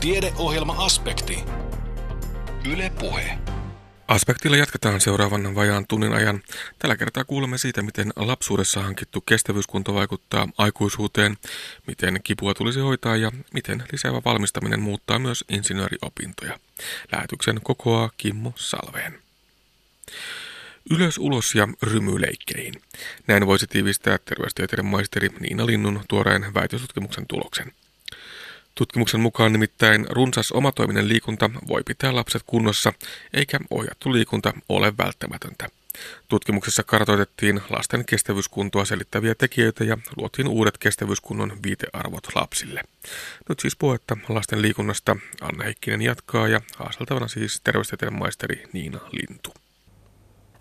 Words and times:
Tiedeohjelma-aspekti. 0.00 1.38
Yle 2.72 2.92
Puhe. 3.00 3.38
Aspektilla 4.08 4.56
jatketaan 4.56 5.00
seuraavan 5.00 5.54
vajaan 5.54 5.86
tunnin 5.86 6.12
ajan. 6.12 6.42
Tällä 6.78 6.96
kertaa 6.96 7.24
kuulemme 7.24 7.58
siitä, 7.58 7.82
miten 7.82 8.12
lapsuudessa 8.16 8.82
hankittu 8.82 9.20
kestävyyskunto 9.20 9.94
vaikuttaa 9.94 10.48
aikuisuuteen, 10.58 11.36
miten 11.86 12.20
kipua 12.24 12.54
tulisi 12.54 12.80
hoitaa 12.80 13.16
ja 13.16 13.32
miten 13.54 13.84
lisäävä 13.92 14.22
valmistaminen 14.24 14.80
muuttaa 14.80 15.18
myös 15.18 15.44
insinööriopintoja. 15.48 16.58
Lähetyksen 17.12 17.60
kokoaa 17.62 18.10
Kimmo 18.16 18.52
Salveen. 18.56 19.18
Ylös, 20.90 21.18
ulos 21.18 21.54
ja 21.54 21.68
rymyleikkeihin. 21.82 22.74
Näin 23.26 23.46
voisi 23.46 23.66
tiivistää 23.66 24.18
terveystieteiden 24.18 24.86
maisteri 24.86 25.28
Niina 25.40 25.66
Linnun 25.66 26.04
tuoreen 26.08 26.54
väitöstutkimuksen 26.54 27.26
tuloksen. 27.26 27.72
Tutkimuksen 28.80 29.20
mukaan 29.20 29.52
nimittäin 29.52 30.06
runsas 30.10 30.52
omatoiminen 30.52 31.08
liikunta 31.08 31.50
voi 31.68 31.82
pitää 31.86 32.14
lapset 32.14 32.42
kunnossa, 32.46 32.92
eikä 33.34 33.60
ohjattu 33.70 34.12
liikunta 34.12 34.52
ole 34.68 34.92
välttämätöntä. 34.98 35.68
Tutkimuksessa 36.28 36.82
kartoitettiin 36.82 37.60
lasten 37.70 38.04
kestävyyskuntoa 38.04 38.84
selittäviä 38.84 39.34
tekijöitä 39.34 39.84
ja 39.84 39.98
luotiin 40.16 40.48
uudet 40.48 40.78
kestävyyskunnon 40.78 41.52
viitearvot 41.62 42.28
lapsille. 42.34 42.82
Nyt 43.48 43.60
siis 43.60 43.76
puhetta 43.76 44.16
lasten 44.28 44.62
liikunnasta 44.62 45.16
Anna 45.40 45.64
Heikkinen 45.64 46.02
jatkaa 46.02 46.48
ja 46.48 46.60
haaseltavana 46.76 47.28
siis 47.28 47.60
terveystieteen 47.64 48.14
maisteri 48.14 48.62
Niina 48.72 48.98
Lintu. 49.12 49.54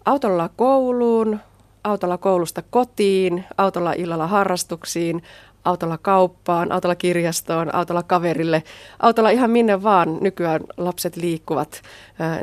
Autolla 0.06 0.50
kouluun, 0.50 1.40
autolla 1.84 2.18
koulusta 2.18 2.62
kotiin, 2.62 3.44
autolla 3.58 3.94
illalla 3.94 4.28
harrastuksiin, 4.28 5.24
autolla 5.66 5.98
kauppaan, 5.98 6.72
autolla 6.72 6.96
kirjastoon, 6.96 7.76
autolla 7.76 8.04
kaverille, 8.04 8.64
autolla 9.00 9.30
ihan 9.30 9.50
minne 9.50 9.84
vaan 9.84 10.18
nykyään 10.22 10.62
lapset 10.78 11.16
liikkuvat. 11.16 11.82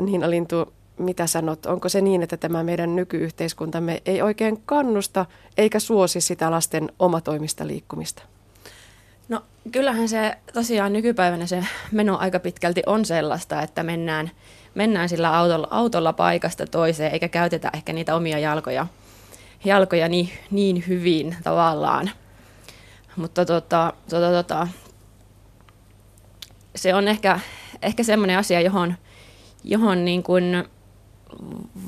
Niin 0.01 0.29
Lintu, 0.29 0.73
mitä 0.97 1.27
sanot, 1.27 1.65
onko 1.65 1.89
se 1.89 2.01
niin, 2.01 2.23
että 2.23 2.37
tämä 2.37 2.63
meidän 2.63 2.95
nykyyhteiskuntamme 2.95 4.01
ei 4.05 4.21
oikein 4.21 4.61
kannusta 4.65 5.25
eikä 5.57 5.79
suosi 5.79 6.21
sitä 6.21 6.51
lasten 6.51 6.91
omatoimista 6.99 7.67
liikkumista? 7.67 8.23
No 9.29 9.41
kyllähän 9.71 10.09
se 10.09 10.37
tosiaan 10.53 10.93
nykypäivänä 10.93 11.45
se 11.45 11.63
meno 11.91 12.17
aika 12.17 12.39
pitkälti 12.39 12.83
on 12.85 13.05
sellaista, 13.05 13.61
että 13.61 13.83
mennään, 13.83 14.31
mennään 14.75 15.09
sillä 15.09 15.37
autolla, 15.37 15.67
autolla 15.71 16.13
paikasta 16.13 16.65
toiseen 16.65 17.11
eikä 17.11 17.27
käytetä 17.27 17.69
ehkä 17.73 17.93
niitä 17.93 18.15
omia 18.15 18.39
jalkoja, 18.39 18.87
jalkoja 19.65 20.07
niin, 20.07 20.29
niin 20.51 20.83
hyvin 20.87 21.35
tavallaan. 21.43 22.09
Mutta 23.17 23.45
tota, 23.45 23.93
tota, 24.09 24.31
tota, 24.31 24.67
se 26.75 26.93
on 26.93 27.07
ehkä, 27.07 27.39
ehkä 27.81 28.03
semmoinen 28.03 28.37
asia, 28.37 28.61
johon, 28.61 28.93
johon 29.63 30.05
niin 30.05 30.23
kuin 30.23 30.43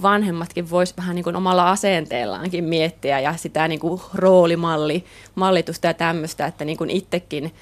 vanhemmatkin 0.02 0.70
vois 0.70 0.98
vähän 0.98 1.16
niin 1.16 1.24
kuin 1.24 1.36
omalla 1.36 1.72
asenteellaankin 1.72 2.64
miettiä 2.64 3.20
ja 3.20 3.38
sitä 3.38 3.68
niin 3.68 3.80
kuin 3.80 4.02
roolimalli, 4.14 5.06
mallitusta 5.36 5.88
ja 5.88 5.94
tämmöistä, 5.94 6.46
että 6.46 6.66
niin 6.66 6.78
kuin 6.78 6.90
itsekin, 6.90 7.54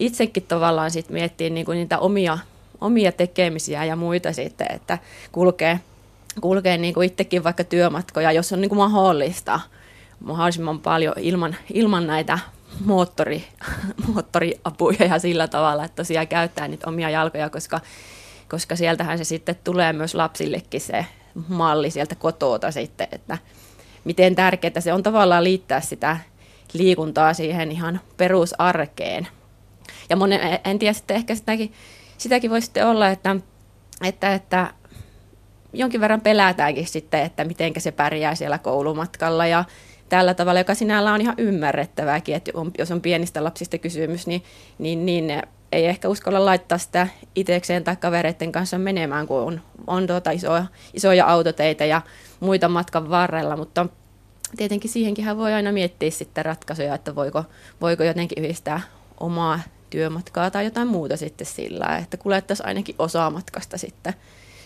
itsekin 0.00 0.42
tavallaan 0.42 0.90
sit 0.90 1.10
miettii 1.10 1.50
niin 1.50 1.66
kuin 1.66 1.76
niitä 1.78 1.98
omia, 1.98 2.38
omia 2.80 3.12
tekemisiä 3.12 3.84
ja 3.84 3.96
muita 3.96 4.32
sitten, 4.32 4.66
että 4.70 4.98
kulkee, 5.32 5.80
kulkee 6.40 6.78
niin 6.78 6.94
kuin 6.94 7.06
itsekin 7.06 7.44
vaikka 7.44 7.64
työmatkoja, 7.64 8.32
jos 8.32 8.52
on 8.52 8.60
niin 8.60 8.68
kuin 8.68 8.78
mahdollista. 8.78 9.60
Mahdollisimman 10.24 10.80
paljon 10.80 11.14
ilman, 11.16 11.56
ilman 11.72 12.06
näitä 12.06 12.38
moottori, 12.84 13.44
moottoriapuja 14.06 15.04
ja 15.04 15.18
sillä 15.18 15.48
tavalla, 15.48 15.84
että 15.84 15.96
tosiaan 15.96 16.28
käyttää 16.28 16.68
niitä 16.68 16.88
omia 16.88 17.10
jalkoja, 17.10 17.50
koska, 17.50 17.80
koska 18.48 18.76
sieltähän 18.76 19.18
se 19.18 19.24
sitten 19.24 19.56
tulee 19.64 19.92
myös 19.92 20.14
lapsillekin 20.14 20.80
se 20.80 21.06
malli 21.48 21.90
sieltä 21.90 22.14
kotoota 22.14 22.70
sitten, 22.70 23.08
että 23.12 23.38
miten 24.04 24.34
tärkeää 24.34 24.80
se 24.80 24.92
on 24.92 25.02
tavallaan 25.02 25.44
liittää 25.44 25.80
sitä 25.80 26.16
liikuntaa 26.72 27.34
siihen 27.34 27.72
ihan 27.72 28.00
perusarkeen. 28.16 29.28
Ja 30.10 30.16
monen, 30.16 30.40
en 30.64 30.78
tiedä 30.78 30.92
sitten 30.92 31.16
ehkä 31.16 31.34
sitäkin, 31.34 31.72
sitäkin 32.18 32.50
voi 32.50 32.62
sitten 32.62 32.86
olla, 32.86 33.08
että, 33.08 33.36
että, 34.04 34.34
että 34.34 34.74
jonkin 35.72 36.00
verran 36.00 36.20
pelätäänkin 36.20 36.86
sitten, 36.86 37.22
että 37.22 37.44
miten 37.44 37.72
se 37.78 37.92
pärjää 37.92 38.34
siellä 38.34 38.58
koulumatkalla 38.58 39.46
ja 39.46 39.64
tällä 40.12 40.34
tavalla, 40.34 40.60
joka 40.60 40.74
sinällä 40.74 41.12
on 41.12 41.20
ihan 41.20 41.34
ymmärrettävääkin, 41.38 42.34
että 42.34 42.50
on, 42.54 42.70
jos 42.78 42.90
on 42.90 43.00
pienistä 43.00 43.44
lapsista 43.44 43.78
kysymys, 43.78 44.26
niin, 44.26 44.42
niin, 44.78 45.06
niin 45.06 45.42
ei 45.72 45.86
ehkä 45.86 46.08
uskalla 46.08 46.44
laittaa 46.44 46.78
sitä 46.78 47.08
itsekseen 47.34 47.84
tai 47.84 47.96
kavereiden 47.96 48.52
kanssa 48.52 48.78
menemään, 48.78 49.26
kun 49.26 49.40
on, 49.40 49.60
on 49.86 50.06
tuota 50.06 50.30
isoja, 50.30 50.64
isoja 50.94 51.26
autoteitä 51.26 51.84
ja 51.84 52.02
muita 52.40 52.68
matkan 52.68 53.10
varrella, 53.10 53.56
mutta 53.56 53.86
tietenkin 54.56 54.90
siihenkin 54.90 55.36
voi 55.36 55.52
aina 55.52 55.72
miettiä 55.72 56.10
sitten 56.10 56.44
ratkaisuja, 56.44 56.94
että 56.94 57.14
voiko, 57.14 57.44
voiko 57.80 58.02
jotenkin 58.02 58.44
yhdistää 58.44 58.80
omaa 59.20 59.60
työmatkaa 59.90 60.50
tai 60.50 60.64
jotain 60.64 60.88
muuta 60.88 61.16
sitten 61.16 61.46
sillä, 61.46 61.98
että 62.02 62.16
kuljettaisiin 62.16 62.66
ainakin 62.66 62.94
osaa 62.98 63.30
matkasta 63.30 63.78
sitten, 63.78 64.14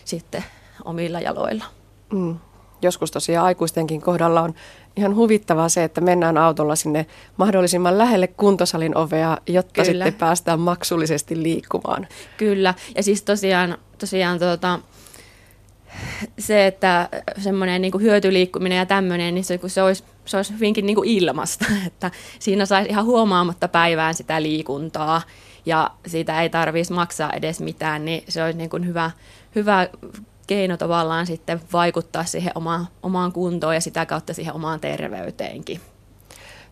sitten 0.05 0.43
omilla 0.85 1.19
jaloilla. 1.19 1.65
Mm. 2.13 2.35
Joskus 2.81 3.11
tosiaan 3.11 3.45
aikuistenkin 3.45 4.01
kohdalla 4.01 4.41
on 4.41 4.53
ihan 4.97 5.15
huvittavaa 5.15 5.69
se, 5.69 5.83
että 5.83 6.01
mennään 6.01 6.37
autolla 6.37 6.75
sinne 6.75 7.05
mahdollisimman 7.37 7.97
lähelle 7.97 8.27
kuntosalin 8.27 8.97
ovea, 8.97 9.37
jotta 9.47 9.83
Kyllä. 9.83 10.05
sitten 10.05 10.13
päästään 10.13 10.59
maksullisesti 10.59 11.43
liikkumaan. 11.43 12.07
Kyllä, 12.37 12.73
ja 12.95 13.03
siis 13.03 13.23
tosiaan, 13.23 13.77
tosiaan 13.97 14.39
tuota, 14.39 14.79
se, 16.39 16.67
että 16.67 17.09
semmoinen 17.37 17.81
niin 17.81 18.01
hyötyliikkuminen 18.01 18.77
ja 18.77 18.85
tämmöinen, 18.85 19.35
niin 19.35 19.45
se, 19.45 19.57
kun 19.57 19.69
se 19.69 19.83
olisi, 19.83 20.03
se 20.25 20.37
olisi 20.37 20.53
hyvinkin 20.53 20.85
niin 20.85 20.95
kuin 20.95 21.09
ilmasta, 21.09 21.65
että 21.87 22.11
siinä 22.39 22.65
saisi 22.65 22.89
ihan 22.89 23.05
huomaamatta 23.05 23.67
päivään 23.67 24.13
sitä 24.13 24.41
liikuntaa 24.41 25.21
ja 25.65 25.91
siitä 26.07 26.41
ei 26.41 26.49
tarvitsisi 26.49 26.93
maksaa 26.93 27.33
edes 27.33 27.59
mitään, 27.59 28.05
niin 28.05 28.23
se 28.29 28.43
olisi 28.43 28.57
niin 28.57 28.69
kuin 28.69 28.87
hyvä, 28.87 29.11
hyvä 29.55 29.87
keino 30.47 30.77
tavallaan 30.77 31.27
sitten 31.27 31.61
vaikuttaa 31.73 32.23
siihen 32.23 32.51
oma, 32.55 32.85
omaan 33.03 33.31
kuntoon 33.31 33.73
ja 33.73 33.81
sitä 33.81 34.05
kautta 34.05 34.33
siihen 34.33 34.53
omaan 34.53 34.79
terveyteenkin. 34.79 35.81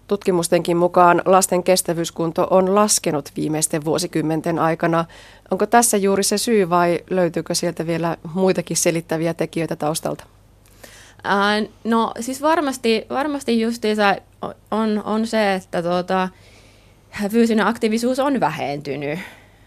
Tutkimustenkin 0.08 0.78
mukaan 0.78 1.22
lasten 1.25 1.63
kestävyyskunto 1.63 2.47
on 2.50 2.75
laskenut 2.75 3.31
viimeisten 3.35 3.85
vuosikymmenten 3.85 4.59
aikana. 4.59 5.06
Onko 5.52 5.66
tässä 5.66 5.97
juuri 5.97 6.24
se 6.24 6.38
syy 6.38 6.69
vai 6.69 7.00
löytyykö 7.09 7.56
sieltä 7.56 7.88
vielä 7.88 8.18
muitakin 8.34 8.78
selittäviä 8.78 9.34
tekijöitä 9.34 9.75
taustalta? 9.75 10.24
Ää, 11.24 11.62
no 11.84 12.12
siis 12.19 12.41
varmasti, 12.41 13.06
varmasti 13.09 13.62
justiinsa 13.62 14.16
on, 14.72 15.03
on 15.06 15.28
se, 15.28 15.53
että 15.53 15.81
tuota, 15.81 16.30
fyysinen 17.31 17.68
aktiivisuus 17.68 18.19
on 18.19 18.40
vähentynyt 18.40 19.19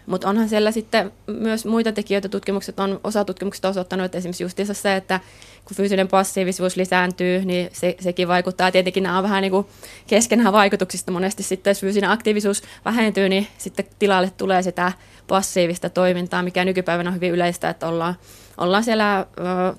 mutta 0.09 0.29
onhan 0.29 0.49
siellä 0.49 0.71
sitten 0.71 1.11
myös 1.27 1.65
muita 1.65 1.91
tekijöitä. 1.91 2.29
Tutkimukset 2.29 2.79
on, 2.79 2.99
osa 3.03 3.25
tutkimuksista 3.25 3.69
osoittanut, 3.69 4.05
että 4.05 4.17
esimerkiksi 4.17 4.43
justiinsa 4.43 4.73
se, 4.73 4.95
että 4.95 5.19
kun 5.65 5.77
fyysinen 5.77 6.07
passiivisuus 6.07 6.75
lisääntyy, 6.75 7.45
niin 7.45 7.69
se, 7.73 7.95
sekin 7.99 8.27
vaikuttaa. 8.27 8.71
Tietenkin 8.71 9.03
nämä 9.03 9.17
on 9.17 9.23
vähän 9.23 9.41
niin 9.41 9.51
kuin 9.51 9.67
keskenään 10.07 10.53
vaikutuksista. 10.53 11.11
Monesti 11.11 11.43
sitten, 11.43 11.71
jos 11.71 11.81
fyysinen 11.81 12.09
aktiivisuus 12.09 12.63
vähentyy, 12.85 13.29
niin 13.29 13.47
sitten 13.57 13.85
tilalle 13.99 14.31
tulee 14.37 14.63
sitä 14.63 14.91
passiivista 15.27 15.89
toimintaa, 15.89 16.43
mikä 16.43 16.65
nykypäivänä 16.65 17.09
on 17.09 17.15
hyvin 17.15 17.31
yleistä, 17.31 17.69
että 17.69 17.87
ollaan, 17.87 18.15
ollaan 18.57 18.83
siellä 18.83 19.19
ö, 19.19 19.23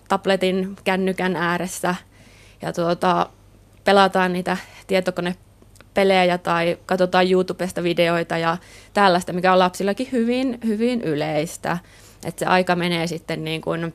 tabletin, 0.08 0.76
kännykän 0.84 1.36
ääressä 1.36 1.94
ja 2.62 2.72
tuota, 2.72 3.26
pelataan 3.84 4.32
niitä 4.32 4.56
tietokone 4.86 5.36
pelejä 6.00 6.38
tai 6.38 6.78
katsotaan 6.86 7.30
YouTubesta 7.30 7.82
videoita 7.82 8.38
ja 8.38 8.56
tällaista, 8.92 9.32
mikä 9.32 9.52
on 9.52 9.58
lapsillakin 9.58 10.08
hyvin, 10.12 10.58
hyvin 10.66 11.02
yleistä. 11.02 11.78
Että 12.24 12.38
se 12.38 12.46
aika 12.46 12.76
menee 12.76 13.06
sitten 13.06 13.44
niin 13.44 13.60
kuin, 13.60 13.94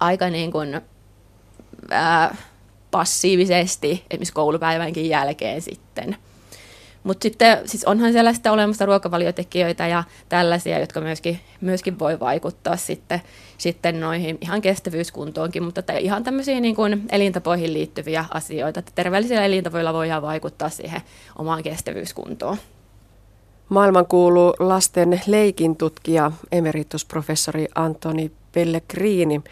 aika 0.00 0.30
niin 0.30 0.52
kuin, 0.52 0.80
ää, 1.90 2.36
passiivisesti 2.90 4.04
esimerkiksi 4.10 4.32
koulupäivänkin 4.32 5.08
jälkeen 5.08 5.62
sitten. 5.62 6.16
Mutta 7.06 7.22
sitten 7.22 7.58
siis 7.64 7.84
onhan 7.84 8.12
siellä 8.12 8.32
sitten 8.32 8.52
olemassa 8.52 8.86
ruokavaliotekijöitä 8.86 9.86
ja 9.86 10.04
tällaisia, 10.28 10.78
jotka 10.78 11.00
myöskin, 11.00 11.40
myöskin 11.60 11.98
voi 11.98 12.20
vaikuttaa 12.20 12.76
sitten, 12.76 13.22
sitten 13.58 14.00
noihin 14.00 14.38
ihan 14.40 14.62
kestävyyskuntoonkin, 14.62 15.62
mutta 15.62 15.82
ihan 16.00 16.24
tämmöisiä 16.24 16.60
niin 16.60 16.76
kuin 16.76 17.02
elintapoihin 17.12 17.72
liittyviä 17.72 18.24
asioita. 18.30 18.78
Että 18.78 18.92
terveellisillä 18.94 19.44
elintavoilla 19.44 19.92
voidaan 19.92 20.22
vaikuttaa 20.22 20.68
siihen 20.68 21.00
omaan 21.38 21.62
kestävyyskuntoon. 21.62 22.56
Maailman 23.68 24.06
kuuluu 24.06 24.54
lasten 24.58 25.20
leikin 25.26 25.76
tutkija 25.76 26.32
emeritusprofessori 26.52 27.66
Antoni 27.74 28.32
Pellegrini 28.52 29.42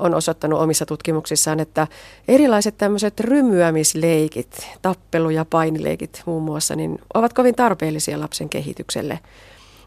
on 0.00 0.14
osoittanut 0.14 0.60
omissa 0.60 0.86
tutkimuksissaan, 0.86 1.60
että 1.60 1.86
erilaiset 2.28 2.78
tämmöiset 2.78 3.20
rymyämisleikit, 3.20 4.68
tappelu- 4.82 5.30
ja 5.30 5.44
painileikit 5.44 6.22
muun 6.26 6.42
muassa, 6.42 6.76
niin 6.76 6.98
ovat 7.14 7.32
kovin 7.32 7.54
tarpeellisia 7.54 8.20
lapsen 8.20 8.48
kehitykselle. 8.48 9.18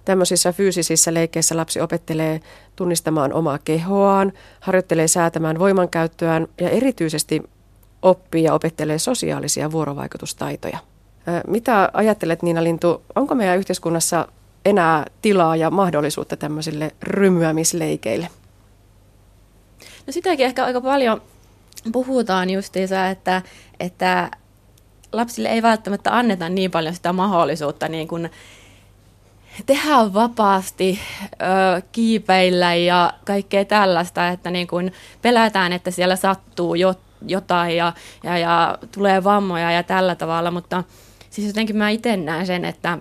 Tämmöisissä 0.05 0.53
fyysisissä 0.53 1.13
leikkeissä 1.13 1.57
lapsi 1.57 1.81
opettelee 1.81 2.41
tunnistamaan 2.75 3.33
omaa 3.33 3.59
kehoaan, 3.65 4.33
harjoittelee 4.59 5.07
säätämään 5.07 5.59
voimankäyttöään 5.59 6.47
ja 6.61 6.69
erityisesti 6.69 7.43
oppii 8.01 8.43
ja 8.43 8.53
opettelee 8.53 8.99
sosiaalisia 8.99 9.71
vuorovaikutustaitoja. 9.71 10.77
Mitä 11.47 11.89
ajattelet 11.93 12.43
Niina 12.43 12.63
Lintu, 12.63 13.01
onko 13.15 13.35
meidän 13.35 13.57
yhteiskunnassa 13.57 14.27
enää 14.65 15.05
tilaa 15.21 15.55
ja 15.55 15.71
mahdollisuutta 15.71 16.37
tämmöisille 16.37 16.91
rymyämisleikeille? 17.01 18.27
No 20.07 20.13
sitäkin 20.13 20.45
ehkä 20.45 20.65
aika 20.65 20.81
paljon 20.81 21.21
puhutaan 21.91 22.49
justiinsa, 22.49 23.07
että, 23.07 23.41
että 23.79 24.31
lapsille 25.11 25.49
ei 25.49 25.61
välttämättä 25.61 26.17
anneta 26.17 26.49
niin 26.49 26.71
paljon 26.71 26.93
sitä 26.93 27.13
mahdollisuutta 27.13 27.87
niin 27.87 28.07
kuin 28.07 28.29
tehdä 29.65 30.13
vapaasti, 30.13 30.99
ö, 31.23 31.81
kiipeillä 31.91 32.75
ja 32.75 33.13
kaikkea 33.25 33.65
tällaista, 33.65 34.27
että 34.27 34.51
niin 34.51 34.67
kuin 34.67 34.93
pelätään, 35.21 35.73
että 35.73 35.91
siellä 35.91 36.15
sattuu 36.15 36.75
jotain 37.27 37.77
ja, 37.77 37.93
ja, 38.23 38.37
ja 38.37 38.77
tulee 38.91 39.23
vammoja 39.23 39.71
ja 39.71 39.83
tällä 39.83 40.15
tavalla, 40.15 40.51
mutta 40.51 40.83
siis 41.29 41.47
jotenkin 41.47 41.77
mä 41.77 41.89
itse 41.89 42.17
näen 42.17 42.47
sen, 42.47 42.65
että 42.65 42.97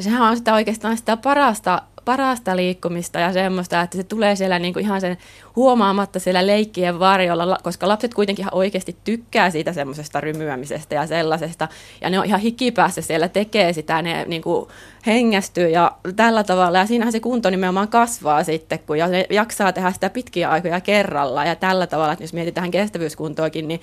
sehän 0.00 0.22
on 0.22 0.36
sitä 0.36 0.54
oikeastaan 0.54 0.96
sitä 0.96 1.16
parasta 1.16 1.82
parasta 2.04 2.56
liikkumista 2.56 3.20
ja 3.20 3.32
semmoista, 3.32 3.80
että 3.80 3.96
se 3.96 4.04
tulee 4.04 4.36
siellä 4.36 4.58
niin 4.58 4.74
kuin 4.74 4.84
ihan 4.84 5.00
sen 5.00 5.18
huomaamatta 5.56 6.18
siellä 6.18 6.46
leikkien 6.46 6.98
varjolla, 6.98 7.58
koska 7.62 7.88
lapset 7.88 8.14
kuitenkin 8.14 8.42
ihan 8.42 8.54
oikeasti 8.54 8.96
tykkää 9.04 9.50
siitä 9.50 9.72
semmoisesta 9.72 10.20
rymyämisestä 10.20 10.94
ja 10.94 11.06
sellaisesta. 11.06 11.68
Ja 12.00 12.10
ne 12.10 12.18
on 12.18 12.24
ihan 12.24 12.40
hikipäässä 12.40 13.02
siellä 13.02 13.28
tekee 13.28 13.72
sitä, 13.72 14.02
ne 14.02 14.24
niin 14.24 14.42
kuin 14.42 14.68
hengästyy 15.06 15.68
ja 15.68 15.92
tällä 16.16 16.44
tavalla. 16.44 16.78
Ja 16.78 16.86
siinähän 16.86 17.12
se 17.12 17.20
kunto 17.20 17.50
nimenomaan 17.50 17.88
kasvaa 17.88 18.44
sitten, 18.44 18.78
kun 18.78 18.98
ja 18.98 19.08
ne 19.08 19.26
jaksaa 19.30 19.72
tehdä 19.72 19.92
sitä 19.92 20.10
pitkiä 20.10 20.50
aikoja 20.50 20.80
kerralla 20.80 21.44
ja 21.44 21.56
tällä 21.56 21.86
tavalla, 21.86 22.12
että 22.12 22.24
jos 22.24 22.32
mietitään 22.32 22.70
kestävyyskuntoakin, 22.70 23.68
niin 23.68 23.80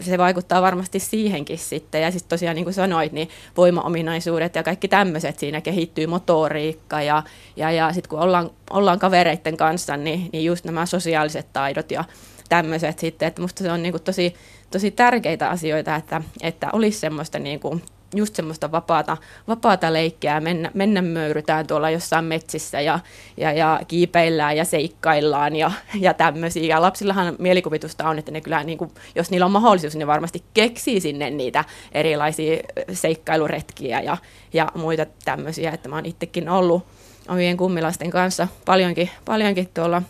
se 0.00 0.18
vaikuttaa 0.18 0.62
varmasti 0.62 0.98
siihenkin 0.98 1.58
sitten. 1.58 2.02
Ja 2.02 2.10
sitten 2.10 2.28
tosiaan 2.28 2.56
niin 2.56 2.64
kuin 2.64 2.74
sanoit, 2.74 3.12
niin 3.12 3.28
voimaominaisuudet 3.56 4.54
ja 4.54 4.62
kaikki 4.62 4.88
tämmöiset 4.88 5.38
siinä 5.38 5.60
kehittyy, 5.60 6.06
motoriikka 6.06 7.02
ja, 7.02 7.22
ja, 7.56 7.70
ja 7.70 7.92
sitten 7.92 8.08
kun 8.08 8.18
ollaan, 8.18 8.50
ollaan 8.70 8.98
kavereiden 8.98 9.56
kanssa, 9.56 9.96
niin, 9.96 10.30
niin 10.32 10.44
just 10.44 10.64
nämä 10.64 10.86
sosiaaliset 10.86 11.52
taidot 11.52 11.90
ja 11.90 12.04
tämmöiset 12.48 12.98
sitten, 12.98 13.28
että 13.28 13.42
musta 13.42 13.64
se 13.64 13.72
on 13.72 13.82
niin 13.82 13.92
kuin 13.92 14.02
tosi, 14.02 14.34
tosi 14.70 14.90
tärkeitä 14.90 15.50
asioita, 15.50 15.96
että, 15.96 16.22
että 16.42 16.68
olisi 16.72 16.98
semmoista 16.98 17.38
niin 17.38 17.60
kuin 17.60 17.82
just 18.14 18.34
semmoista 18.36 18.72
vapaata, 18.72 19.16
vapaata 19.48 19.92
leikkiä, 19.92 20.40
mennä, 20.40 20.70
mennä 20.74 21.02
möyrytään 21.02 21.66
tuolla 21.66 21.90
jossain 21.90 22.24
metsissä 22.24 22.80
ja, 22.80 22.98
ja, 23.36 23.52
ja 23.52 23.80
kiipeillään 23.88 24.56
ja 24.56 24.64
seikkaillaan 24.64 25.56
ja, 25.56 25.70
ja 25.94 26.14
tämmöisiä. 26.14 26.62
Ja 26.62 26.82
lapsillahan 26.82 27.36
mielikuvitusta 27.38 28.08
on, 28.08 28.18
että 28.18 28.32
ne 28.32 28.40
kyllä, 28.40 28.64
niin 28.64 28.78
kuin, 28.78 28.90
jos 29.14 29.30
niillä 29.30 29.46
on 29.46 29.52
mahdollisuus, 29.52 29.94
niin 29.94 29.98
ne 29.98 30.06
varmasti 30.06 30.42
keksii 30.54 31.00
sinne 31.00 31.30
niitä 31.30 31.64
erilaisia 31.92 32.56
seikkailuretkiä 32.92 34.00
ja, 34.00 34.16
ja 34.52 34.68
muita 34.74 35.06
tämmöisiä. 35.24 35.70
Että 35.70 35.88
mä 35.88 35.94
oon 35.94 36.06
itsekin 36.06 36.48
ollut 36.48 36.86
omien 37.28 37.56
kummilasten 37.56 38.10
kanssa 38.10 38.48
paljonkin, 38.64 39.10
paljonkin 39.24 39.68
tuolla 39.74 40.02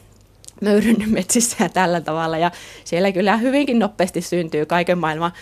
möyrynnyt 0.60 1.10
metsissä 1.10 1.56
ja 1.64 1.68
tällä 1.68 2.00
tavalla. 2.00 2.38
Ja 2.38 2.50
siellä 2.84 3.12
kyllä 3.12 3.36
hyvinkin 3.36 3.78
nopeasti 3.78 4.20
syntyy 4.20 4.66
kaiken 4.66 4.98
maailman 4.98 5.32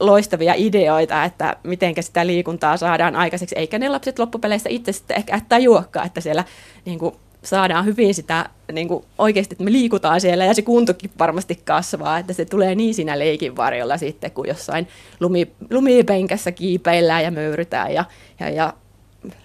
loistavia 0.00 0.54
ideoita, 0.56 1.24
että 1.24 1.56
miten 1.62 1.94
sitä 2.00 2.26
liikuntaa 2.26 2.76
saadaan 2.76 3.16
aikaiseksi, 3.16 3.54
eikä 3.58 3.78
ne 3.78 3.88
lapset 3.88 4.18
loppupeleissä 4.18 4.68
itse 4.68 4.92
sitten 4.92 5.16
ehkä 5.16 5.40
tajuakaan, 5.48 6.06
että 6.06 6.20
siellä 6.20 6.44
niin 6.84 6.98
kuin, 6.98 7.14
saadaan 7.42 7.84
hyvin 7.84 8.14
sitä 8.14 8.50
niin 8.72 8.88
kuin, 8.88 9.04
oikeasti, 9.18 9.54
että 9.54 9.64
me 9.64 9.72
liikutaan 9.72 10.20
siellä 10.20 10.44
ja 10.44 10.54
se 10.54 10.62
kuntokin 10.62 11.10
varmasti 11.18 11.60
kasvaa, 11.64 12.18
että 12.18 12.32
se 12.32 12.44
tulee 12.44 12.74
niin 12.74 12.94
siinä 12.94 13.18
leikin 13.18 13.56
varjolla 13.56 13.96
sitten, 13.96 14.30
kun 14.30 14.48
jossain 14.48 14.88
lumi, 15.20 15.52
lumipenkässä 15.70 16.52
kiipeillään 16.52 17.24
ja 17.24 17.30
möyrytään 17.30 17.94
ja, 17.94 18.04
ja, 18.40 18.50
ja 18.50 18.72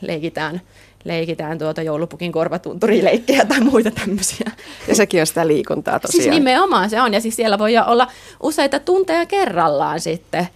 leikitään 0.01 0.61
leikitään 1.03 1.57
tuota 1.57 1.81
joulupukin 1.81 2.31
korvatunturileikkejä 2.31 3.45
tai 3.45 3.61
muita 3.61 3.91
tämmöisiä. 3.91 4.51
Ja 4.87 4.95
sekin 4.95 5.19
on 5.19 5.27
sitä 5.27 5.47
liikuntaa 5.47 5.93
siis 5.93 6.01
tosiaan. 6.01 6.23
Siis 6.23 6.35
nimenomaan 6.35 6.89
se 6.89 7.01
on, 7.01 7.13
ja 7.13 7.21
siis 7.21 7.35
siellä 7.35 7.59
voi 7.59 7.77
olla 7.77 8.07
useita 8.43 8.79
tunteja 8.79 9.25
kerrallaan 9.25 9.99
sitten 9.99 10.47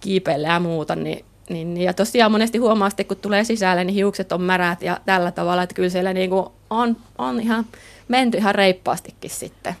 kiipeillä 0.00 0.48
ja 0.48 0.60
muuta, 0.60 0.96
niin, 0.96 1.24
niin, 1.48 1.76
ja 1.76 1.94
tosiaan 1.94 2.32
monesti 2.32 2.58
huomaa 2.58 2.90
sitten, 2.90 3.06
kun 3.06 3.16
tulee 3.16 3.44
sisälle, 3.44 3.84
niin 3.84 3.94
hiukset 3.94 4.32
on 4.32 4.42
märät 4.42 4.82
ja 4.82 5.00
tällä 5.06 5.32
tavalla, 5.32 5.62
että 5.62 5.74
kyllä 5.74 5.88
siellä 5.88 6.12
niin 6.12 6.30
kuin 6.30 6.46
on, 6.70 6.96
on 7.18 7.40
ihan 7.40 7.66
menty 8.08 8.38
ihan 8.38 8.54
reippaastikin 8.54 9.30
sitten. 9.30 9.74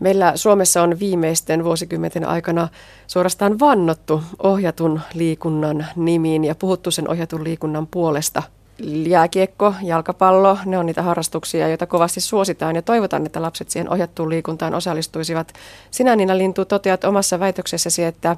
Meillä 0.00 0.32
Suomessa 0.34 0.82
on 0.82 0.98
viimeisten 0.98 1.64
vuosikymmenten 1.64 2.28
aikana 2.28 2.68
suorastaan 3.06 3.58
vannottu 3.58 4.22
ohjatun 4.42 5.00
liikunnan 5.14 5.86
nimiin 5.96 6.44
ja 6.44 6.54
puhuttu 6.54 6.90
sen 6.90 7.10
ohjatun 7.10 7.44
liikunnan 7.44 7.86
puolesta 7.86 8.42
jääkiekko, 8.82 9.74
jalkapallo, 9.82 10.58
ne 10.66 10.78
on 10.78 10.86
niitä 10.86 11.02
harrastuksia, 11.02 11.68
joita 11.68 11.86
kovasti 11.86 12.20
suositaan 12.20 12.76
ja 12.76 12.82
toivotaan, 12.82 13.26
että 13.26 13.42
lapset 13.42 13.70
siihen 13.70 13.90
ohjattuun 13.90 14.28
liikuntaan 14.28 14.74
osallistuisivat. 14.74 15.52
Sinä 15.90 16.16
Niina 16.16 16.38
Lintu 16.38 16.64
toteat 16.64 17.04
omassa 17.04 17.40
väitöksessäsi, 17.40 18.04
että 18.04 18.36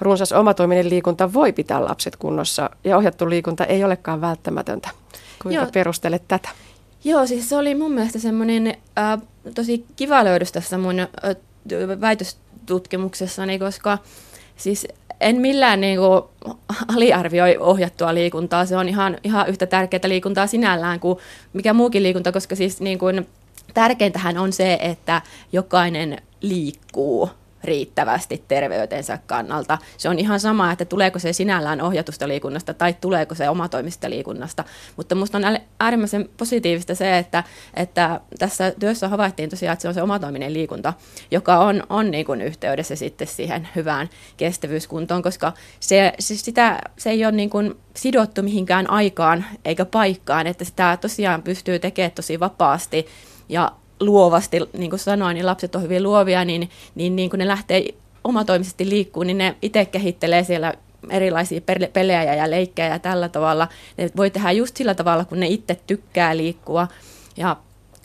runsas 0.00 0.32
omatoiminen 0.32 0.90
liikunta 0.90 1.32
voi 1.32 1.52
pitää 1.52 1.84
lapset 1.84 2.16
kunnossa 2.16 2.70
ja 2.84 2.96
ohjattu 2.96 3.30
liikunta 3.30 3.64
ei 3.64 3.84
olekaan 3.84 4.20
välttämätöntä. 4.20 4.88
Kuinka 5.42 5.62
Joo. 5.62 5.70
perustelet 5.72 6.22
tätä? 6.28 6.48
Joo, 7.04 7.26
siis 7.26 7.48
se 7.48 7.56
oli 7.56 7.74
mun 7.74 7.92
mielestä 7.92 8.18
semmoinen 8.18 8.66
äh, 8.98 9.22
tosi 9.54 9.84
kiva 9.96 10.24
löydös 10.24 10.52
tässä 10.52 10.78
mun 10.78 11.00
äh, 11.00 11.08
väitöstutkimuksessani, 12.00 13.58
koska 13.58 13.98
siis 14.56 14.88
en 15.22 15.36
millään 15.36 15.80
niin 15.80 15.98
kuin 15.98 16.22
aliarvioi 16.96 17.56
ohjattua 17.60 18.14
liikuntaa. 18.14 18.66
Se 18.66 18.76
on 18.76 18.88
ihan, 18.88 19.18
ihan 19.24 19.48
yhtä 19.48 19.66
tärkeää 19.66 20.08
liikuntaa 20.08 20.46
sinällään 20.46 21.00
kuin 21.00 21.18
mikä 21.52 21.72
muukin 21.72 22.02
liikunta, 22.02 22.32
koska 22.32 22.56
siis 22.56 22.80
niin 22.80 22.98
kuin, 22.98 23.28
tärkeintähän 23.74 24.38
on 24.38 24.52
se, 24.52 24.78
että 24.80 25.22
jokainen 25.52 26.22
liikkuu 26.40 27.30
riittävästi 27.64 28.44
terveytensä 28.48 29.18
kannalta. 29.26 29.78
Se 29.98 30.08
on 30.08 30.18
ihan 30.18 30.40
sama, 30.40 30.72
että 30.72 30.84
tuleeko 30.84 31.18
se 31.18 31.32
sinällään 31.32 31.80
ohjatusta 31.80 32.28
liikunnasta 32.28 32.74
tai 32.74 32.94
tuleeko 33.00 33.34
se 33.34 33.48
omatoimista 33.48 34.10
liikunnasta. 34.10 34.64
Mutta 34.96 35.14
minusta 35.14 35.38
on 35.38 35.58
äärimmäisen 35.80 36.28
positiivista 36.36 36.94
se, 36.94 37.18
että, 37.18 37.44
että 37.74 38.20
tässä 38.38 38.72
työssä 38.80 39.08
havaittiin 39.08 39.50
tosiaan, 39.50 39.72
että 39.72 39.82
se 39.82 39.88
on 39.88 39.94
se 39.94 40.02
omatoiminen 40.02 40.52
liikunta, 40.52 40.92
joka 41.30 41.58
on, 41.58 41.82
on 41.88 42.10
niin 42.10 42.26
kuin 42.26 42.40
yhteydessä 42.40 42.96
sitten 42.96 43.26
siihen 43.26 43.68
hyvään 43.76 44.10
kestävyyskuntoon, 44.36 45.22
koska 45.22 45.52
se, 45.80 46.12
se, 46.18 46.34
sitä, 46.36 46.78
se 46.98 47.10
ei 47.10 47.24
ole 47.24 47.32
niin 47.32 47.50
kuin 47.50 47.74
sidottu 47.96 48.42
mihinkään 48.42 48.90
aikaan 48.90 49.44
eikä 49.64 49.84
paikkaan, 49.84 50.46
että 50.46 50.64
sitä 50.64 50.98
tosiaan 51.00 51.42
pystyy 51.42 51.78
tekemään 51.78 52.12
tosi 52.12 52.40
vapaasti 52.40 53.06
ja 53.48 53.72
luovasti, 54.00 54.58
niin 54.78 54.90
kuin 54.90 55.00
sanoin, 55.00 55.34
niin 55.34 55.46
lapset 55.46 55.74
on 55.74 55.82
hyvin 55.82 56.02
luovia, 56.02 56.44
niin, 56.44 56.70
niin, 56.94 57.16
niin 57.16 57.30
kun 57.30 57.38
ne 57.38 57.46
lähtee 57.48 57.84
omatoimisesti 58.24 58.88
liikkuu, 58.88 59.22
niin 59.22 59.38
ne 59.38 59.56
itse 59.62 59.84
kehittelee 59.84 60.44
siellä 60.44 60.74
erilaisia 61.10 61.60
pelejä 61.92 62.34
ja 62.34 62.50
leikkejä 62.50 62.88
ja 62.88 62.98
tällä 62.98 63.28
tavalla. 63.28 63.68
Ne 63.96 64.10
voi 64.16 64.30
tehdä 64.30 64.52
just 64.52 64.76
sillä 64.76 64.94
tavalla, 64.94 65.24
kun 65.24 65.40
ne 65.40 65.46
itse 65.46 65.80
tykkää 65.86 66.36
liikkua. 66.36 66.88
Ja, 67.36 67.56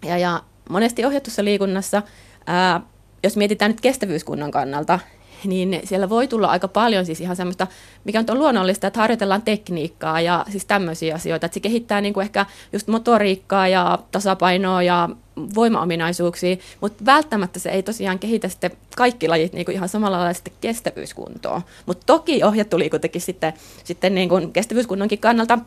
ja, 0.06 0.17
ja 0.17 0.41
monesti 0.70 1.06
ohjatussa 1.06 1.44
liikunnassa, 1.44 2.01
ää, 2.48 2.82
jos 3.24 3.38
mietitään 3.38 3.72
nyt 3.72 3.82
kestävyyskunnan 3.82 4.51
kannalta, 4.51 5.00
niin 5.44 5.82
siellä 5.84 6.10
voi 6.10 6.27
tulla 6.27 6.48
aika 6.48 6.67
paljon 6.67 7.06
siis 7.06 7.22
ihan 7.22 7.36
semmoista, 7.36 7.67
mikä 8.03 8.24
on 8.29 8.39
luonnollista, 8.39 8.88
että 8.88 9.00
harjoitellaan 9.00 9.41
tekniikkaa 9.41 10.22
ja 10.22 10.46
siis 10.50 10.65
tämmöisiä 10.65 11.15
asioita, 11.15 11.46
että 11.46 11.53
se 11.53 11.60
kehittää 11.60 12.01
niin 12.01 12.13
kuin 12.13 12.24
ehkä 12.24 12.46
just 12.74 12.88
motoriikkaa 12.88 13.67
ja 13.67 14.00
tasapainoa 14.12 14.84
ja 14.84 15.10
voimaominaisuuksia, 15.56 16.58
mutta 16.82 17.06
välttämättä 17.06 17.60
se 17.60 17.70
ei 17.70 17.84
tosiaan 17.84 18.20
kehitä 18.20 18.50
sitten 18.50 18.72
kaikki 18.98 19.27
lajit 19.27 19.53
niin 19.53 19.65
kuin 19.65 19.75
ihan 19.75 19.89
samalla 19.89 20.17
lailla 20.17 20.34
sitten 20.34 20.53
kestävyyskuntoon. 20.62 21.62
Mutta 21.86 22.06
toki 22.06 22.44
ohjattu 22.44 22.79
liikuntakin 22.79 23.22
sitten, 23.22 23.53
sitten 23.84 24.15
niin 24.15 24.29
kuin 24.29 24.53
kestävyyskunnonkin 24.53 25.20
kannalta 25.20 25.60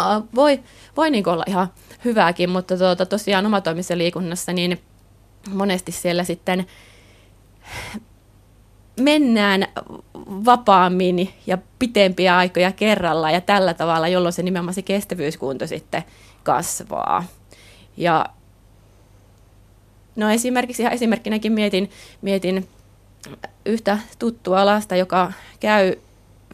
uh, 0.00 0.28
voi, 0.34 0.60
voi 0.96 1.10
niin 1.10 1.24
kuin 1.24 1.34
olla 1.34 1.44
ihan 1.46 1.68
hyvääkin, 2.04 2.50
mutta 2.50 2.76
tuota, 2.76 3.06
tosiaan 3.06 3.46
omatoimisessa 3.46 3.98
liikunnassa 3.98 4.52
niin 4.52 4.80
monesti 5.50 5.92
siellä 5.92 6.24
sitten 6.24 6.66
mennään 9.00 9.66
vapaammin 10.44 11.30
ja 11.46 11.58
pitempiä 11.78 12.36
aikoja 12.36 12.72
kerralla 12.72 13.30
ja 13.30 13.40
tällä 13.40 13.74
tavalla, 13.74 14.08
jolloin 14.08 14.32
se 14.32 14.42
nimenomaan 14.42 14.74
se 14.74 14.82
kestävyyskunto 14.82 15.66
sitten 15.66 16.04
kasvaa. 16.42 17.24
Ja 17.96 18.26
no 20.18 20.30
esimerkiksi 20.30 20.82
ihan 20.82 20.94
esimerkkinäkin 20.94 21.52
mietin, 21.52 21.90
mietin 22.22 22.68
yhtä 23.66 23.98
tuttua 24.18 24.66
lasta, 24.66 24.96
joka 24.96 25.32
käy, 25.60 25.94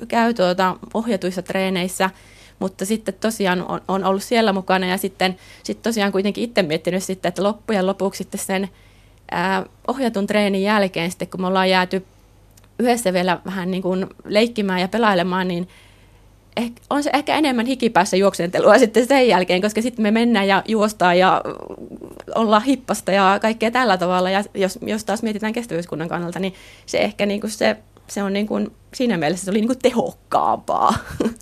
käy 0.08 0.34
tuota 0.34 0.76
ohjatuissa 0.94 1.42
treeneissä 1.42 2.10
mutta 2.58 2.84
sitten 2.84 3.14
tosiaan 3.20 3.66
on, 3.68 3.80
on 3.88 4.04
ollut 4.04 4.22
siellä 4.22 4.52
mukana 4.52 4.86
ja 4.86 4.98
sitten 4.98 5.36
sit 5.62 5.82
tosiaan 5.82 6.12
kuitenkin 6.12 6.44
itse 6.44 6.62
miettinyt 6.62 7.02
sitten, 7.02 7.28
että 7.28 7.42
loppujen 7.42 7.86
lopuksi 7.86 8.18
sitten 8.18 8.40
sen 8.40 8.68
ää, 9.30 9.66
ohjatun 9.88 10.26
treenin 10.26 10.62
jälkeen 10.62 11.10
sitten, 11.10 11.28
kun 11.28 11.40
me 11.40 11.46
ollaan 11.46 11.70
jääty 11.70 12.06
yhdessä 12.78 13.12
vielä 13.12 13.40
vähän 13.44 13.70
niin 13.70 13.82
kuin 13.82 14.06
leikkimään 14.24 14.80
ja 14.80 14.88
pelailemaan, 14.88 15.48
niin 15.48 15.68
on 16.90 17.02
se 17.02 17.10
ehkä 17.12 17.36
enemmän 17.36 17.66
hikipäässä 17.66 18.16
juoksentelua 18.16 18.78
sitten 18.78 19.06
sen 19.06 19.28
jälkeen, 19.28 19.62
koska 19.62 19.82
sitten 19.82 20.02
me 20.02 20.10
mennään 20.10 20.48
ja 20.48 20.62
juostaan 20.68 21.18
ja 21.18 21.42
ollaan 22.34 22.62
hippasta 22.62 23.12
ja 23.12 23.38
kaikkea 23.42 23.70
tällä 23.70 23.98
tavalla. 23.98 24.30
Ja 24.30 24.44
jos, 24.54 24.78
jos 24.82 25.04
taas 25.04 25.22
mietitään 25.22 25.52
kestävyyskunnan 25.52 26.08
kannalta, 26.08 26.38
niin 26.38 26.54
se 26.86 26.98
ehkä 26.98 27.26
niin 27.26 27.40
kuin 27.40 27.50
se, 27.50 27.76
se 28.06 28.22
on 28.22 28.32
niin 28.32 28.46
kuin, 28.46 28.72
siinä 28.94 29.16
mielessä 29.16 29.44
se 29.44 29.50
oli 29.50 29.60
niin 29.60 29.68
kuin 29.68 29.78
tehokkaampaa. 29.78 30.94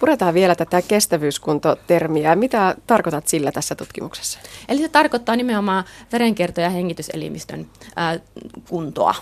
Puretaan 0.00 0.34
vielä 0.34 0.54
tätä 0.54 0.82
kestävyyskuntotermiä. 0.82 2.36
Mitä 2.36 2.74
tarkoitat 2.86 3.28
sillä 3.28 3.52
tässä 3.52 3.74
tutkimuksessa? 3.74 4.38
Eli 4.68 4.80
se 4.80 4.88
tarkoittaa 4.88 5.36
nimenomaan 5.36 5.84
verenkierto- 6.12 6.60
ja 6.60 6.70
hengityselimistön 6.70 7.66
ää, 7.96 8.20
kuntoa. 8.68 9.14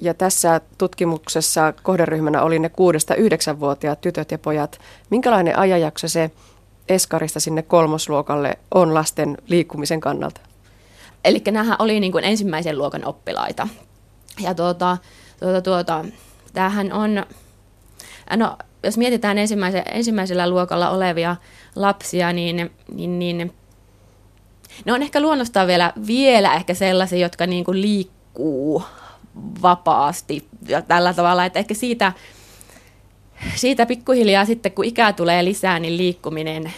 Ja 0.00 0.14
tässä 0.14 0.60
tutkimuksessa 0.78 1.72
kohderyhmänä 1.82 2.42
oli 2.42 2.58
ne 2.58 2.68
6-9-vuotiaat 2.68 4.00
tytöt 4.00 4.30
ja 4.30 4.38
pojat. 4.38 4.80
Minkälainen 5.10 5.58
ajanjakso 5.58 6.08
se 6.08 6.30
eskarista 6.88 7.40
sinne 7.40 7.62
kolmosluokalle 7.62 8.58
on 8.74 8.94
lasten 8.94 9.38
liikkumisen 9.46 10.00
kannalta? 10.00 10.40
Eli 11.24 11.42
nämähän 11.50 11.76
oli 11.78 12.00
niin 12.00 12.12
kuin 12.12 12.24
ensimmäisen 12.24 12.78
luokan 12.78 13.04
oppilaita. 13.04 13.68
Ja 14.40 14.54
tuota, 14.54 14.96
tuota, 15.40 15.62
tuota, 15.62 16.04
tämähän 16.52 16.92
on, 16.92 17.26
no 18.36 18.56
jos 18.82 18.98
mietitään 18.98 19.38
ensimmäisellä 19.92 20.50
luokalla 20.50 20.90
olevia 20.90 21.36
lapsia, 21.76 22.32
niin, 22.32 22.70
niin, 22.94 23.18
niin 23.18 23.52
ne 24.84 24.92
on 24.92 25.02
ehkä 25.02 25.20
luonnostaan 25.20 25.66
vielä, 25.66 25.92
vielä 26.06 26.54
ehkä 26.54 26.74
sellaisia, 26.74 27.18
jotka 27.18 27.46
niin 27.46 27.64
kuin 27.64 27.80
liikkuu 27.80 28.82
vapaasti 29.62 30.48
ja 30.68 30.82
tällä 30.82 31.14
tavalla, 31.14 31.44
että 31.44 31.58
ehkä 31.58 31.74
siitä, 31.74 32.12
siitä 33.54 33.86
pikkuhiljaa 33.86 34.44
sitten, 34.44 34.72
kun 34.72 34.84
ikää 34.84 35.12
tulee 35.12 35.44
lisää, 35.44 35.78
niin 35.78 35.96
liikkuminen 35.96 36.72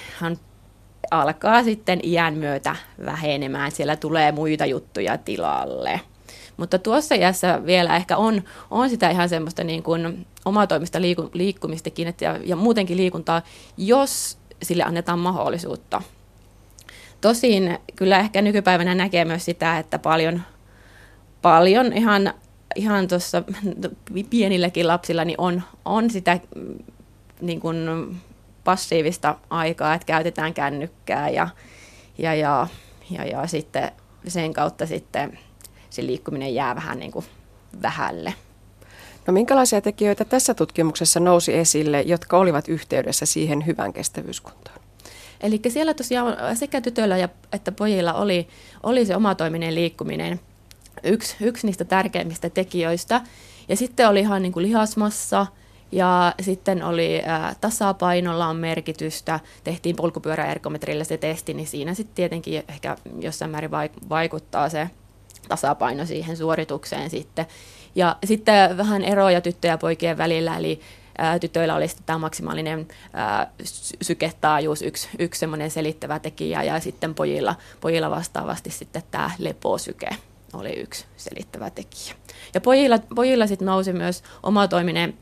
alkaa 1.10 1.64
sitten 1.64 2.00
iän 2.02 2.34
myötä 2.34 2.76
vähenemään. 3.04 3.72
Siellä 3.72 3.96
tulee 3.96 4.32
muita 4.32 4.66
juttuja 4.66 5.18
tilalle. 5.18 6.00
Mutta 6.56 6.78
tuossa 6.78 7.14
iässä 7.14 7.60
vielä 7.66 7.96
ehkä 7.96 8.16
on, 8.16 8.42
on 8.70 8.90
sitä 8.90 9.10
ihan 9.10 9.28
semmoista 9.28 9.64
niin 9.64 9.82
kuin 9.82 10.26
omatoimista 10.44 11.00
liiku, 11.00 11.30
liikkumistakin 11.32 12.08
että 12.08 12.24
ja, 12.24 12.38
ja 12.44 12.56
muutenkin 12.56 12.96
liikuntaa, 12.96 13.42
jos 13.76 14.38
sille 14.62 14.82
annetaan 14.82 15.18
mahdollisuutta. 15.18 16.02
Tosin 17.20 17.78
kyllä 17.96 18.18
ehkä 18.18 18.42
nykypäivänä 18.42 18.94
näkee 18.94 19.24
myös 19.24 19.44
sitä, 19.44 19.78
että 19.78 19.98
paljon, 19.98 20.42
paljon 21.42 21.92
ihan 21.92 22.34
ihan 22.76 23.08
tuossa 23.08 23.42
pienilläkin 24.30 24.86
lapsilla 24.86 25.24
niin 25.24 25.40
on, 25.40 25.62
on 25.84 26.10
sitä 26.10 26.40
mm, 26.54 26.78
niin 27.40 27.60
kuin 27.60 27.76
passiivista 28.64 29.38
aikaa, 29.50 29.94
että 29.94 30.06
käytetään 30.06 30.54
kännykkää 30.54 31.28
ja, 31.28 31.48
ja, 32.18 32.34
ja, 32.34 32.66
ja, 33.10 33.24
ja 33.24 33.46
sitten 33.46 33.92
sen 34.28 34.52
kautta 34.52 34.86
sitten 34.86 35.38
se 35.90 36.06
liikkuminen 36.06 36.54
jää 36.54 36.74
vähän 36.74 36.98
niin 36.98 37.12
kuin 37.12 37.24
vähälle. 37.82 38.34
No 39.26 39.32
minkälaisia 39.32 39.80
tekijöitä 39.80 40.24
tässä 40.24 40.54
tutkimuksessa 40.54 41.20
nousi 41.20 41.54
esille, 41.54 42.02
jotka 42.02 42.38
olivat 42.38 42.68
yhteydessä 42.68 43.26
siihen 43.26 43.66
hyvän 43.66 43.92
kestävyyskuntoon? 43.92 44.78
Eli 45.40 45.60
siellä 45.68 45.94
tosiaan 45.94 46.56
sekä 46.56 46.80
tytöillä 46.80 47.16
ja, 47.16 47.28
että 47.52 47.72
pojilla 47.72 48.12
oli, 48.12 48.48
oli 48.82 49.06
se 49.06 49.16
omatoiminen 49.16 49.74
liikkuminen– 49.74 50.40
yksi, 51.04 51.36
yksi 51.40 51.66
niistä 51.66 51.84
tärkeimmistä 51.84 52.50
tekijöistä. 52.50 53.20
Ja 53.68 53.76
sitten 53.76 54.08
oli 54.08 54.20
ihan 54.20 54.42
niin 54.42 54.52
kuin 54.52 54.66
lihasmassa 54.66 55.46
ja 55.92 56.34
sitten 56.40 56.82
oli 56.82 57.22
ää, 57.26 57.54
tasapainolla 57.60 58.46
on 58.46 58.56
merkitystä. 58.56 59.40
Tehtiin 59.64 59.96
polkupyöräergometrillä 59.96 61.04
se 61.04 61.16
testi, 61.16 61.54
niin 61.54 61.66
siinä 61.66 61.94
sitten 61.94 62.14
tietenkin 62.14 62.62
ehkä 62.68 62.96
jossain 63.20 63.50
määrin 63.50 63.70
vaikuttaa 64.08 64.68
se 64.68 64.90
tasapaino 65.48 66.06
siihen 66.06 66.36
suoritukseen 66.36 67.10
sitten. 67.10 67.46
Ja 67.94 68.16
sitten 68.24 68.76
vähän 68.76 69.04
eroja 69.04 69.40
tyttöjen 69.40 69.72
ja 69.72 69.78
poikien 69.78 70.18
välillä, 70.18 70.56
eli 70.56 70.80
ää, 71.18 71.38
tytöillä 71.38 71.74
oli 71.74 71.88
sitten 71.88 72.06
tämä 72.06 72.18
maksimaalinen 72.18 72.88
ää, 73.12 73.50
syketaajuus, 74.02 74.82
yksi, 74.82 75.08
yksi 75.18 75.38
semmoinen 75.38 75.70
selittävä 75.70 76.18
tekijä, 76.18 76.62
ja 76.62 76.80
sitten 76.80 77.14
pojilla, 77.14 77.54
pojilla 77.80 78.10
vastaavasti 78.10 78.70
sitten 78.70 79.02
tämä 79.10 79.30
leposyke 79.38 80.08
oli 80.54 80.72
yksi 80.72 81.04
selittävä 81.16 81.70
tekijä. 81.70 82.14
Ja 82.54 82.60
pojilla, 82.60 82.98
pojilla 83.14 83.46
sitten 83.46 83.66
nousi 83.66 83.92
myös 83.92 84.22
omatoiminen 84.42 85.14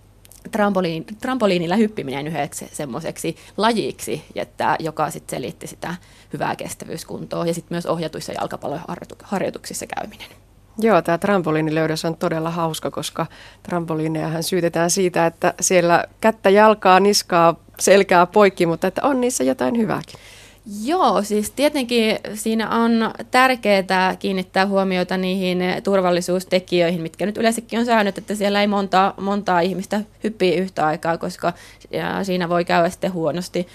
trampoliin, 0.51 1.07
trampoliinilla 1.21 1.77
hyppiminen 1.77 2.27
yhdeksi 2.27 2.69
semmoiseksi 2.73 3.37
lajiksi, 3.57 4.25
että, 4.35 4.77
joka 4.79 5.11
sitten 5.11 5.37
selitti 5.37 5.67
sitä 5.67 5.95
hyvää 6.33 6.57
kestävyyskuntoa 6.57 7.47
ja 7.47 7.55
sitten 7.55 7.75
myös 7.75 7.87
ohjatuissa 7.87 8.33
jalkapalloharjoituksissa 8.33 9.87
käyminen. 9.87 10.29
Joo, 10.79 11.03
tämä 11.03 11.19
trampoliinilöydös 11.19 12.05
on 12.05 12.17
todella 12.17 12.51
hauska, 12.51 12.91
koska 12.91 13.27
trampoliinejahan 13.63 14.43
syytetään 14.43 14.91
siitä, 14.91 15.27
että 15.27 15.55
siellä 15.61 16.05
kättä, 16.21 16.51
jalkaa, 16.51 17.01
niskaa, 17.01 17.55
selkää 17.81 18.27
poikki, 18.27 18.67
mutta 18.67 18.87
että 18.87 19.01
on 19.05 19.21
niissä 19.21 19.45
jotain 19.45 19.79
hyvääkin. 19.79 20.21
Joo, 20.85 21.23
siis 21.23 21.51
tietenkin 21.51 22.19
siinä 22.35 22.71
on 22.71 23.11
tärkeää 23.31 24.17
kiinnittää 24.19 24.67
huomiota 24.67 25.17
niihin 25.17 25.63
turvallisuustekijöihin, 25.85 27.03
mitkä 27.03 27.27
nyt 27.27 27.37
yleensäkin 27.37 27.79
on 27.79 27.87
säännöt, 27.87 28.19
että 28.19 28.35
siellä 28.35 28.61
ei 28.61 28.67
monta, 28.67 29.15
montaa 29.21 29.61
ihmistä 29.61 30.01
hyppii 30.25 30.57
yhtä 30.57 30.87
aikaa, 30.87 31.19
koska 31.19 31.53
siinä 32.23 32.49
voi 32.49 32.65
käydä 32.65 32.91
sitten 32.91 33.13
huonosti. 33.13 33.67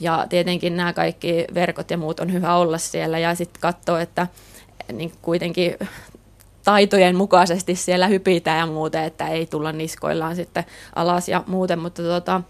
Ja 0.00 0.26
tietenkin 0.28 0.76
nämä 0.76 0.92
kaikki 0.92 1.44
verkot 1.54 1.90
ja 1.90 1.96
muut 1.96 2.20
on 2.20 2.32
hyvä 2.32 2.56
olla 2.56 2.78
siellä 2.78 3.18
ja 3.18 3.34
sitten 3.34 3.60
katsoa, 3.60 4.00
että 4.00 4.26
niin 4.92 5.12
kuitenkin 5.22 5.74
taitojen 6.64 7.16
mukaisesti 7.16 7.74
siellä 7.74 8.06
hypitään 8.06 8.58
ja 8.58 8.66
muuten, 8.66 9.04
että 9.04 9.28
ei 9.28 9.46
tulla 9.46 9.72
niskoillaan 9.72 10.36
sitten 10.36 10.64
alas 10.94 11.28
ja 11.28 11.44
muuten, 11.46 11.78
mutta 11.78 12.02
tota, 12.02 12.42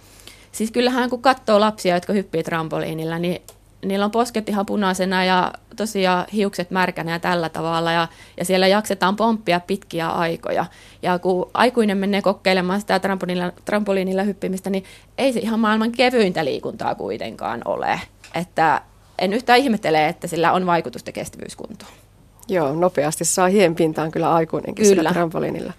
siis 0.53 0.71
kyllähän 0.71 1.11
kun 1.11 1.23
katsoo 1.23 1.61
lapsia, 1.61 1.95
jotka 1.95 2.13
hyppii 2.13 2.43
trampoliinilla, 2.43 3.19
niin 3.19 3.43
niillä 3.87 4.05
on 4.05 4.11
posket 4.11 4.49
ihan 4.49 4.67
punaisena 4.67 5.25
ja 5.25 5.53
tosiaan 5.77 6.27
hiukset 6.33 6.71
märkänä 6.71 7.13
ja 7.13 7.19
tällä 7.19 7.49
tavalla. 7.49 7.93
Ja, 7.93 8.09
ja 8.37 8.45
siellä 8.45 8.67
jaksetaan 8.67 9.17
pomppia 9.17 9.61
pitkiä 9.61 10.09
aikoja. 10.09 10.67
Ja 11.03 11.19
kun 11.19 11.51
aikuinen 11.55 11.99
menee 11.99 12.23
kokeilemaan 12.23 12.81
sitä 12.81 12.99
trampoliinilla, 12.99 13.53
trampoliinilla 13.65 14.23
hyppimistä, 14.23 14.71
niin 14.71 14.85
ei 15.19 15.33
se 15.33 15.41
ihan 15.41 15.61
maailman 15.61 15.93
kevyintä 15.93 16.45
liikuntaa 16.45 16.95
kuitenkaan 16.95 17.63
ole. 17.65 18.01
Että 18.35 18.83
en 19.19 19.33
yhtään 19.33 19.59
ihmettele, 19.59 20.09
että 20.09 20.27
sillä 20.27 20.53
on 20.53 20.67
vaikutusta 20.67 21.13
kestävyyskuntoon. 21.13 21.93
Joo, 22.49 22.75
nopeasti 22.75 23.25
saa 23.25 23.49
hien 23.49 23.75
pintaan 23.75 24.11
kyllä 24.11 24.35
aikuinenkin 24.35 24.85
kyllä. 24.85 24.97
sillä 24.97 25.13
trampoliinilla. 25.13 25.73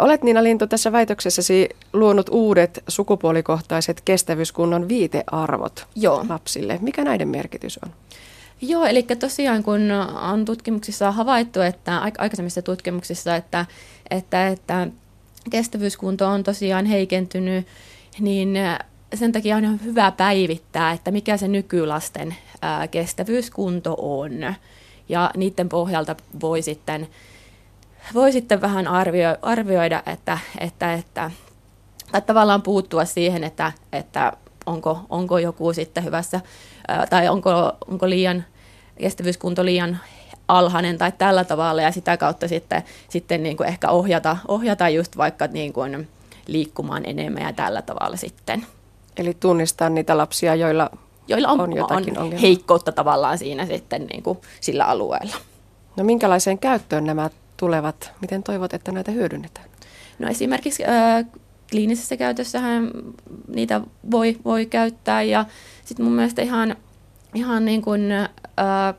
Olet 0.00 0.22
Niina 0.22 0.42
Lintu 0.42 0.66
tässä 0.66 0.92
väitöksessäsi 0.92 1.68
luonut 1.92 2.28
uudet 2.28 2.82
sukupuolikohtaiset 2.88 4.00
kestävyyskunnon 4.04 4.88
viitearvot 4.88 5.86
Joo. 5.96 6.24
lapsille. 6.28 6.78
Mikä 6.82 7.04
näiden 7.04 7.28
merkitys 7.28 7.78
on? 7.84 7.90
Joo, 8.60 8.84
eli 8.84 9.02
tosiaan 9.02 9.62
kun 9.62 9.90
on 10.30 10.44
tutkimuksissa 10.44 11.12
havaittu, 11.12 11.60
että 11.60 11.98
aikaisemmissa 11.98 12.62
tutkimuksissa, 12.62 13.36
että, 13.36 13.66
että, 14.10 14.48
että 14.48 14.86
kestävyyskunto 15.50 16.28
on 16.28 16.42
tosiaan 16.42 16.86
heikentynyt, 16.86 17.66
niin 18.20 18.54
sen 19.14 19.32
takia 19.32 19.56
on 19.56 19.84
hyvä 19.84 20.10
päivittää, 20.10 20.92
että 20.92 21.10
mikä 21.10 21.36
se 21.36 21.48
nykylasten 21.48 22.34
kestävyyskunto 22.90 23.96
on. 23.98 24.32
Ja 25.08 25.30
niiden 25.36 25.68
pohjalta 25.68 26.16
voi 26.40 26.62
sitten 26.62 27.08
voi 28.14 28.32
sitten 28.32 28.60
vähän 28.60 28.88
arvio, 28.88 29.36
arvioida, 29.42 30.02
että, 30.06 30.38
että, 30.58 30.94
että, 30.94 31.30
että 32.06 32.20
tavallaan 32.20 32.62
puuttua 32.62 33.04
siihen, 33.04 33.44
että, 33.44 33.72
että 33.92 34.32
onko, 34.66 35.00
onko 35.08 35.38
joku 35.38 35.72
sitten 35.72 36.04
hyvässä 36.04 36.40
tai 37.10 37.28
onko, 37.28 37.72
onko 37.88 38.10
liian 38.10 38.44
kestävyyskunto 39.00 39.64
liian 39.64 39.98
alhainen 40.48 40.98
tai 40.98 41.12
tällä 41.12 41.44
tavalla 41.44 41.82
ja 41.82 41.92
sitä 41.92 42.16
kautta 42.16 42.48
sitten, 42.48 42.82
sitten 43.08 43.42
niin 43.42 43.56
kuin 43.56 43.68
ehkä 43.68 43.90
ohjata, 43.90 44.36
ohjata 44.48 44.88
just 44.88 45.16
vaikka 45.16 45.46
niin 45.46 45.72
kuin 45.72 46.08
liikkumaan 46.46 47.06
enemmän 47.06 47.42
ja 47.42 47.52
tällä 47.52 47.82
tavalla 47.82 48.16
sitten. 48.16 48.66
Eli 49.16 49.34
tunnistaa 49.40 49.88
niitä 49.88 50.16
lapsia, 50.16 50.54
joilla, 50.54 50.90
joilla 51.28 51.48
on, 51.48 51.60
on 51.60 51.76
jotakin 51.76 52.18
on 52.18 52.32
heikkoutta 52.32 52.92
tavallaan 52.92 53.38
siinä 53.38 53.66
sitten 53.66 54.06
niin 54.06 54.22
kuin 54.22 54.38
sillä 54.60 54.84
alueella. 54.84 55.36
No 55.96 56.04
minkälaiseen 56.04 56.58
käyttöön 56.58 57.04
nämä 57.04 57.30
tulevat? 57.56 58.12
Miten 58.20 58.42
toivot, 58.42 58.74
että 58.74 58.92
näitä 58.92 59.10
hyödynnetään? 59.10 59.66
No 60.18 60.28
esimerkiksi 60.28 60.84
äh, 60.84 61.26
kliinisessä 61.70 62.16
käytössähän 62.16 62.90
niitä 63.48 63.80
voi, 64.10 64.36
voi 64.44 64.66
käyttää 64.66 65.22
ja 65.22 65.44
sitten 65.84 66.06
mun 66.06 66.14
mielestä 66.14 66.42
ihan, 66.42 66.76
ihan 67.34 67.64
niin 67.64 67.82
kuin, 67.82 68.12
ää, 68.56 68.94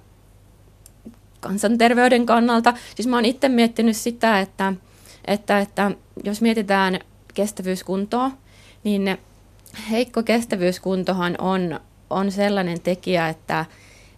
kansanterveyden 1.40 2.26
kannalta, 2.26 2.74
siis 2.96 3.08
mä 3.08 3.16
oon 3.16 3.26
itse 3.26 3.50
miettinyt 3.50 3.98
sitä, 3.98 4.40
että, 4.40 4.74
että, 5.26 5.60
että 5.60 5.92
jos 6.24 6.42
mietitään 6.42 7.00
kestävyyskuntoa, 7.34 8.32
niin 8.84 9.18
heikko 9.92 10.24
kestävyyskuntohan 10.24 11.36
on, 11.40 11.80
on 12.10 12.32
sellainen 12.32 12.82
tekijä, 12.82 13.30
että, 13.30 13.66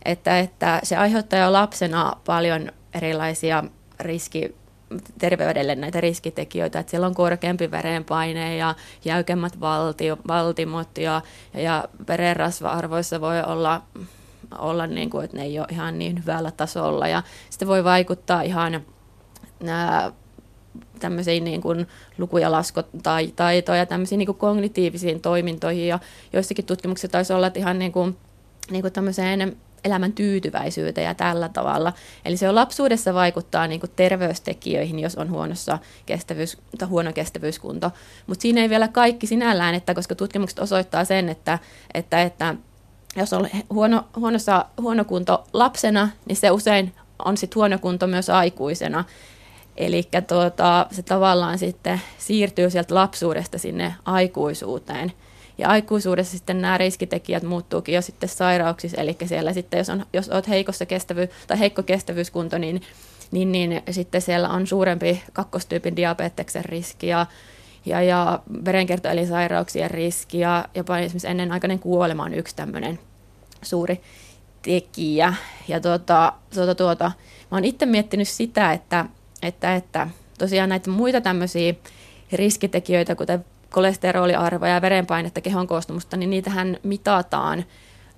että, 0.05 0.39
että 0.39 0.79
se 0.83 0.97
aiheuttaa 0.97 1.39
jo 1.39 1.53
lapsena 1.53 2.15
paljon 2.25 2.71
erilaisia 2.93 3.63
riski, 3.99 4.55
terveydelle 5.19 5.75
näitä 5.75 6.01
riskitekijöitä, 6.01 6.79
että 6.79 6.89
siellä 6.89 7.07
on 7.07 7.15
korkeampi 7.15 7.71
verenpaine 7.71 8.57
ja 8.57 8.75
jäykemmät 9.05 9.59
valtio, 9.59 10.17
valtimot 10.27 10.97
ja, 10.97 11.21
ja 11.53 11.85
verenrasva-arvoissa 12.07 13.21
voi 13.21 13.41
olla, 13.43 13.81
olla 14.57 14.87
niin 14.87 15.09
kuin, 15.09 15.25
että 15.25 15.37
ne 15.37 15.43
ei 15.43 15.59
ole 15.59 15.67
ihan 15.71 15.99
niin 15.99 16.19
hyvällä 16.19 16.51
tasolla. 16.51 17.07
Ja 17.07 17.23
sitten 17.49 17.67
voi 17.67 17.83
vaikuttaa 17.83 18.41
ihan 18.41 18.81
tämmöisiin 20.99 21.43
niin 21.43 21.61
kuin 21.61 21.87
luku- 22.17 22.37
ja 22.37 22.51
laskutaitoja 22.51 23.77
ja 23.77 23.85
tämmöisiin 23.85 24.19
niin 24.19 24.25
kuin 24.25 24.37
kognitiivisiin 24.37 25.21
toimintoihin 25.21 25.87
ja 25.87 25.99
joissakin 26.33 26.65
tutkimuksissa 26.65 27.07
taisi 27.07 27.33
olla, 27.33 27.47
että 27.47 27.59
ihan 27.59 27.79
niin 27.79 27.91
kuin, 27.91 28.17
niin 28.71 28.81
kuin 28.81 28.93
tämmöiseen 28.93 29.57
elämän 29.83 30.13
tyytyväisyyteen 30.13 31.05
ja 31.05 31.15
tällä 31.15 31.49
tavalla. 31.49 31.93
Eli 32.25 32.37
se 32.37 32.49
on 32.49 32.55
lapsuudessa 32.55 33.13
vaikuttaa 33.13 33.67
niin 33.67 33.79
kuin 33.79 33.91
terveystekijöihin, 33.95 34.99
jos 34.99 35.15
on 35.15 35.29
huonossa 35.29 35.79
kestävyys, 36.05 36.57
tai 36.77 36.87
huono 36.87 37.13
kestävyyskunto. 37.13 37.91
Mutta 38.27 38.41
siinä 38.41 38.61
ei 38.61 38.69
vielä 38.69 38.87
kaikki 38.87 39.27
sinällään, 39.27 39.75
että 39.75 39.93
koska 39.93 40.15
tutkimukset 40.15 40.59
osoittaa 40.59 41.05
sen, 41.05 41.29
että, 41.29 41.59
että, 41.93 42.21
että 42.21 42.55
jos 43.15 43.33
on 43.33 43.49
huono, 43.69 44.05
huonossa, 44.15 44.65
huono 44.81 45.05
kunto 45.05 45.43
lapsena, 45.53 46.09
niin 46.25 46.35
se 46.35 46.51
usein 46.51 46.93
on 47.25 47.37
sitten 47.37 47.55
huono 47.55 47.79
kunto 47.79 48.07
myös 48.07 48.29
aikuisena. 48.29 49.03
Eli 49.79 50.03
tuota, 50.27 50.87
se 50.91 51.03
tavallaan 51.03 51.57
sitten 51.57 52.01
siirtyy 52.17 52.69
sieltä 52.69 52.95
lapsuudesta 52.95 53.57
sinne 53.57 53.95
aikuisuuteen. 54.05 55.11
Ja 55.57 55.69
aikuisuudessa 55.69 56.37
sitten 56.37 56.61
nämä 56.61 56.77
riskitekijät 56.77 57.43
muuttuukin 57.43 57.95
jo 57.95 58.01
sitten 58.01 58.29
sairauksissa, 58.29 59.01
eli 59.01 59.17
siellä 59.25 59.53
sitten, 59.53 59.77
jos, 59.77 59.89
on, 59.89 60.05
jos 60.13 60.29
olet 60.29 60.47
heikossa 60.47 60.85
kestävy- 60.85 61.29
tai 61.47 61.59
heikko 61.59 61.83
kestävyyskunto, 61.83 62.57
niin, 62.57 62.81
niin, 63.31 63.51
niin 63.51 63.81
sitten 63.91 64.21
siellä 64.21 64.49
on 64.49 64.67
suurempi 64.67 65.23
kakkostyypin 65.33 65.95
diabeteksen 65.95 66.65
riski 66.65 67.07
ja, 67.07 67.25
ja, 67.85 68.01
ja 68.01 68.39
verenkiertoelinsairauksien 68.65 69.91
riski 69.91 70.39
ja 70.39 70.65
jopa 70.75 70.97
esimerkiksi 70.97 71.27
ennenaikainen 71.27 71.79
kuolema 71.79 72.23
on 72.23 72.33
yksi 72.33 72.55
tämmöinen 72.55 72.99
suuri 73.61 74.01
tekijä. 74.61 75.33
Ja 75.67 75.79
tuota, 75.79 76.33
tuota, 76.53 76.75
tuota, 76.75 77.11
mä 77.51 77.55
oon 77.57 77.65
itse 77.65 77.85
miettinyt 77.85 78.27
sitä, 78.27 78.73
että, 78.73 79.05
että, 79.41 79.75
että 79.75 80.07
tosiaan 80.37 80.69
näitä 80.69 80.89
muita 80.89 81.21
tämmöisiä 81.21 81.73
riskitekijöitä, 82.33 83.15
kuten 83.15 83.45
kolesteroliarvoja 83.69 84.73
ja 84.73 84.81
verenpainetta, 84.81 85.41
kehon 85.41 85.67
koostumusta, 85.67 86.17
niin 86.17 86.29
niitähän 86.29 86.77
mitataan 86.83 87.65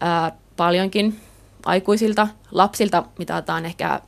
ää, 0.02 0.32
paljonkin 0.58 1.20
aikuisilta. 1.66 2.28
Lapsilta 2.52 3.04
mitataan 3.20 3.66
ehkä 3.66 4.02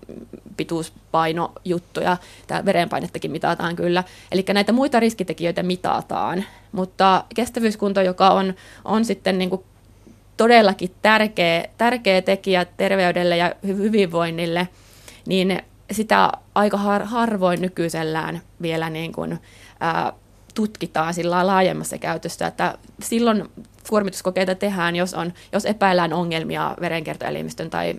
pituuspainojuttuja, 0.57 2.17
tämä 2.47 2.65
verenpainettakin 2.65 3.31
mitataan 3.31 3.75
kyllä. 3.75 4.03
Eli 4.31 4.45
näitä 4.53 4.71
muita 4.71 4.99
riskitekijöitä 4.99 5.63
mitataan, 5.63 6.45
mutta 6.71 7.23
kestävyyskunto, 7.35 8.01
joka 8.01 8.29
on, 8.29 8.53
on 8.85 9.05
sitten 9.05 9.37
niin 9.37 9.49
kuin 9.49 9.63
todellakin 10.37 10.91
tärkeä, 11.01 11.65
tärkeä 11.77 12.21
tekijä 12.21 12.65
terveydelle 12.65 13.37
ja 13.37 13.55
hyvinvoinnille, 13.65 14.67
niin 15.25 15.61
sitä 15.91 16.31
aika 16.55 16.77
har, 16.77 17.03
harvoin 17.03 17.61
nykyisellään 17.61 18.41
vielä 18.61 18.89
niin 18.89 19.11
kuin, 19.11 19.39
ää, 19.79 20.13
tutkitaan 20.55 21.13
sillä 21.13 21.47
laajemmassa 21.47 21.97
käytössä, 21.97 22.47
että 22.47 22.77
silloin 23.01 23.49
kuormituskokeita 23.89 24.55
tehdään, 24.55 24.95
jos, 24.95 25.13
on, 25.13 25.33
jos 25.51 25.65
epäillään 25.65 26.13
ongelmia 26.13 26.75
verenkiertoelimistön 26.81 27.69
tai 27.69 27.95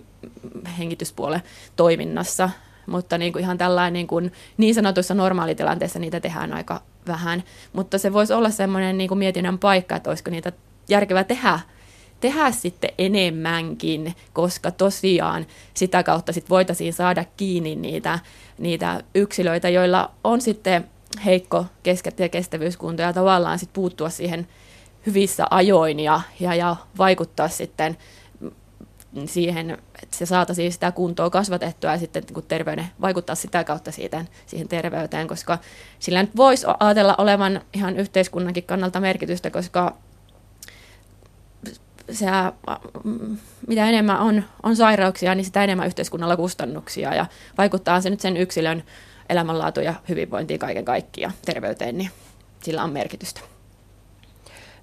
hengityspuolen 0.79 1.43
toiminnassa, 1.75 2.49
mutta 2.85 3.17
niin 3.17 3.33
kuin 3.33 3.43
ihan 3.43 3.57
tällainen 3.57 3.93
niin, 3.93 4.07
kuin 4.07 4.31
niin 4.57 4.75
sanotuissa 4.75 5.13
normaalitilanteissa 5.13 5.99
niitä 5.99 6.19
tehdään 6.19 6.53
aika 6.53 6.81
vähän, 7.07 7.43
mutta 7.73 7.97
se 7.97 8.13
voisi 8.13 8.33
olla 8.33 8.49
semmoinen 8.49 8.97
niin 8.97 9.07
kuin 9.07 9.17
mietinnän 9.17 9.59
paikka, 9.59 9.95
että 9.95 10.09
olisiko 10.09 10.31
niitä 10.31 10.51
järkevää 10.89 11.23
tehdä 11.23 11.59
tehdä 12.25 12.51
sitten 12.51 12.89
enemmänkin, 12.97 14.15
koska 14.33 14.71
tosiaan 14.71 15.45
sitä 15.73 16.03
kautta 16.03 16.33
sit 16.33 16.49
voitaisiin 16.49 16.93
saada 16.93 17.25
kiinni 17.37 17.75
niitä, 17.75 18.19
niitä 18.57 19.03
yksilöitä, 19.15 19.69
joilla 19.69 20.11
on 20.23 20.41
sitten 20.41 20.89
heikko 21.25 21.65
kesket- 21.83 22.19
ja 22.19 22.29
kestävyyskunto 22.29 23.01
ja 23.01 23.13
tavallaan 23.13 23.59
sit 23.59 23.69
puuttua 23.73 24.09
siihen 24.09 24.47
hyvissä 25.05 25.45
ajoin 25.51 25.99
ja, 25.99 26.21
ja, 26.39 26.55
ja 26.55 26.75
vaikuttaa 26.97 27.49
sitten 27.49 27.97
siihen, 29.25 29.71
että 30.03 30.17
se 30.17 30.25
saataisiin 30.25 30.73
sitä 30.73 30.91
kuntoa 30.91 31.29
kasvatettua 31.29 31.91
ja 31.91 31.97
sitten 31.97 32.23
kun 32.33 32.43
terveyden, 32.47 32.87
vaikuttaa 33.01 33.35
sitä 33.35 33.63
kautta 33.63 33.91
siitä, 33.91 34.25
siihen 34.45 34.67
terveyteen, 34.67 35.27
koska 35.27 35.57
sillä 35.99 36.23
nyt 36.23 36.35
voisi 36.35 36.65
ajatella 36.79 37.15
olevan 37.17 37.61
ihan 37.73 37.97
yhteiskunnankin 37.97 38.63
kannalta 38.63 38.99
merkitystä, 38.99 39.49
koska 39.49 39.97
se, 42.11 42.25
mitä 43.67 43.89
enemmän 43.89 44.19
on, 44.19 44.43
on 44.63 44.75
sairauksia, 44.75 45.35
niin 45.35 45.45
sitä 45.45 45.63
enemmän 45.63 45.87
yhteiskunnalla 45.87 46.37
kustannuksia 46.37 47.15
ja 47.15 47.25
vaikuttaa 47.57 48.01
se 48.01 48.09
nyt 48.09 48.19
sen 48.19 48.37
yksilön 48.37 48.83
elämänlaatu 49.29 49.79
ja 49.79 49.93
hyvinvointiin 50.09 50.59
kaiken 50.59 50.85
kaikkiaan, 50.85 51.33
terveyteen, 51.45 51.97
niin 51.97 52.09
sillä 52.63 52.83
on 52.83 52.89
merkitystä. 52.89 53.41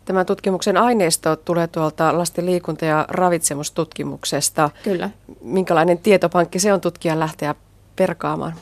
Tämän 0.05 0.27
tutkimuksen 0.27 0.77
aineisto 0.77 1.37
tulee 1.37 1.67
tuolta 1.67 2.19
lasten 2.19 2.47
liikunta- 2.47 2.85
ja 2.85 3.05
ravitsemustutkimuksesta. 3.09 4.71
Kyllä. 4.85 5.11
Minkälainen 5.41 5.99
tietopankki 5.99 6.59
se 6.59 6.73
on 6.73 6.81
tutkijan 6.81 7.21
lähteä 7.21 7.55
perkaamaan? 7.97 8.55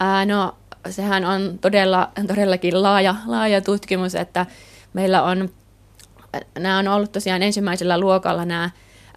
Ää, 0.00 0.26
no 0.26 0.54
sehän 0.90 1.24
on 1.24 1.58
todella, 1.60 2.10
todellakin 2.26 2.82
laaja, 2.82 3.14
laaja 3.26 3.60
tutkimus, 3.60 4.14
että 4.14 4.46
meillä 4.92 5.22
on, 5.22 5.50
nämä 6.58 6.78
on 6.78 6.88
ollut 6.88 7.12
tosiaan 7.12 7.42
ensimmäisellä 7.42 7.98
luokalla 7.98 8.44
nämä 8.44 8.70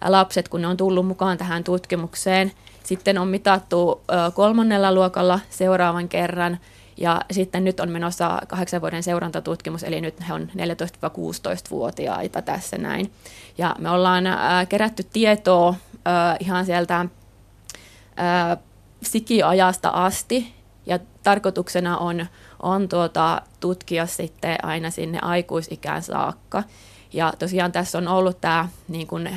lapset, 0.04 0.48
kun 0.48 0.60
ne 0.62 0.66
on 0.66 0.76
tullut 0.76 1.06
mukaan 1.06 1.38
tähän 1.38 1.64
tutkimukseen– 1.64 2.52
sitten 2.90 3.18
on 3.18 3.28
mitattu 3.28 4.02
kolmannella 4.34 4.94
luokalla 4.94 5.40
seuraavan 5.50 6.08
kerran 6.08 6.58
ja 6.96 7.20
sitten 7.30 7.64
nyt 7.64 7.80
on 7.80 7.90
menossa 7.90 8.38
kahdeksan 8.48 8.80
vuoden 8.80 9.02
seurantatutkimus, 9.02 9.82
eli 9.84 10.00
nyt 10.00 10.28
he 10.28 10.32
on 10.32 10.50
14-16-vuotiaita 10.50 12.42
tässä 12.42 12.78
näin. 12.78 13.12
Ja 13.58 13.76
me 13.78 13.90
ollaan 13.90 14.24
kerätty 14.68 15.02
tietoa 15.12 15.74
ihan 16.40 16.66
sieltä 16.66 17.06
sikiajasta 19.02 19.88
asti, 19.88 20.54
ja 20.86 20.98
tarkoituksena 21.22 21.98
on, 21.98 22.26
on 22.62 22.88
tuota, 22.88 23.42
tutkia 23.60 24.06
sitten 24.06 24.64
aina 24.64 24.90
sinne 24.90 25.18
aikuisikään 25.22 26.02
saakka. 26.02 26.62
Ja 27.12 27.32
tosiaan 27.38 27.72
tässä 27.72 27.98
on 27.98 28.08
ollut 28.08 28.40
tämä 28.40 28.68
niin 28.88 29.06
kuin, 29.06 29.30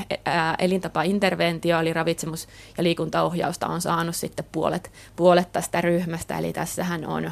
elintapainterventio, 0.60 1.80
eli 1.80 1.94
ravitsemus- 1.94 2.48
ja 2.78 2.84
liikuntaohjausta 2.84 3.68
on 3.68 3.82
saanut 3.82 4.16
sitten 4.16 4.46
puolet, 4.52 4.92
puolet 5.16 5.52
tästä 5.52 5.82
ryhmästä, 5.82 6.38
eli 6.38 6.54
tässähän 6.54 7.06
on, 7.06 7.32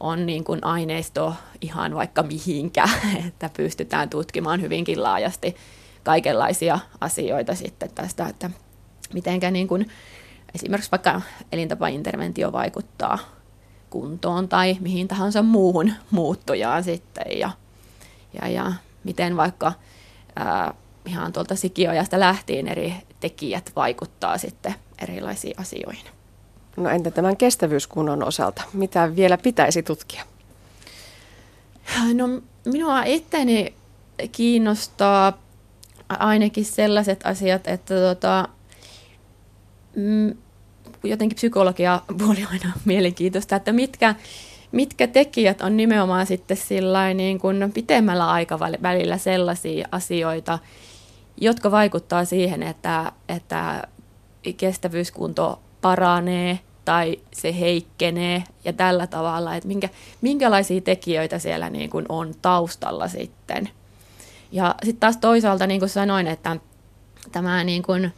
on 0.00 0.26
niin 0.26 0.44
kuin 0.44 0.64
aineisto 0.64 1.34
ihan 1.60 1.94
vaikka 1.94 2.22
mihinkä, 2.22 2.88
että 3.28 3.50
pystytään 3.56 4.10
tutkimaan 4.10 4.60
hyvinkin 4.60 5.02
laajasti 5.02 5.56
kaikenlaisia 6.02 6.78
asioita 7.00 7.54
sitten 7.54 7.90
tästä, 7.94 8.26
että 8.26 8.50
mitenkä 9.12 9.50
niin 9.50 9.68
kuin 9.68 9.90
esimerkiksi 10.54 10.90
vaikka 10.90 11.20
elintapainterventio 11.52 12.52
vaikuttaa 12.52 13.18
kuntoon 13.90 14.48
tai 14.48 14.76
mihin 14.80 15.08
tahansa 15.08 15.42
muuhun 15.42 15.92
muuttujaan 16.10 16.84
sitten. 16.84 17.38
Ja, 17.38 17.50
ja, 18.42 18.48
ja 18.48 18.72
miten 19.04 19.36
vaikka 19.36 19.72
ää, 20.36 20.74
ihan 21.06 21.32
tuolta 21.32 21.56
sikiojasta 21.56 22.20
lähtien 22.20 22.68
eri 22.68 22.94
tekijät 23.20 23.72
vaikuttaa 23.76 24.38
sitten 24.38 24.74
erilaisiin 25.02 25.60
asioihin. 25.60 26.06
No 26.76 26.90
entä 26.90 27.10
tämän 27.10 27.36
kestävyyskunnon 27.36 28.24
osalta? 28.24 28.62
Mitä 28.72 29.16
vielä 29.16 29.38
pitäisi 29.38 29.82
tutkia? 29.82 30.24
No 32.14 32.28
minua 32.64 33.04
itteni 33.04 33.74
kiinnostaa 34.32 35.38
ainakin 36.08 36.64
sellaiset 36.64 37.26
asiat, 37.26 37.68
että 37.68 37.94
tota, 37.94 38.48
mm, 39.96 40.34
jotenkin 41.04 41.36
psykologia 41.36 42.00
puoli 42.18 42.46
aina 42.50 42.72
mielenkiintoista, 42.84 43.56
että 43.56 43.72
mitkä, 43.72 44.14
mitkä 44.72 45.06
tekijät 45.06 45.60
on 45.60 45.76
nimenomaan 45.76 46.26
sitten 46.26 46.56
niin 47.14 47.38
kuin 47.38 47.72
pitemmällä 47.74 48.30
aikavälillä 48.30 49.18
sellaisia 49.18 49.88
asioita, 49.92 50.58
jotka 51.40 51.70
vaikuttaa 51.70 52.24
siihen, 52.24 52.62
että, 52.62 53.12
että 53.28 53.82
kestävyyskunto 54.56 55.60
paranee 55.80 56.58
tai 56.84 57.20
se 57.32 57.58
heikkenee 57.60 58.44
ja 58.64 58.72
tällä 58.72 59.06
tavalla, 59.06 59.54
että 59.54 59.68
minkä, 59.68 59.88
minkälaisia 60.20 60.80
tekijöitä 60.80 61.38
siellä 61.38 61.70
niin 61.70 61.90
kuin 61.90 62.06
on 62.08 62.34
taustalla 62.42 63.08
sitten. 63.08 63.68
Ja 64.52 64.74
sitten 64.84 65.00
taas 65.00 65.16
toisaalta, 65.16 65.66
niin 65.66 65.80
kuin 65.80 65.88
sanoin, 65.88 66.26
että 66.26 66.56
tämä 67.32 67.64
niin 67.64 67.82
kuin 67.82 68.12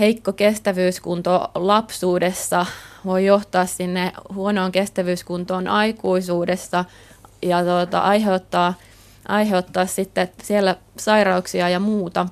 heikko 0.00 0.32
kestävyyskunto 0.32 1.50
lapsuudessa 1.54 2.66
voi 3.04 3.26
johtaa 3.26 3.66
sinne 3.66 4.12
huonoon 4.34 4.72
kestävyyskuntoon 4.72 5.68
aikuisuudessa 5.68 6.84
ja 7.42 7.64
tuota, 7.64 7.98
aiheuttaa, 7.98 8.74
aiheuttaa 9.28 9.86
sitten 9.86 10.28
siellä 10.42 10.76
sairauksia 10.98 11.68
ja 11.68 11.80
muuta, 11.80 12.26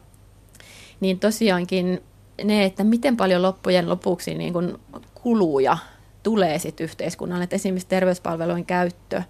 niin 1.00 1.20
tosiaankin 1.20 2.02
ne, 2.44 2.64
että 2.64 2.84
miten 2.84 3.16
paljon 3.16 3.42
loppujen 3.42 3.88
lopuksi 3.88 4.34
niin 4.34 4.52
kuin 4.52 4.76
kuluja 5.14 5.78
tulee 6.22 6.58
sitten 6.58 6.84
yhteiskunnalle, 6.84 7.44
että 7.44 7.56
esimerkiksi 7.56 7.88
terveyspalvelujen 7.88 8.66
käyttö 8.66 9.22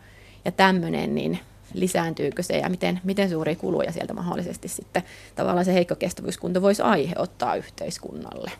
ja 0.44 0.52
tämmöinen, 0.52 1.14
niin 1.14 1.38
lisääntyykö 1.74 2.42
se 2.42 2.58
ja 2.58 2.68
miten, 2.68 3.00
miten 3.04 3.30
suuria 3.30 3.56
kuluja 3.56 3.92
sieltä 3.92 4.14
mahdollisesti 4.14 4.68
sitten 4.68 5.02
tavallaan 5.34 5.64
se 5.64 5.74
heikko 5.74 5.94
kestävyyskunto 5.94 6.62
voisi 6.62 6.82
aiheuttaa 6.82 7.56
yhteiskunnalle. 7.56 8.52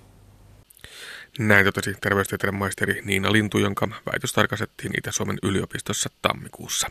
Näin 1.39 1.65
totesi 1.65 1.95
terveystieteiden 2.01 2.55
maisteri 2.55 3.03
Niina 3.05 3.33
Lintu, 3.33 3.59
jonka 3.59 3.89
väitös 4.13 4.33
tarkastettiin 4.33 4.93
Itä-Suomen 4.99 5.39
yliopistossa 5.43 6.11
tammikuussa. 6.23 6.89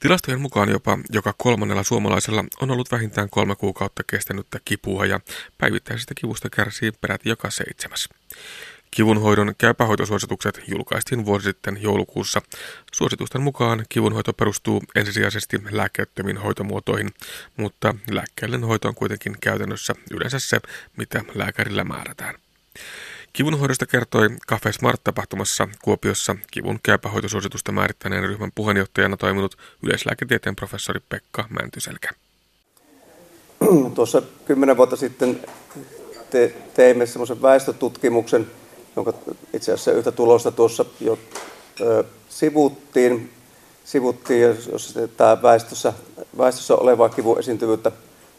Tilastojen 0.00 0.40
mukaan 0.40 0.68
jopa 0.68 0.98
joka 1.12 1.34
kolmannella 1.38 1.82
suomalaisella 1.82 2.44
on 2.60 2.70
ollut 2.70 2.92
vähintään 2.92 3.30
kolme 3.30 3.56
kuukautta 3.56 4.02
kestänyttä 4.10 4.58
kipua 4.64 5.06
ja 5.06 5.20
päivittäisestä 5.58 6.14
kivusta 6.14 6.50
kärsii 6.50 6.92
peräti 6.92 7.28
joka 7.28 7.50
seitsemäs. 7.50 8.08
Kivunhoidon 8.96 9.54
käypähoitosuositukset 9.58 10.60
julkaistiin 10.68 11.24
vuosi 11.26 11.44
sitten 11.44 11.82
joulukuussa. 11.82 12.42
Suositusten 12.92 13.42
mukaan 13.42 13.84
kivunhoito 13.88 14.32
perustuu 14.32 14.82
ensisijaisesti 14.94 15.60
lääkkeettömiin 15.70 16.38
hoitomuotoihin, 16.38 17.10
mutta 17.56 17.94
lääkkeellinen 18.10 18.68
hoito 18.68 18.88
on 18.88 18.94
kuitenkin 18.94 19.36
käytännössä 19.40 19.94
yleensä 20.10 20.38
se, 20.38 20.60
mitä 20.96 21.24
lääkärillä 21.34 21.84
määrätään. 21.84 22.34
Kivunhoidosta 23.32 23.86
kertoi 23.86 24.28
Cafe 24.48 24.72
Smart-tapahtumassa 24.72 25.68
Kuopiossa 25.82 26.36
kivun 26.50 26.78
käypähoitosuositusta 26.82 27.72
määrittäneen 27.72 28.24
ryhmän 28.24 28.52
puheenjohtajana 28.54 29.16
toiminut 29.16 29.58
yleislääketieteen 29.82 30.56
professori 30.56 31.00
Pekka 31.08 31.44
Mäntyselkä. 31.60 32.08
Tuossa 33.94 34.22
kymmenen 34.46 34.76
vuotta 34.76 34.96
sitten 34.96 35.40
te, 36.30 36.54
teimme 36.74 37.06
semmoisen 37.06 37.42
väestötutkimuksen, 37.42 38.46
jonka 38.96 39.12
itse 39.52 39.72
asiassa 39.72 39.92
yhtä 39.92 40.12
tulosta 40.12 40.50
tuossa 40.50 40.84
jo 41.00 41.18
sivuttiin, 42.28 43.30
sivuttiin 43.84 44.42
jos 44.72 44.98
tämä 45.16 45.42
väestössä, 45.42 45.92
väestössä 46.38 46.74
olevaa 46.76 47.08
kivun 47.08 47.38
esiintyvyyttä 47.38 47.92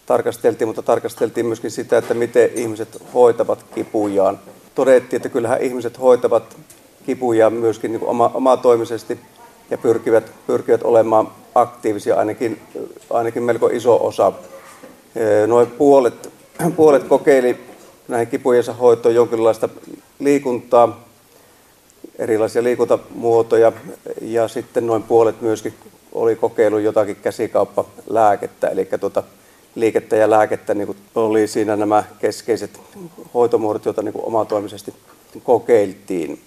tarkasteltiin, 0.06 0.68
mutta 0.68 0.82
tarkasteltiin 0.82 1.46
myöskin 1.46 1.72
sitä, 1.72 1.98
että 1.98 2.14
miten 2.14 2.50
ihmiset 2.56 3.02
hoitavat 3.14 3.66
kipujaan. 3.76 4.40
Todettiin, 4.76 5.18
että 5.18 5.30
kyllähän 5.30 5.62
ihmiset 5.62 6.00
hoitavat 6.00 6.58
kipujaan 7.06 7.54
myöskin 7.54 7.92
niin 7.92 8.04
oma, 8.04 8.32
omatoimisesti 8.34 9.20
ja 9.70 9.78
pyrkivät, 9.78 10.32
pyrkivät 10.48 10.84
olemaan 10.84 11.32
aktiivisia, 11.56 12.16
ainakin, 12.16 12.62
ainakin 13.10 13.44
melko 13.44 13.68
iso 13.68 14.06
osa. 14.06 14.34
Noin 15.48 15.68
puolet, 15.68 16.30
puolet 16.76 17.04
kokeili 17.04 17.60
näihin 18.08 18.28
kipujensa 18.28 18.74
hoitoon 18.74 19.16
jonkinlaista 19.16 19.70
liikuntaa, 20.20 21.08
erilaisia 22.20 22.64
liikuntamuotoja 22.64 23.72
ja 24.22 24.48
sitten 24.48 24.88
noin 24.88 25.04
puolet 25.04 25.42
myöskin 25.42 25.74
oli 26.12 26.36
kokeillut 26.36 26.82
jotakin 26.82 27.16
käsikauppalääkettä, 27.16 28.68
eli 28.68 28.86
tuota, 29.00 29.24
liikettä 29.76 30.16
ja 30.16 30.30
lääkettä 30.30 30.74
niin 30.74 30.86
kuin 30.86 30.98
oli 31.16 31.48
siinä 31.48 31.76
nämä 31.76 32.04
keskeiset 32.20 32.80
hoitomuodot, 33.34 33.86
joita 33.86 34.02
niin 34.02 34.14
kuin 34.14 34.26
omatoimisesti 34.26 34.94
kokeiltiin. 35.44 36.42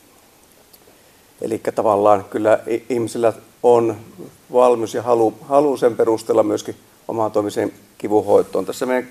Eli 1.40 1.60
tavallaan 1.74 2.24
kyllä 2.24 2.60
ihmisillä 2.88 3.32
on 3.62 3.96
valmius 4.52 4.94
ja 4.94 5.02
halu, 5.02 5.34
halu 5.40 5.76
sen 5.76 5.96
perusteella 5.96 6.42
myöskin 6.42 6.76
omatoimiseen 7.08 7.72
kivunhoitoon. 7.98 8.66
Tässä 8.66 8.86
meidän 8.86 9.08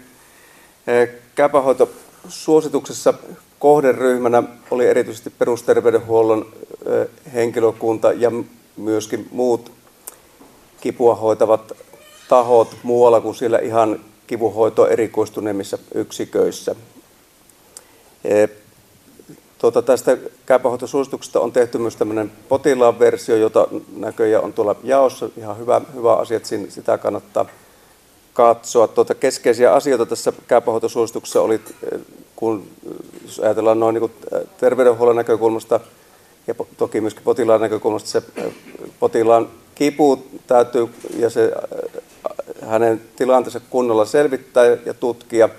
eh, 0.87 1.09
käpähoitosuosituksessa 1.35 3.13
kohderyhmänä 3.59 4.43
oli 4.71 4.87
erityisesti 4.87 5.29
perusterveydenhuollon 5.29 6.45
henkilökunta 7.33 8.13
ja 8.13 8.31
myöskin 8.77 9.27
muut 9.31 9.71
kipua 10.81 11.15
hoitavat 11.15 11.71
tahot 12.29 12.77
muualla 12.83 13.21
kuin 13.21 13.35
siellä 13.35 13.59
ihan 13.59 13.99
kivuhoito 14.27 14.87
erikoistuneemmissa 14.87 15.77
yksiköissä. 15.93 16.75
Tuota, 19.57 19.81
tästä 19.81 20.17
käypähoitosuosituksesta 20.45 21.39
on 21.39 21.51
tehty 21.51 21.77
myös 21.77 21.95
tämmöinen 21.95 22.31
potilaan 22.49 22.99
versio, 22.99 23.35
jota 23.35 23.67
näköjään 23.95 24.43
on 24.43 24.53
tuolla 24.53 24.75
jaossa. 24.83 25.29
Ihan 25.37 25.57
hyvä, 25.57 25.81
hyvä 25.95 26.13
asia, 26.13 26.37
että 26.37 26.49
sitä 26.69 26.97
kannattaa 26.97 27.45
katsoa. 28.33 28.87
Tuota, 28.87 29.15
keskeisiä 29.15 29.73
asioita 29.73 30.05
tässä 30.05 30.33
käypähoitosuosituksessa 30.47 31.41
oli, 31.41 31.61
kun 32.39 32.67
jos 33.25 33.39
ajatellaan 33.39 33.79
noin 33.79 33.95
niin 33.95 34.11
terveydenhuollon 34.57 35.15
näkökulmasta 35.15 35.79
ja 36.47 36.55
toki 36.77 37.01
myöskin 37.01 37.23
potilaan 37.23 37.61
näkökulmasta, 37.61 38.09
se 38.09 38.23
potilaan 38.99 39.49
kipu 39.75 40.23
täytyy 40.47 40.89
ja 41.17 41.29
se 41.29 41.51
hänen 42.61 43.01
tilanteensa 43.15 43.61
kunnolla 43.69 44.05
selvittää 44.05 44.65
ja 44.65 44.93
tutkia 44.93 45.49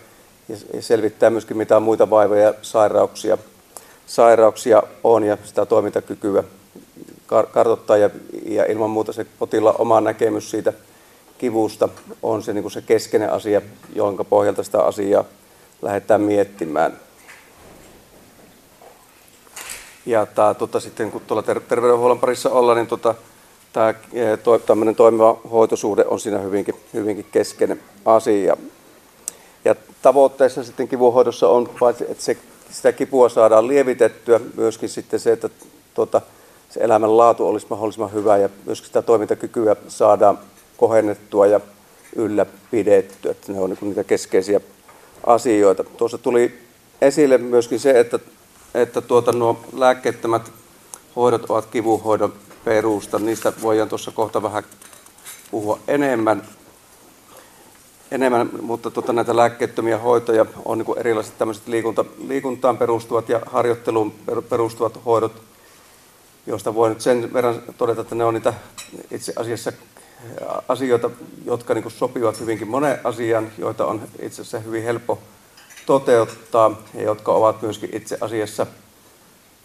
ja 0.49 0.83
selvittää 0.83 1.31
myöskin 1.31 1.57
mitä 1.57 1.81
muita 1.81 2.11
vaivoja 2.11 2.43
ja 2.43 2.55
sairauksia, 2.62 3.38
sairauksia 4.07 4.83
on 5.05 5.25
ja 5.25 5.38
sitä 5.45 5.66
toimintakykyä 5.66 6.45
kartoittaa 7.53 7.97
ja, 7.97 8.11
ja 8.45 8.64
ilman 8.64 8.90
muuta 8.90 9.12
se 9.12 9.27
potilaan 9.38 9.81
oma 9.81 10.01
näkemys 10.01 10.51
siitä 10.51 10.73
kivusta 11.38 11.88
on 12.23 12.43
se, 12.43 12.53
niin 12.53 12.62
kuin 12.62 12.73
se 12.73 12.83
keskeinen 12.83 13.33
asia, 13.33 13.62
jonka 13.95 14.25
pohjalta 14.25 14.62
sitä 14.62 14.83
asiaa 14.83 15.25
lähdetään 15.83 16.21
miettimään. 16.21 16.97
Ja 20.07 20.27
tämä, 20.27 20.55
tota, 20.55 20.81
sitten 20.81 21.11
kun 21.11 21.23
tuolla 21.27 21.43
ter- 21.43 21.61
terveydenhuollon 21.61 22.19
parissa 22.19 22.51
ollaan, 22.51 22.77
niin 22.77 22.87
tota, 22.87 23.14
tämä 23.73 23.95
eh, 24.12 24.38
to, 24.38 24.59
tämmöinen 24.59 24.95
toimiva 24.95 25.40
hoitosuhde 25.51 26.05
on 26.05 26.21
siinä 26.21 26.38
hyvinkin, 26.38 26.75
hyvinkin 26.95 27.27
keskeinen 27.33 27.83
asia. 28.05 28.57
Ja 29.64 29.75
tavoitteessa 30.03 30.64
sitten 30.64 30.88
kivunhoidossa 30.88 31.49
on 31.49 31.71
paitsi, 31.81 32.05
että 32.09 32.25
se, 32.25 32.37
sitä 32.71 32.93
kipua 32.93 33.29
saadaan 33.29 33.69
lievitettyä, 33.69 34.40
myöskin 34.57 34.88
sitten 34.88 35.21
se, 35.21 35.33
että 35.33 35.49
tuota, 35.95 36.21
se 36.71 36.81
elämän 36.81 37.16
laatu 37.16 37.49
olisi 37.49 37.66
mahdollisimman 37.71 38.12
hyvä 38.12 38.37
ja 38.37 38.49
myöskin 38.66 38.87
sitä 38.87 39.03
toimintakykyä 39.03 39.77
saadaan 39.88 40.38
kohennettua 40.77 41.47
ja 41.47 41.61
ylläpidettyä. 42.16 43.31
Että 43.31 43.53
ne 43.53 43.61
on 43.61 43.71
niin 43.71 43.79
niitä 43.83 44.05
keskeisiä 44.05 44.61
asioita. 45.26 45.85
Tuossa 45.85 46.18
tuli 46.18 46.59
esille 47.00 47.38
myöskin 47.38 47.80
se, 47.80 48.00
että, 48.00 48.18
että 48.74 49.00
tuota, 49.00 49.33
nuo 49.33 49.61
lääkkeettömät 49.72 50.52
hoidot 51.16 51.50
ovat 51.50 51.66
kivunhoidon 51.66 52.33
perusta. 52.64 53.18
Niistä 53.18 53.52
voidaan 53.62 53.88
tuossa 53.88 54.11
kohta 54.11 54.42
vähän 54.42 54.62
puhua 55.50 55.78
enemmän. 55.88 56.42
enemmän 58.11 58.50
mutta 58.62 58.90
tuota, 58.90 59.12
näitä 59.12 59.37
lääkkeettömiä 59.37 59.98
hoitoja 59.98 60.46
on 60.64 60.78
niin 60.78 60.98
erilaiset 60.98 61.38
tämmöiset 61.38 61.68
liikunta, 61.68 62.04
liikuntaan 62.26 62.78
perustuvat 62.78 63.28
ja 63.28 63.40
harjoitteluun 63.46 64.14
perustuvat 64.48 65.04
hoidot, 65.04 65.42
joista 66.46 66.74
voi 66.74 66.88
nyt 66.88 67.00
sen 67.00 67.33
verran 67.33 67.62
todeta, 67.78 68.00
että 68.00 68.14
ne 68.14 68.24
on 68.24 68.35
niitä 68.35 68.54
itse 69.11 69.33
asiassa 69.37 69.72
asioita, 70.68 71.11
jotka 71.44 71.74
niin 71.74 71.90
sopivat 71.90 72.40
hyvinkin 72.40 72.68
moneen 72.68 73.00
asiaan, 73.04 73.52
joita 73.59 73.87
on 73.87 74.02
itse 74.22 74.42
asiassa 74.42 74.59
hyvin 74.59 74.83
helppo 74.83 75.18
toteuttaa 75.87 76.83
ja 76.94 77.02
jotka 77.02 77.33
ovat 77.33 77.62
myöskin 77.62 77.90
itse 77.92 78.18
asiassa 78.20 78.66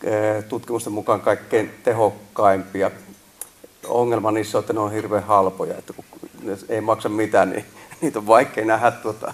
Eh, 0.04 0.44
tutkimusten 0.44 0.94
mukaan 0.94 1.22
kaikkein 1.22 1.72
tehokkaimpia. 1.84 2.92
Ongelma 3.88 4.32
niissä 4.32 4.58
on, 4.58 4.60
että 4.60 4.74
ne 4.74 4.80
on 4.80 4.92
hirveän 4.92 5.24
halpoja, 5.24 5.78
että 5.78 5.94
kun 5.94 6.06
ne 6.44 6.58
ei 6.70 6.82
maksa 6.82 7.10
mitään, 7.10 7.50
niin 7.50 7.66
niitä 8.02 8.20
on 8.20 8.28
vaikea 8.28 8.66
nähdä 8.66 8.92
tuota 8.92 9.34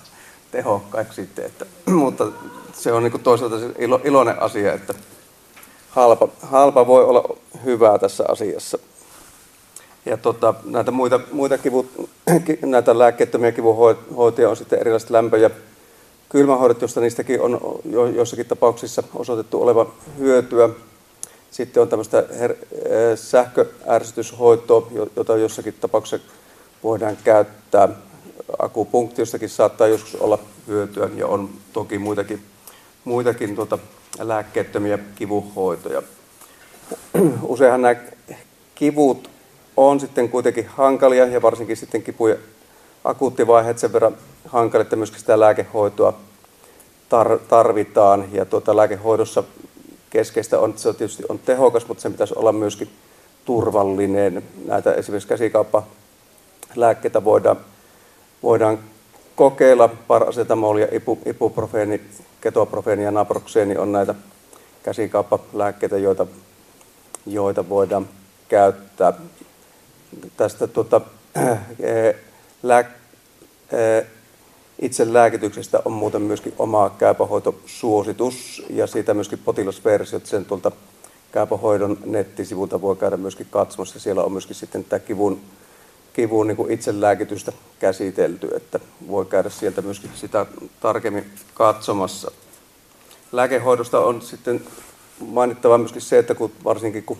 tehokkaiksi 0.52 1.16
sitten. 1.16 1.46
Että, 1.46 1.66
mutta 1.92 2.28
se 2.74 2.92
on 2.92 3.04
niin 3.04 3.22
toisaalta 3.22 3.56
ilo, 3.78 4.02
iloinen 4.04 4.42
asia, 4.42 4.74
että 4.74 4.94
halpa, 5.90 6.28
halpa 6.42 6.88
voi 6.88 7.04
olla 7.04 7.38
hyvää 7.64 7.98
tässä 7.98 8.24
asiassa. 8.28 8.78
Ja 10.06 10.18
tota, 10.18 10.54
näitä 10.66 10.92
muita, 10.92 11.20
muita 11.32 11.58
kivu, 11.58 11.86
näitä 12.62 13.00
lääkkeettömiä 13.00 13.52
kivunhoitoja 13.52 14.50
on 14.50 14.58
sitten 14.58 14.80
erilaiset 14.80 15.10
lämpö- 15.10 15.38
ja 15.38 15.50
kylmähoidot, 16.30 16.82
joista 16.82 17.02
niistäkin 17.02 17.42
on 17.42 17.80
jo, 17.86 18.08
joissakin 18.08 18.46
tapauksissa 18.46 19.04
osoitettu 19.16 19.62
olevan 19.62 19.88
hyötyä. 20.20 20.70
Sitten 21.52 21.84
on 21.84 21.90
tämmöistä 21.90 22.24
her- 22.32 22.66
eh, 22.86 23.18
sähköärsytyshoitoa, 23.18 24.88
jota 25.16 25.38
jossakin 25.38 25.74
tapauksessa 25.82 26.28
voidaan 26.84 27.18
käyttää. 27.24 27.90
Akupunktiostakin 28.60 29.50
saattaa 29.50 29.88
joskus 29.88 30.16
olla 30.16 30.40
hyötyä 30.68 31.10
ja 31.16 31.28
on 31.28 31.50
toki 31.74 32.00
muitakin, 32.00 32.42
muitakin 33.06 33.56
tuota, 33.56 33.78
lääkkeettömiä 34.20 35.00
kivuhoitoja. 35.16 36.02
Useinhan 37.44 37.82
nämä 37.82 37.96
kivut 38.76 39.30
on 39.78 40.00
sitten 40.00 40.30
kuitenkin 40.30 40.68
hankalia 40.68 41.26
ja 41.26 41.42
varsinkin 41.42 41.78
sitten 41.78 42.04
kipuja 42.04 42.36
akuuttivaiheet 43.04 43.80
sen 43.80 43.94
verran 43.94 44.18
hankalia, 44.48 44.82
että 44.82 44.96
myöskin 44.96 45.20
sitä 45.20 45.40
lääkehoitoa 45.40 46.14
tarvitaan. 47.50 48.26
Ja 48.32 48.46
tuota, 48.46 48.76
lääkehoidossa 48.76 49.44
keskeistä 50.10 50.60
on, 50.60 50.70
että 50.70 50.82
se 50.82 50.94
tietysti 50.94 51.24
on 51.30 51.40
tehokas, 51.40 51.88
mutta 51.88 52.02
sen 52.02 52.12
pitäisi 52.12 52.34
olla 52.38 52.52
myöskin 52.52 52.90
turvallinen. 53.46 54.44
Näitä 54.66 54.94
esimerkiksi 54.94 55.30
käsikauppalääkkeitä 55.30 57.24
voidaan, 57.24 57.58
voidaan 58.44 58.80
kokeilla. 59.36 59.88
Parasetamolia, 60.08 60.88
ipu, 60.92 61.20
ibuprofeeni, 61.26 62.02
ketoprofeeni 62.42 63.04
ja 63.04 63.12
naproxeeni 63.12 63.78
on 63.78 63.92
näitä 63.92 64.16
käsikauppalääkkeitä, 64.84 65.98
joita, 65.98 66.28
joita 67.26 67.70
voidaan 67.70 68.08
käyttää. 68.50 69.14
Tästä 70.38 70.68
tuota, 70.68 71.02
lää, 72.64 72.92
itse 74.80 75.14
lääkityksestä 75.14 75.82
on 75.86 75.92
muuten 75.92 76.22
myöskin 76.22 76.54
oma 76.60 76.90
käypähoitosuositus 76.90 78.64
ja 78.70 78.88
siitä 78.88 79.14
myöskin 79.14 79.40
potilasversiot 79.40 80.26
sen 80.26 80.46
tuolta 80.46 80.72
käypähoidon 81.32 81.98
nettisivulta 82.06 82.82
voi 82.82 82.96
käydä 82.96 83.18
myöskin 83.18 83.48
katsomassa. 83.50 84.00
Siellä 84.00 84.24
on 84.24 84.32
myöskin 84.32 84.56
sitten 84.56 84.84
tämä 84.84 85.00
kivun, 85.00 85.42
kivun 86.14 86.48
niin 86.48 86.72
itse 86.72 87.02
lääkitystä 87.02 87.52
käsitelty, 87.80 88.50
että 88.56 88.80
voi 89.08 89.26
käydä 89.26 89.50
sieltä 89.50 89.82
myöskin 89.82 90.12
sitä 90.16 90.46
tarkemmin 90.80 91.32
katsomassa. 91.54 92.32
Lääkehoidosta 93.32 94.00
on 94.00 94.22
sitten 94.22 94.62
mainittava 95.20 95.78
myöskin 95.78 96.02
se, 96.02 96.20
että 96.20 96.36
kun, 96.36 96.52
varsinkin 96.64 97.04
kun 97.04 97.18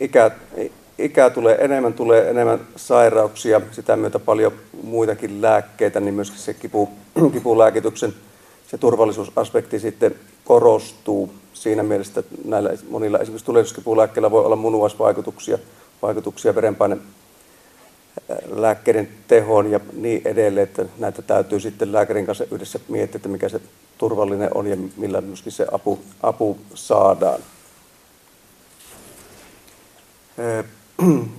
ikä, 0.00 0.30
ikää 1.02 1.30
tulee 1.30 1.56
enemmän, 1.60 1.94
tulee 1.94 2.30
enemmän 2.30 2.60
sairauksia, 2.76 3.60
sitä 3.70 3.96
myötä 3.96 4.18
paljon 4.18 4.52
muitakin 4.82 5.42
lääkkeitä, 5.42 6.00
niin 6.00 6.14
myöskin 6.14 6.38
se 6.38 6.54
kipu, 6.54 6.88
kipulääkityksen 7.32 8.14
se 8.72 8.78
turvallisuusaspekti 8.78 9.80
sitten 9.80 10.14
korostuu 10.44 11.32
siinä 11.52 11.82
mielessä, 11.82 12.20
että 12.20 12.34
näillä 12.44 12.70
monilla 12.90 13.18
esimerkiksi 13.18 13.46
tulehduskipulääkkeillä 13.46 14.30
voi 14.30 14.44
olla 14.44 14.56
munuaisvaikutuksia, 14.56 15.58
vaikutuksia 16.02 16.54
verenpaine 16.54 16.98
lääkkeiden 18.50 19.08
tehoon 19.28 19.70
ja 19.70 19.80
niin 19.92 20.22
edelleen, 20.24 20.64
että 20.64 20.86
näitä 20.98 21.22
täytyy 21.22 21.60
sitten 21.60 21.92
lääkärin 21.92 22.26
kanssa 22.26 22.44
yhdessä 22.50 22.80
miettiä, 22.88 23.16
että 23.16 23.28
mikä 23.28 23.48
se 23.48 23.60
turvallinen 23.98 24.50
on 24.54 24.66
ja 24.66 24.76
millä 24.96 25.20
myöskin 25.20 25.52
se 25.52 25.66
apu, 25.72 25.98
apu 26.22 26.58
saadaan. 26.74 27.40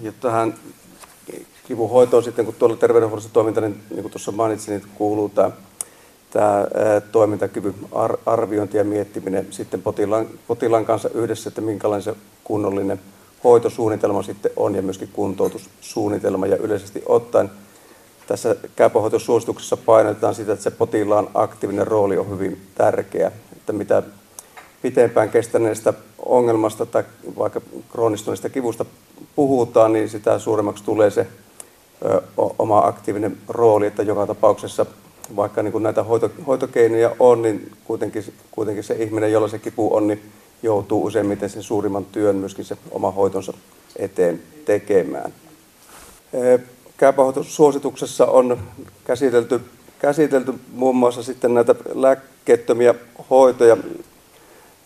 Ja 0.02 0.12
tähän 0.12 0.54
kivuhoitoon 1.68 2.24
sitten, 2.24 2.46
kun 2.46 2.56
tuolla 2.60 2.76
terveydenhuollossa 2.76 3.34
toiminta, 3.34 3.62
niin, 3.62 3.80
niin 3.90 4.02
kuin 4.02 4.12
tuossa 4.12 4.32
mainitsin, 4.32 4.72
niin 4.72 4.90
kuuluu 4.96 5.30
tämä, 5.30 5.52
tämä 6.32 6.68
toimintakyvyn 7.12 7.76
arviointi 8.26 8.78
ja 8.78 8.84
miettiminen 8.84 9.48
sitten 9.50 9.82
potilaan, 9.82 10.28
potilaan 10.48 10.86
kanssa 10.86 11.10
yhdessä, 11.14 11.48
että 11.48 11.62
minkälainen 11.62 12.04
se 12.04 12.16
kunnollinen 12.44 13.00
hoitosuunnitelma 13.44 14.24
sitten 14.24 14.52
on 14.56 14.76
ja 14.76 14.82
myöskin 14.82 15.10
kuntoutussuunnitelma. 15.14 16.48
Ja 16.48 16.58
yleisesti 16.58 17.04
ottaen 17.06 17.52
tässä 18.28 18.56
käypähoitosuosituksessa 18.76 19.78
painotetaan 19.78 20.36
sitä, 20.36 20.54
että 20.54 20.64
se 20.64 20.72
potilaan 20.72 21.30
aktiivinen 21.34 21.88
rooli 21.88 22.18
on 22.18 22.30
hyvin 22.30 22.62
tärkeä, 22.76 23.32
että 23.56 23.74
mitä 23.74 24.04
pitempään 24.82 25.30
kestäneestä 25.30 25.94
ongelmasta 26.26 26.86
tai 26.86 27.04
vaikka 27.38 27.62
kroonistuneesta 27.92 28.50
kivusta 28.50 28.86
puhutaan, 29.36 29.94
niin 29.94 30.10
sitä 30.10 30.40
suuremmaksi 30.40 30.84
tulee 30.84 31.10
se 31.10 31.28
ö, 32.06 32.22
oma 32.60 32.80
aktiivinen 32.80 33.38
rooli, 33.48 33.88
että 33.88 34.04
joka 34.04 34.28
tapauksessa 34.28 34.86
vaikka 35.36 35.64
niin 35.64 35.72
kuin 35.72 35.84
näitä 35.84 36.04
hoito, 36.04 36.32
hoitokeinoja 36.48 37.16
on, 37.20 37.42
niin 37.42 37.72
kuitenkin, 37.84 38.34
kuitenkin 38.52 38.84
se 38.84 38.94
ihminen, 38.94 39.32
jolla 39.32 39.48
se 39.48 39.60
kipu 39.60 39.96
on, 39.96 40.08
niin 40.08 40.32
joutuu 40.64 41.06
useimmiten 41.06 41.50
sen 41.50 41.64
suurimman 41.64 42.06
työn 42.06 42.36
myöskin 42.36 42.66
se 42.66 42.78
oma 42.92 43.12
hoitonsa 43.12 43.54
eteen 43.96 44.42
tekemään. 44.66 45.34
Käypähoitosuosituksessa 46.98 48.26
on 48.26 48.60
käsitelty, 49.04 49.62
käsitelty 50.00 50.54
muun 50.74 50.96
muassa 50.96 51.24
sitten 51.24 51.54
näitä 51.54 51.76
lääkkeettömiä 51.94 52.96
hoitoja, 53.30 53.78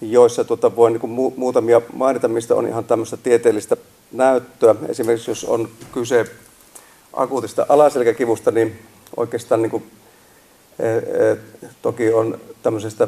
joissa 0.02 0.44
tuota, 0.44 0.76
voin 0.76 0.94
niin 0.94 1.02
kuin 1.02 1.34
muutamia 1.36 1.82
mainita, 1.94 2.28
mistä 2.28 2.56
on 2.56 2.68
ihan 2.68 2.86
tämmöistä 2.86 3.18
tieteellistä 3.18 3.78
näyttöä. 4.12 4.76
Esimerkiksi 4.90 5.32
jos 5.32 5.44
on 5.44 5.70
kyse 5.94 6.26
akuutista 7.14 7.66
alaselkäkivusta, 7.70 8.52
niin 8.52 8.80
oikeastaan 9.18 9.62
niin 9.62 9.70
kuin, 9.70 9.84
e, 10.80 10.88
e, 10.90 11.38
toki 11.82 12.14
on 12.14 12.40
tämmöisestä 12.64 13.08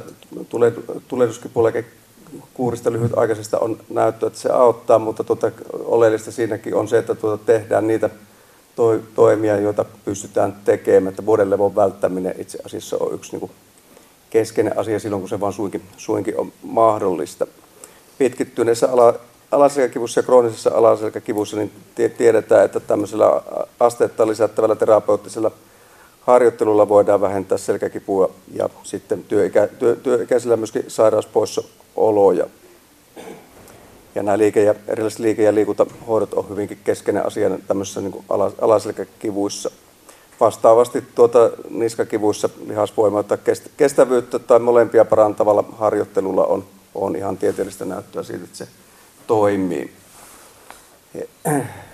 tulehduskipulääkekuurista 1.08 2.92
lyhytaikaisesta 2.92 3.60
on 3.60 3.78
näyttöä, 3.90 4.28
että 4.28 4.40
se 4.40 4.50
auttaa, 4.50 5.00
mutta 5.00 5.24
tuota, 5.24 5.52
oleellista 5.74 6.32
siinäkin 6.32 6.76
on 6.76 6.88
se, 6.88 6.98
että 6.98 7.16
tuota, 7.16 7.46
tehdään 7.46 7.88
niitä 7.88 8.10
to, 8.76 9.00
toimia, 9.16 9.58
joita 9.58 9.86
pystytään 10.06 10.56
tekemään. 10.66 11.10
Että 11.10 11.26
vuodenlevon 11.26 11.76
välttäminen 11.76 12.36
itse 12.38 12.58
asiassa 12.66 12.98
on 13.00 13.14
yksi 13.14 13.32
niin 13.32 13.40
kuin, 13.40 13.52
keskeinen 14.30 14.78
asia 14.78 15.00
silloin, 15.00 15.22
kun 15.22 15.30
se 15.30 15.40
vaan 15.40 15.54
suinkin, 15.54 15.82
suinkin 15.98 16.40
on 16.40 16.52
mahdollista. 16.64 17.48
Pitkittyneessä 18.18 18.92
ala, 18.92 19.20
alaselkäkivussa 19.52 20.20
ja 20.20 20.24
kroonisessa 20.24 20.72
alaselkäkivussa 20.74 21.58
niin 21.58 21.72
tiedetään, 22.18 22.66
että 22.66 22.80
tämmöisellä 22.80 23.42
asteetta 23.80 24.28
lisättävällä 24.28 24.76
terapeuttisella 24.76 25.52
harjoittelulla 26.22 26.90
voidaan 26.90 27.22
vähentää 27.22 27.58
selkäkipua 27.58 28.32
ja 28.54 28.70
sitten 28.84 29.24
työikä, 29.24 29.68
työ, 29.68 29.96
työikäisillä 29.96 30.58
myöskin 30.58 30.84
sairauspoissaoloja. 30.88 32.46
Ja 34.16 34.24
nämä 34.24 34.38
liike- 34.38 34.64
ja, 34.64 34.76
erilaiset 34.88 35.20
liike- 35.20 35.44
ja 35.44 35.56
liikuntahoidot 35.56 36.34
on 36.34 36.50
hyvinkin 36.50 36.80
keskeinen 36.84 37.26
asia 37.26 37.50
tämmöisissä 37.68 38.02
niin 38.02 38.26
alaselkäkivuissa. 38.62 39.72
Vastaavasti 40.40 41.04
tuota 41.16 41.50
niskakivuissa 41.70 42.50
lihasvoimaa 42.66 43.24
tai 43.24 43.38
kestävyyttä 43.78 44.40
tai 44.40 44.60
molempia 44.60 45.06
parantavalla 45.06 45.64
harjoittelulla 45.78 46.46
on, 46.46 46.66
on 46.96 47.16
ihan 47.16 47.38
tieteellistä 47.38 47.86
näyttöä 47.86 48.24
siitä, 48.24 48.44
että 48.44 48.58
se 48.58 48.68
toimii. 49.30 49.92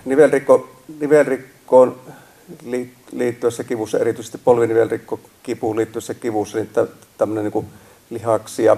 Nivelrikko, 0.06 0.70
nivelrikkoon 1.00 1.96
liittyessä 3.12 3.64
kivussa, 3.64 4.00
erityisesti 4.00 4.38
polvinivelrikko 4.38 5.20
kipuun 5.44 5.78
liittyessä 5.78 6.14
kivussa, 6.14 6.58
niin 6.58 6.70
tämmöinen 7.18 7.52
niin 7.54 7.66
lihaksia 8.10 8.78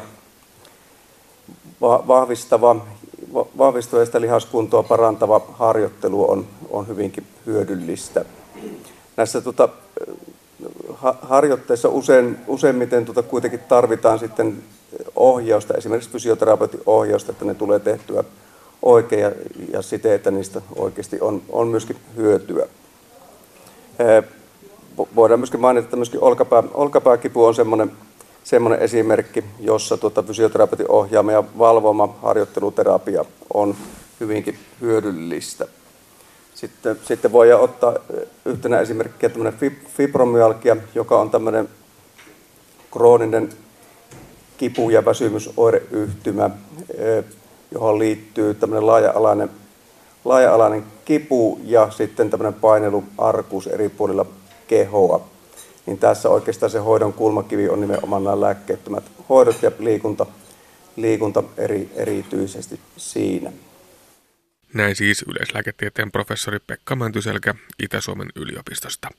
vahvistava, 1.81 2.85
vahvistava 3.33 4.05
sitä 4.05 4.21
lihaskuntoa 4.21 4.83
parantava 4.83 5.41
harjoittelu 5.53 6.31
on, 6.31 6.47
on 6.69 6.87
hyvinkin 6.87 7.27
hyödyllistä 7.45 8.25
näissä 9.17 9.41
tota, 9.41 9.69
harjoitteissa 11.21 11.89
usein, 11.89 12.37
useimmiten 12.47 13.05
tota, 13.05 13.23
kuitenkin 13.23 13.59
tarvitaan 13.59 14.19
sitten 14.19 14.63
ohjausta, 15.15 15.73
esimerkiksi 15.73 16.11
fysioterapeutin 16.11 16.81
ohjausta, 16.85 17.31
että 17.31 17.45
ne 17.45 17.53
tulee 17.53 17.79
tehtyä 17.79 18.23
oikein 18.81 19.21
ja, 19.21 19.31
ja 19.73 19.81
siten, 19.81 20.11
että 20.11 20.31
niistä 20.31 20.61
oikeasti 20.75 21.21
on, 21.21 21.41
on 21.49 21.67
myöskin 21.67 21.97
hyötyä. 22.15 22.67
Voidaan 25.15 25.39
myöskin 25.39 25.59
mainita, 25.59 25.85
että 25.85 25.95
myöskin 25.95 26.23
olkapää, 26.23 26.63
olkapääkipu 26.73 27.45
on 27.45 27.55
semmoinen, 27.55 27.91
semmoinen 28.43 28.79
esimerkki, 28.79 29.43
jossa 29.59 29.97
tuota, 29.97 30.23
fysioterapeutin 30.23 30.91
ohjaama 30.91 31.31
ja 31.31 31.43
valvoma 31.57 32.17
harjoitteluterapia 32.21 33.25
on 33.53 33.75
hyvinkin 34.19 34.59
hyödyllistä. 34.81 35.67
Sitten, 36.55 36.99
sitten 37.03 37.31
voi 37.31 37.53
ottaa 37.53 37.93
yhtenä 38.45 38.79
esimerkkiä 38.79 39.29
tämmöinen 39.29 39.59
fibromyalgia, 39.97 40.77
joka 40.95 41.19
on 41.19 41.29
tämmöinen 41.29 41.69
krooninen 42.91 43.49
kipu- 44.57 44.89
ja 44.89 45.05
väsymysoireyhtymä. 45.05 46.49
Johon 47.71 47.99
liittyy 47.99 48.53
tämmöinen 48.53 48.87
laaja-alainen, 48.87 49.49
laaja-alainen 50.25 50.83
kipu 51.05 51.59
ja 51.63 51.91
sitten 51.91 52.29
tämmöinen 52.29 52.53
paineluarkuus 52.53 53.67
eri 53.67 53.89
puolilla 53.89 54.25
kehoa. 54.67 55.27
Niin 55.85 55.97
tässä 55.97 56.29
oikeastaan 56.29 56.69
se 56.69 56.79
hoidon 56.79 57.13
kulmakivi 57.13 57.69
on 57.69 57.81
nimenomaan 57.81 58.23
nämä 58.23 58.41
lääkkeettömät 58.41 59.03
hoidot 59.29 59.63
ja 59.63 59.71
liikunta, 59.79 60.25
liikunta 60.95 61.43
eri, 61.57 61.89
erityisesti 61.95 62.79
siinä. 62.97 63.51
Näin 64.73 64.95
siis 64.95 65.25
yleislääketieteen 65.27 66.11
professori 66.11 66.59
Pekka 66.67 66.95
Mäntyselkä 66.95 67.55
Itä-Suomen 67.79 68.29
yliopistosta. 68.35 69.09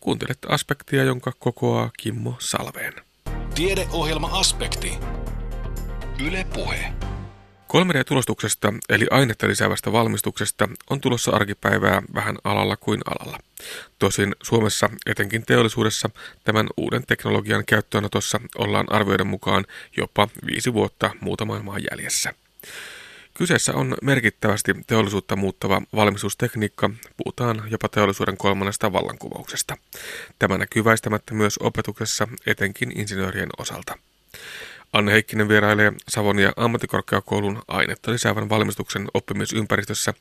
Kuuntelet 0.00 0.38
aspektia, 0.48 1.04
jonka 1.04 1.32
kokoaa 1.38 1.90
Kimmo 1.98 2.34
Salveen. 2.38 2.92
Tiedeohjelma 3.54 4.28
Aspekti. 4.32 4.98
Yle 6.26 6.46
Puhe. 6.54 6.92
3D-tulostuksesta 7.72 8.74
eli 8.88 9.06
ainetta 9.10 9.48
lisäävästä 9.48 9.92
valmistuksesta 9.92 10.68
on 10.90 11.00
tulossa 11.00 11.30
arkipäivää 11.32 12.02
vähän 12.14 12.36
alalla 12.44 12.76
kuin 12.76 13.00
alalla. 13.06 13.38
Tosin 13.98 14.36
Suomessa, 14.42 14.90
etenkin 15.06 15.46
teollisuudessa, 15.46 16.10
tämän 16.44 16.66
uuden 16.76 17.06
teknologian 17.06 17.64
käyttöönotossa 17.64 18.40
ollaan 18.58 18.92
arvioiden 18.92 19.26
mukaan 19.26 19.64
jopa 19.96 20.28
viisi 20.46 20.72
vuotta 20.72 21.10
muuta 21.20 21.44
maailmaa 21.44 21.78
jäljessä. 21.78 22.34
Kyseessä 23.34 23.74
on 23.74 23.96
merkittävästi 24.02 24.74
teollisuutta 24.86 25.36
muuttava 25.36 25.82
valmistustekniikka, 25.94 26.90
puhutaan 27.16 27.62
jopa 27.70 27.88
teollisuuden 27.88 28.36
kolmannesta 28.36 28.92
vallankumouksesta. 28.92 29.76
Tämä 30.38 30.58
näkyy 30.58 30.84
väistämättä 30.84 31.34
myös 31.34 31.58
opetuksessa, 31.58 32.28
etenkin 32.46 32.98
insinöörien 32.98 33.48
osalta. 33.58 33.98
Anne 34.92 35.12
Heikkinen 35.12 35.48
vierailee 35.48 35.92
Savonia 36.08 36.52
ammattikorkeakoulun 36.56 37.62
ainetta 37.68 38.12
lisäävän 38.12 38.48
valmistuksen 38.48 39.08
oppimisympäristössä. 39.14 40.14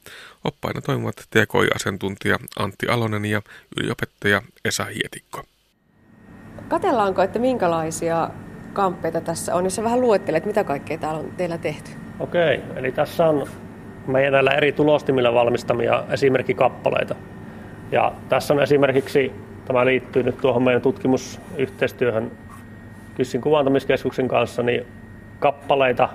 Oppaina 0.44 0.82
toimivat 0.82 1.16
TKI-asiantuntija 1.16 2.38
Antti 2.60 2.88
Alonen 2.88 3.26
ja 3.26 3.42
yliopettaja 3.78 4.42
Esa 4.66 4.86
Hietikko. 4.86 5.44
Katellaanko, 6.68 7.22
että 7.22 7.40
minkälaisia 7.40 8.30
kamppeita 8.74 9.22
tässä 9.22 9.56
on, 9.56 9.64
jos 9.64 9.76
sä 9.76 9.84
vähän 9.84 10.02
luettelet, 10.02 10.46
mitä 10.46 10.64
kaikkea 10.64 10.98
täällä 10.98 11.20
on 11.20 11.32
teillä 11.38 11.58
tehty? 11.58 11.92
Okei, 12.20 12.62
eli 12.76 12.92
tässä 12.92 13.26
on 13.28 13.48
meidän 14.08 14.34
näillä 14.34 14.52
eri 14.52 14.72
tulostimilla 14.72 15.34
valmistamia 15.34 16.04
esimerkkikappaleita. 16.10 17.16
Ja 17.92 18.14
tässä 18.30 18.54
on 18.54 18.62
esimerkiksi, 18.62 19.32
tämä 19.66 19.86
liittyy 19.86 20.24
nyt 20.24 20.38
tuohon 20.38 20.64
meidän 20.64 20.82
tutkimusyhteistyöhön 20.82 22.32
Kyssin 23.22 23.42
kuvantamiskeskuksen 23.42 24.28
kanssa, 24.28 24.64
niin 24.64 24.86
kappaleita, 25.40 26.10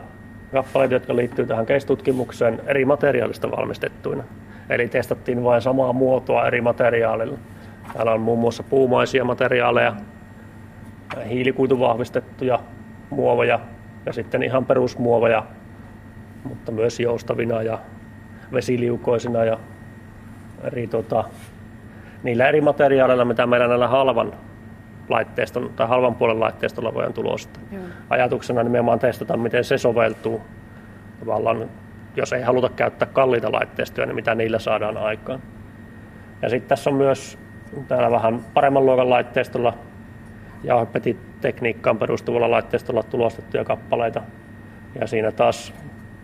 kappaleita 0.52 0.94
jotka 0.94 1.16
liittyy 1.16 1.46
tähän 1.46 1.66
keistutkimukseen 1.66 2.60
eri 2.66 2.84
materiaalista 2.84 3.50
valmistettuina. 3.50 4.24
Eli 4.70 4.88
testattiin 4.88 5.44
vain 5.44 5.62
samaa 5.62 5.92
muotoa 5.92 6.46
eri 6.46 6.60
materiaalilla. 6.60 7.38
Täällä 7.92 8.12
on 8.12 8.20
muun 8.20 8.38
muassa 8.38 8.62
puumaisia 8.62 9.24
materiaaleja, 9.24 9.94
hiilikuituvahvistettuja 11.28 12.58
muoveja 13.10 13.60
ja 14.06 14.12
sitten 14.12 14.42
ihan 14.42 14.66
perusmuoveja, 14.66 15.46
mutta 16.44 16.72
myös 16.72 17.00
joustavina 17.00 17.62
ja 17.62 17.78
vesiliukoisina 18.52 19.44
ja 19.44 19.58
eri, 20.64 20.86
tota, 20.86 21.24
niillä 22.22 22.48
eri 22.48 22.60
materiaaleilla, 22.60 23.24
mitä 23.24 23.46
meillä 23.46 23.68
näillä 23.68 23.88
halvan 23.88 24.32
laitteiston 25.08 25.70
tai 25.76 25.88
halvan 25.88 26.14
puolen 26.14 26.40
laitteistolla 26.40 26.94
voidaan 26.94 27.12
tulostaa. 27.12 27.62
Joo. 27.72 27.82
Ajatuksena 28.10 28.62
nimenomaan 28.62 28.98
testata, 28.98 29.36
miten 29.36 29.64
se 29.64 29.78
soveltuu. 29.78 30.40
Tavallaan, 31.20 31.70
jos 32.16 32.32
ei 32.32 32.42
haluta 32.42 32.68
käyttää 32.68 33.08
kalliita 33.12 33.52
laitteistoja, 33.52 34.06
niin 34.06 34.14
mitä 34.14 34.34
niillä 34.34 34.58
saadaan 34.58 34.96
aikaan. 34.96 35.40
Ja 36.42 36.48
sitten 36.48 36.68
tässä 36.68 36.90
on 36.90 36.96
myös 36.96 37.38
täällä 37.88 38.10
vähän 38.10 38.40
paremman 38.54 38.86
luokan 38.86 39.10
laitteistolla 39.10 39.74
jauhepetitekniikkaan 40.64 41.98
perustuvalla 41.98 42.50
laitteistolla 42.50 43.02
tulostettuja 43.02 43.64
kappaleita. 43.64 44.22
Ja 45.00 45.06
siinä 45.06 45.32
taas 45.32 45.74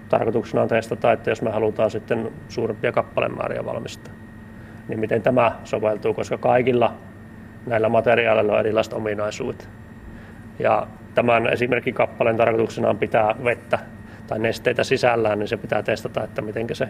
tarkoituksena 0.08 0.62
on 0.62 0.68
testata, 0.68 1.12
että 1.12 1.30
jos 1.30 1.42
me 1.42 1.50
halutaan 1.50 1.90
sitten 1.90 2.32
suurempia 2.48 2.92
kappalemääriä 2.92 3.64
valmistaa, 3.64 4.14
niin 4.88 5.00
miten 5.00 5.22
tämä 5.22 5.52
soveltuu, 5.64 6.14
koska 6.14 6.38
kaikilla 6.38 6.94
näillä 7.66 7.88
materiaaleilla 7.88 8.52
on 8.52 8.60
erilaiset 8.60 8.92
ominaisuudet. 8.92 9.68
Ja 10.58 10.86
tämän 11.14 11.52
esimerkin 11.52 11.94
kappaleen 11.94 12.36
tarkoituksena 12.36 12.88
on 12.88 12.98
pitää 12.98 13.34
vettä 13.44 13.78
tai 14.26 14.38
nesteitä 14.38 14.84
sisällään, 14.84 15.38
niin 15.38 15.48
se 15.48 15.56
pitää 15.56 15.82
testata, 15.82 16.24
että 16.24 16.42
miten 16.42 16.66
se 16.72 16.88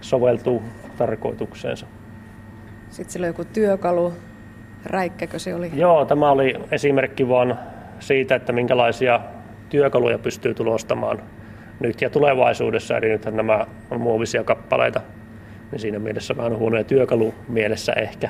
soveltuu 0.00 0.62
tarkoitukseensa. 0.98 1.86
Sitten 2.90 3.12
sillä 3.12 3.24
on 3.24 3.28
joku 3.28 3.44
työkalu, 3.44 4.12
räikkäkö 4.84 5.38
se 5.38 5.54
oli? 5.54 5.70
Joo, 5.74 6.04
tämä 6.04 6.30
oli 6.30 6.54
esimerkki 6.70 7.28
vaan 7.28 7.58
siitä, 7.98 8.34
että 8.34 8.52
minkälaisia 8.52 9.20
työkaluja 9.68 10.18
pystyy 10.18 10.54
tulostamaan 10.54 11.22
nyt 11.80 12.02
ja 12.02 12.10
tulevaisuudessa. 12.10 12.96
Eli 12.96 13.08
nythän 13.08 13.36
nämä 13.36 13.66
on 13.90 14.00
muovisia 14.00 14.44
kappaleita, 14.44 15.00
niin 15.72 15.80
siinä 15.80 15.98
mielessä 15.98 16.36
vähän 16.36 16.58
huonoja 16.58 16.84
työkalu 16.84 17.34
mielessä 17.48 17.92
ehkä. 17.92 18.28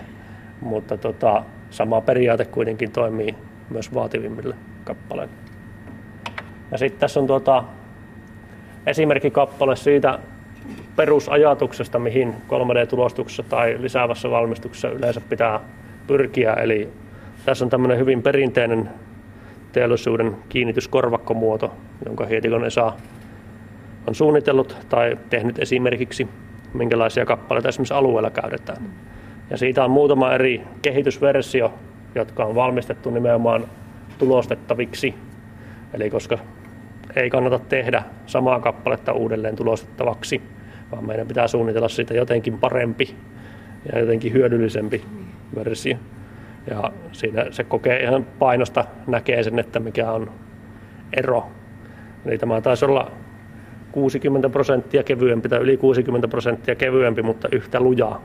Mutta 0.60 0.96
tota, 0.96 1.44
sama 1.70 2.00
periaate 2.00 2.44
kuitenkin 2.44 2.92
toimii 2.92 3.34
myös 3.70 3.94
vaativimmille 3.94 4.54
kappaleille. 4.84 5.34
Ja 6.70 6.78
sitten 6.78 7.00
tässä 7.00 7.20
on 7.20 7.26
tuota, 7.26 7.64
esimerkkikappale 8.86 9.76
siitä 9.76 10.18
perusajatuksesta, 10.96 11.98
mihin 11.98 12.34
3D-tulostuksessa 12.48 13.42
tai 13.42 13.76
lisäävässä 13.80 14.30
valmistuksessa 14.30 14.88
yleensä 14.88 15.20
pitää 15.20 15.60
pyrkiä. 16.06 16.52
Eli 16.52 16.88
tässä 17.44 17.64
on 17.64 17.70
tämmöinen 17.70 17.98
hyvin 17.98 18.22
perinteinen 18.22 18.90
teollisuuden 19.72 20.36
kiinnityskorvakkomuoto, 20.48 21.72
jonka 22.06 22.26
Hietikon 22.26 22.64
Esa 22.64 22.92
on 24.06 24.14
suunnitellut 24.14 24.76
tai 24.88 25.18
tehnyt 25.30 25.58
esimerkiksi, 25.58 26.28
minkälaisia 26.74 27.26
kappaleita 27.26 27.68
esimerkiksi 27.68 27.94
alueella 27.94 28.30
käytetään. 28.30 28.82
Ja 29.50 29.56
siitä 29.56 29.84
on 29.84 29.90
muutama 29.90 30.32
eri 30.32 30.62
kehitysversio, 30.82 31.74
jotka 32.14 32.44
on 32.44 32.54
valmistettu 32.54 33.10
nimenomaan 33.10 33.64
tulostettaviksi. 34.18 35.14
Eli 35.94 36.10
koska 36.10 36.38
ei 37.16 37.30
kannata 37.30 37.58
tehdä 37.58 38.02
samaa 38.26 38.60
kappaletta 38.60 39.12
uudelleen 39.12 39.56
tulostettavaksi, 39.56 40.42
vaan 40.92 41.06
meidän 41.06 41.28
pitää 41.28 41.48
suunnitella 41.48 41.88
siitä 41.88 42.14
jotenkin 42.14 42.58
parempi 42.58 43.14
ja 43.92 43.98
jotenkin 43.98 44.32
hyödyllisempi 44.32 45.04
versio. 45.54 45.96
Ja 46.70 46.92
siinä 47.12 47.46
se 47.50 47.64
kokee 47.64 48.02
ihan 48.02 48.26
painosta, 48.38 48.84
näkee 49.06 49.42
sen, 49.42 49.58
että 49.58 49.80
mikä 49.80 50.12
on 50.12 50.30
ero. 51.12 51.46
Eli 52.26 52.38
tämä 52.38 52.60
taisi 52.60 52.84
olla 52.84 53.10
60 53.92 54.48
prosenttia 54.48 55.02
kevyempi 55.02 55.48
tai 55.48 55.58
yli 55.58 55.76
60 55.76 56.28
prosenttia 56.28 56.74
kevyempi, 56.74 57.22
mutta 57.22 57.48
yhtä 57.52 57.80
lujaa 57.80 58.22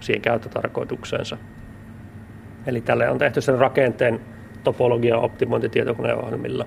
siihen 0.00 0.22
käyttötarkoitukseensa. 0.22 1.36
Eli 2.66 2.80
tälle 2.80 3.10
on 3.10 3.18
tehty 3.18 3.40
sen 3.40 3.58
rakenteen 3.58 4.20
topologian 4.64 5.20
optimointi 5.20 5.68
tietokoneohjelmilla. 5.68 6.66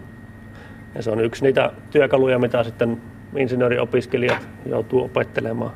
Ja 0.95 1.03
se 1.03 1.11
on 1.11 1.19
yksi 1.19 1.43
niitä 1.43 1.71
työkaluja, 1.91 2.39
mitä 2.39 2.63
sitten 2.63 3.01
insinööriopiskelijat 3.35 4.47
joutuu 4.65 5.03
opettelemaan 5.03 5.71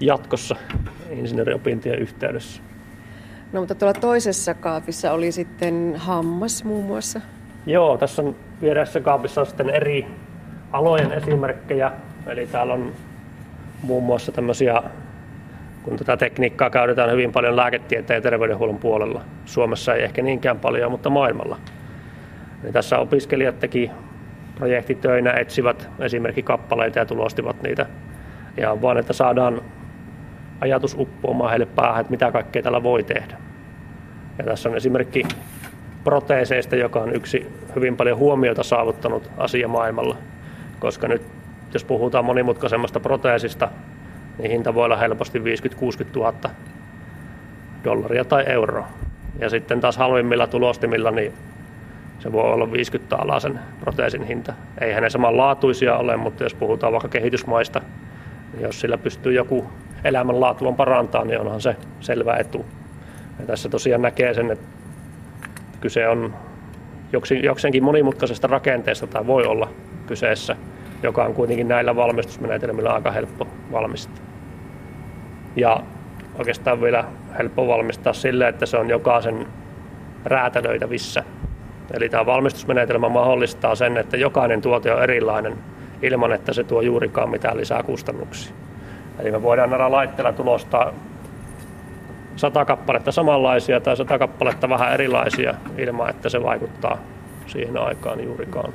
jatkossa 0.00 0.56
insinööriopintien 1.10 1.98
yhteydessä. 1.98 2.62
No 3.52 3.60
mutta 3.60 3.74
tuolla 3.74 4.00
toisessa 4.00 4.54
kaapissa 4.54 5.12
oli 5.12 5.32
sitten 5.32 5.94
hammas 5.96 6.64
muun 6.64 6.84
muassa. 6.84 7.20
Joo, 7.66 7.98
tässä 7.98 8.22
on 8.22 8.36
vieressä 8.62 9.00
kaapissa 9.00 9.40
on 9.40 9.46
sitten 9.46 9.70
eri 9.70 10.06
alojen 10.72 11.12
esimerkkejä. 11.12 11.92
Eli 12.26 12.46
täällä 12.46 12.74
on 12.74 12.92
muun 13.82 14.04
muassa 14.04 14.32
tämmöisiä 14.32 14.82
kun 15.84 15.96
tätä 15.96 16.16
tekniikkaa 16.16 16.70
käytetään 16.70 17.10
hyvin 17.10 17.32
paljon 17.32 17.56
lääketieteen 17.56 18.18
ja 18.18 18.22
terveydenhuollon 18.22 18.78
puolella. 18.78 19.22
Suomessa 19.44 19.94
ei 19.94 20.02
ehkä 20.02 20.22
niinkään 20.22 20.58
paljon, 20.58 20.90
mutta 20.90 21.10
maailmalla. 21.10 21.58
Niin 22.62 22.72
tässä 22.72 22.98
opiskelijat 22.98 23.60
teki 23.60 23.90
projektitöinä, 24.54 25.32
etsivät 25.32 25.88
esimerkkikappaleita 25.98 26.98
ja 26.98 27.06
tulostivat 27.06 27.62
niitä. 27.62 27.86
Ja 28.56 28.82
vaan, 28.82 28.98
että 28.98 29.12
saadaan 29.12 29.62
ajatus 30.60 30.96
uppoamaan 30.98 31.50
heille 31.50 31.66
päähän, 31.66 32.00
että 32.00 32.10
mitä 32.10 32.32
kaikkea 32.32 32.62
tällä 32.62 32.82
voi 32.82 33.02
tehdä. 33.02 33.36
Ja 34.38 34.44
tässä 34.44 34.68
on 34.68 34.76
esimerkki 34.76 35.22
proteeseista, 36.04 36.76
joka 36.76 37.00
on 37.00 37.14
yksi 37.14 37.46
hyvin 37.76 37.96
paljon 37.96 38.18
huomiota 38.18 38.62
saavuttanut 38.62 39.30
asia 39.38 39.68
maailmalla. 39.68 40.16
Koska 40.78 41.08
nyt, 41.08 41.22
jos 41.72 41.84
puhutaan 41.84 42.24
monimutkaisemmasta 42.24 43.00
proteesista, 43.00 43.68
niin 44.38 44.50
hinta 44.50 44.74
voi 44.74 44.84
olla 44.84 44.96
helposti 44.96 45.38
50-60 45.38 45.42
000 46.16 46.34
dollaria 47.84 48.24
tai 48.24 48.44
euroa. 48.46 48.88
Ja 49.38 49.50
sitten 49.50 49.80
taas 49.80 49.96
halvimmilla 49.96 50.46
tulostimilla 50.46 51.10
niin 51.10 51.32
se 52.18 52.32
voi 52.32 52.52
olla 52.52 52.72
50 52.72 53.16
alasen 53.16 53.60
proteesin 53.80 54.22
hinta. 54.22 54.52
Eihän 54.80 55.02
ne 55.02 55.10
samanlaatuisia 55.10 55.96
ole, 55.96 56.16
mutta 56.16 56.42
jos 56.42 56.54
puhutaan 56.54 56.92
vaikka 56.92 57.08
kehitysmaista, 57.08 57.80
niin 58.52 58.62
jos 58.62 58.80
sillä 58.80 58.98
pystyy 58.98 59.32
joku 59.32 59.66
elämänlaatuun 60.04 60.76
parantaa, 60.76 61.24
niin 61.24 61.40
onhan 61.40 61.60
se 61.60 61.76
selvä 62.00 62.36
etu. 62.36 62.66
Ja 63.38 63.46
tässä 63.46 63.68
tosiaan 63.68 64.02
näkee 64.02 64.34
sen, 64.34 64.50
että 64.50 64.66
kyse 65.80 66.08
on 66.08 66.34
jokseenkin 67.42 67.84
monimutkaisesta 67.84 68.46
rakenteesta 68.46 69.06
tai 69.06 69.26
voi 69.26 69.46
olla 69.46 69.68
kyseessä, 70.06 70.56
joka 71.02 71.24
on 71.24 71.34
kuitenkin 71.34 71.68
näillä 71.68 71.96
valmistusmenetelmillä 71.96 72.92
aika 72.92 73.10
helppo 73.10 73.46
valmistaa. 73.72 74.24
Ja 75.56 75.80
oikeastaan 76.38 76.80
vielä 76.80 77.04
helppo 77.38 77.68
valmistaa 77.68 78.12
sille, 78.12 78.48
että 78.48 78.66
se 78.66 78.76
on 78.76 78.88
jokaisen 78.88 79.46
räätälöitävissä. 80.24 81.24
Eli 81.92 82.08
tämä 82.08 82.26
valmistusmenetelmä 82.26 83.08
mahdollistaa 83.08 83.74
sen, 83.74 83.96
että 83.96 84.16
jokainen 84.16 84.60
tuote 84.60 84.92
on 84.92 85.02
erilainen 85.02 85.58
ilman, 86.02 86.32
että 86.32 86.52
se 86.52 86.64
tuo 86.64 86.80
juurikaan 86.80 87.30
mitään 87.30 87.56
lisää 87.56 87.82
kustannuksia. 87.82 88.54
Eli 89.18 89.30
me 89.30 89.42
voidaan 89.42 89.70
näillä 89.70 89.90
laitteilla 89.92 90.32
tulostaa 90.32 90.92
sata 92.36 92.64
kappaletta 92.64 93.12
samanlaisia 93.12 93.80
tai 93.80 93.96
sata 93.96 94.18
kappaletta 94.18 94.68
vähän 94.68 94.92
erilaisia 94.92 95.54
ilman, 95.78 96.10
että 96.10 96.28
se 96.28 96.42
vaikuttaa 96.42 96.98
siihen 97.46 97.76
aikaan 97.76 98.24
juurikaan. 98.24 98.72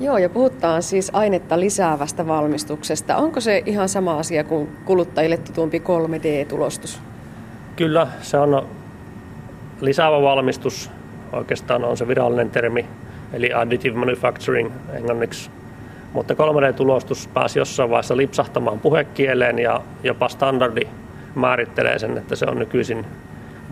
Joo, 0.00 0.18
ja 0.18 0.28
puhutaan 0.28 0.82
siis 0.82 1.10
ainetta 1.12 1.60
lisäävästä 1.60 2.26
valmistuksesta. 2.26 3.16
Onko 3.16 3.40
se 3.40 3.62
ihan 3.66 3.88
sama 3.88 4.18
asia 4.18 4.44
kuin 4.44 4.68
kuluttajille 4.84 5.36
tutumpi 5.36 5.78
3D-tulostus? 5.78 7.00
Kyllä, 7.76 8.06
se 8.20 8.38
on 8.38 8.66
lisäävä 9.80 10.22
valmistus. 10.22 10.90
Oikeastaan 11.32 11.84
on 11.84 11.96
se 11.96 12.08
virallinen 12.08 12.50
termi, 12.50 12.86
eli 13.32 13.52
additive 13.52 13.98
manufacturing 13.98 14.70
englanniksi. 14.92 15.50
Mutta 16.12 16.34
3D-tulostus 16.34 17.28
pääsi 17.34 17.58
jossain 17.58 17.90
vaiheessa 17.90 18.16
lipsahtamaan 18.16 18.80
puhekieleen 18.80 19.58
ja 19.58 19.80
jopa 20.02 20.28
standardi 20.28 20.82
määrittelee 21.34 21.98
sen, 21.98 22.18
että 22.18 22.36
se 22.36 22.46
on 22.46 22.58
nykyisin 22.58 23.06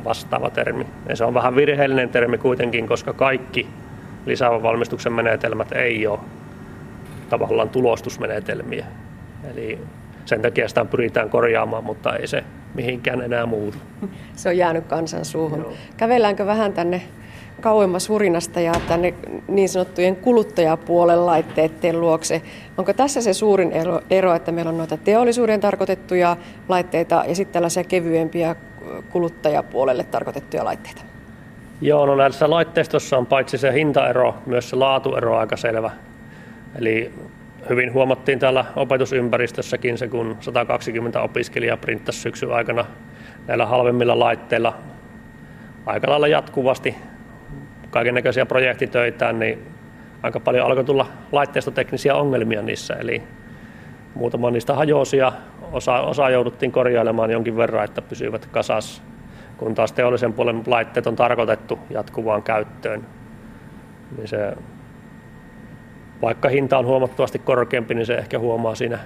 vastaava 0.04 0.50
termi. 0.50 0.86
Ja 1.08 1.16
se 1.16 1.24
on 1.24 1.34
vähän 1.34 1.56
virheellinen 1.56 2.08
termi 2.08 2.38
kuitenkin, 2.38 2.88
koska 2.88 3.12
kaikki 3.12 3.66
lisäävän 4.26 4.62
valmistuksen 4.62 5.12
menetelmät 5.12 5.72
ei 5.72 6.06
ole 6.06 6.18
tavallaan 7.30 7.68
tulostusmenetelmiä. 7.68 8.86
Eli 9.50 9.78
sen 10.24 10.42
takia 10.42 10.68
sitä 10.68 10.84
pyritään 10.84 11.30
korjaamaan, 11.30 11.84
mutta 11.84 12.16
ei 12.16 12.26
se 12.26 12.44
mihinkään 12.74 13.22
enää 13.22 13.46
muutu. 13.46 13.78
Se 14.36 14.48
on 14.48 14.56
jäänyt 14.56 14.86
kansan 14.86 15.24
suuhun. 15.24 15.58
Joo. 15.58 15.72
Kävelläänkö 15.96 16.46
vähän 16.46 16.72
tänne 16.72 17.02
kauemmas 17.60 18.08
hurinasta 18.08 18.60
ja 18.60 18.72
tänne 18.88 19.14
niin 19.48 19.68
sanottujen 19.68 20.16
kuluttajapuolen 20.16 21.26
laitteiden 21.26 22.00
luokse. 22.00 22.42
Onko 22.78 22.92
tässä 22.92 23.20
se 23.20 23.32
suurin 23.32 23.72
ero, 23.72 24.00
ero, 24.10 24.34
että 24.34 24.52
meillä 24.52 24.68
on 24.68 24.78
noita 24.78 24.96
teollisuuden 24.96 25.60
tarkoitettuja 25.60 26.36
laitteita 26.68 27.24
ja 27.28 27.34
sitten 27.34 27.52
tällaisia 27.52 27.84
kevyempiä 27.84 28.56
kuluttajapuolelle 29.10 30.04
tarkoitettuja 30.04 30.64
laitteita? 30.64 31.13
Joo, 31.84 32.06
no 32.06 32.14
näissä 32.14 32.50
laitteistossa 32.50 33.18
on 33.18 33.26
paitsi 33.26 33.58
se 33.58 33.72
hintaero, 33.72 34.34
myös 34.46 34.70
se 34.70 34.76
laatuero 34.76 35.36
aika 35.36 35.56
selvä. 35.56 35.90
Eli 36.78 37.12
hyvin 37.68 37.92
huomattiin 37.92 38.38
täällä 38.38 38.64
opetusympäristössäkin 38.76 39.98
se, 39.98 40.08
kun 40.08 40.36
120 40.40 41.20
opiskelijaa 41.20 41.76
printtasi 41.76 42.20
syksyn 42.20 42.52
aikana 42.52 42.84
näillä 43.46 43.66
halvemmilla 43.66 44.18
laitteilla 44.18 44.74
aika 45.86 46.10
lailla 46.10 46.28
jatkuvasti 46.28 46.96
kaiken 47.90 48.14
näköisiä 48.14 48.46
projektitöitä, 48.46 49.32
niin 49.32 49.58
aika 50.22 50.40
paljon 50.40 50.66
alkoi 50.66 50.84
tulla 50.84 51.06
laitteistoteknisiä 51.32 52.14
ongelmia 52.14 52.62
niissä. 52.62 52.94
Eli 52.94 53.22
muutama 54.14 54.50
niistä 54.50 54.74
hajosi 54.74 55.16
ja 55.16 55.32
osa, 55.72 56.00
osa 56.00 56.30
jouduttiin 56.30 56.72
korjailemaan 56.72 57.30
jonkin 57.30 57.56
verran, 57.56 57.84
että 57.84 58.02
pysyivät 58.02 58.46
kasassa 58.46 59.02
kun 59.56 59.74
taas 59.74 59.92
teollisen 59.92 60.32
puolen 60.32 60.62
laitteet 60.66 61.06
on 61.06 61.16
tarkoitettu 61.16 61.78
jatkuvaan 61.90 62.42
käyttöön, 62.42 63.06
niin 64.16 64.28
se, 64.28 64.56
vaikka 66.22 66.48
hinta 66.48 66.78
on 66.78 66.86
huomattavasti 66.86 67.38
korkeampi, 67.38 67.94
niin 67.94 68.06
se 68.06 68.14
ehkä 68.14 68.38
huomaa 68.38 68.74
siinä 68.74 68.98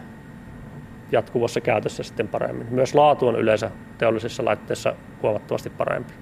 jatkuvassa 1.13 1.61
käytössä 1.61 2.03
sitten 2.03 2.29
paremmin. 2.29 2.67
Myös 2.71 2.95
laatu 2.95 3.29
on 3.29 3.37
yleensä 3.37 3.71
teollisissa 3.99 4.45
laitteissa 4.45 4.95
huomattavasti 5.23 5.71
parempi. 5.71 6.13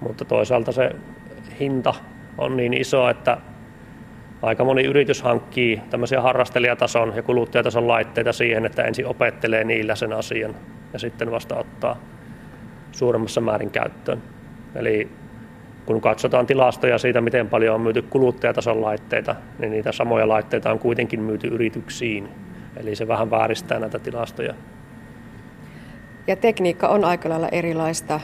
Mutta 0.00 0.24
toisaalta 0.24 0.72
se 0.72 0.90
hinta 1.60 1.94
on 2.38 2.56
niin 2.56 2.74
iso, 2.74 3.08
että 3.08 3.36
aika 4.42 4.64
moni 4.64 4.84
yritys 4.84 5.22
hankkii 5.22 5.82
tämmöisiä 5.90 6.20
harrastelijatason 6.20 7.12
ja 7.16 7.22
kuluttajatason 7.22 7.88
laitteita 7.88 8.32
siihen, 8.32 8.66
että 8.66 8.82
ensin 8.82 9.06
opettelee 9.06 9.64
niillä 9.64 9.94
sen 9.94 10.12
asian 10.12 10.54
ja 10.92 10.98
sitten 10.98 11.30
vasta 11.30 11.56
ottaa 11.56 11.96
suuremmassa 12.96 13.40
määrin 13.40 13.70
käyttöön. 13.70 14.22
Eli 14.74 15.08
kun 15.86 16.00
katsotaan 16.00 16.46
tilastoja 16.46 16.98
siitä, 16.98 17.20
miten 17.20 17.48
paljon 17.48 17.74
on 17.74 17.80
myyty 17.80 18.02
kuluttajatason 18.02 18.82
laitteita, 18.82 19.36
niin 19.58 19.70
niitä 19.70 19.92
samoja 19.92 20.28
laitteita 20.28 20.70
on 20.70 20.78
kuitenkin 20.78 21.20
myyty 21.20 21.46
yrityksiin. 21.46 22.28
Eli 22.76 22.96
se 22.96 23.08
vähän 23.08 23.30
vääristää 23.30 23.78
näitä 23.78 23.98
tilastoja. 23.98 24.54
Ja 26.26 26.36
tekniikka 26.36 26.88
on 26.88 27.04
aika 27.04 27.28
lailla 27.28 27.48
erilaista 27.52 28.20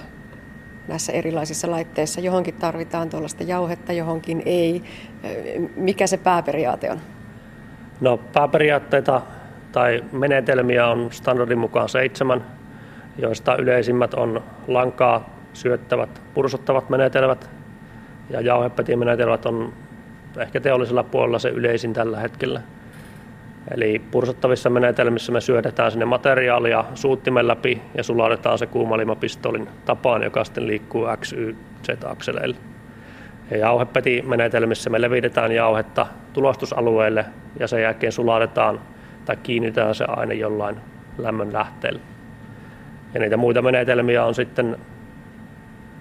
näissä 0.89 1.13
erilaisissa 1.13 1.71
laitteissa. 1.71 2.21
Johonkin 2.21 2.55
tarvitaan 2.55 3.11
tuollaista 3.11 3.43
jauhetta, 3.43 3.93
johonkin 3.93 4.43
ei. 4.47 4.83
Mikä 5.77 6.07
se 6.07 6.17
pääperiaate 6.17 6.91
on? 6.91 6.99
No 8.01 8.21
pääperiaatteita 8.33 9.23
tai 9.73 10.05
menetelmiä 10.13 10.87
on 10.87 11.09
standardin 11.13 11.59
mukaan 11.59 11.89
seitsemän 11.89 12.45
joista 13.19 13.57
yleisimmät 13.57 14.15
on 14.15 14.43
lankaa 14.69 15.31
syöttävät, 15.53 16.23
pursottavat 16.35 16.91
menetelmät 16.91 17.51
ja 18.31 18.41
jauhepetimenetelmät 18.41 19.47
on 19.47 19.73
ehkä 20.39 20.61
teollisella 20.61 21.03
puolella 21.03 21.39
se 21.39 21.49
yleisin 21.49 21.93
tällä 21.93 22.21
hetkellä. 22.21 22.61
Eli 23.71 24.03
pursottavissa 24.11 24.71
menetelmissä 24.71 25.33
me 25.33 25.41
syötetään 25.41 25.91
sinne 25.91 26.05
materiaalia 26.05 26.85
suuttimen 26.95 27.49
läpi 27.49 27.83
ja 27.95 28.03
sulatetaan 28.03 28.59
se 28.59 28.67
kuumalimapistolin 28.67 29.69
tapaan, 29.85 30.23
joka 30.23 30.45
sitten 30.45 30.67
liikkuu 30.67 31.07
X, 31.21 31.33
Y, 31.33 31.57
Z-akseleille. 31.83 32.57
Ja 33.51 33.57
jauhepetimenetelmissä 33.57 34.91
me 34.91 35.01
levitetään 35.01 35.53
jauhetta 35.53 36.07
tulostusalueelle 36.33 37.25
ja 37.61 37.69
sen 37.69 37.83
jälkeen 37.83 38.13
sulatetaan 38.13 38.81
tai 39.25 39.37
kiinnitetään 39.43 39.95
se 39.95 40.05
aine 40.05 40.35
jollain 40.35 40.77
lämmön 41.19 41.53
lähteelle. 41.53 42.12
Ja 43.15 43.21
niitä 43.21 43.37
muita 43.37 43.63
menetelmiä 43.63 44.25
on 44.25 44.35
sitten 44.35 44.77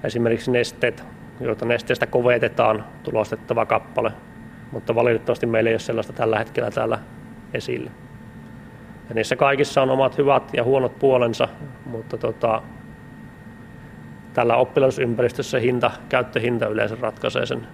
esimerkiksi 0.03 0.51
nesteet, 0.51 1.03
joita 1.39 1.66
nesteestä 1.66 2.07
kovetetaan 2.07 2.86
tulostettava 3.03 3.66
kappale, 3.66 4.12
mutta 4.72 4.95
valitettavasti 4.95 5.45
meillä 5.45 5.70
ei 5.70 5.74
ole 5.74 5.80
sellaista 5.80 6.14
tällä 6.14 6.38
hetkellä 6.38 6.72
täällä 6.72 6.99
esillä. 7.53 7.91
Ja 9.09 9.16
niissä 9.16 9.36
kaikissa 9.36 9.82
on 9.82 9.89
omat 9.89 10.18
hyvät 10.18 10.43
ja 10.53 10.64
huonot 10.64 10.99
puolensa, 10.99 11.47
mutta 11.86 12.18
tota, 12.18 12.62
tällä 14.34 14.55
oppilasympäristössä 14.55 15.59
hinta, 15.59 15.91
käyttöhinta 16.09 16.68
yleensä 16.68 16.97
ratkaisee 17.01 17.45
sen, 17.45 17.68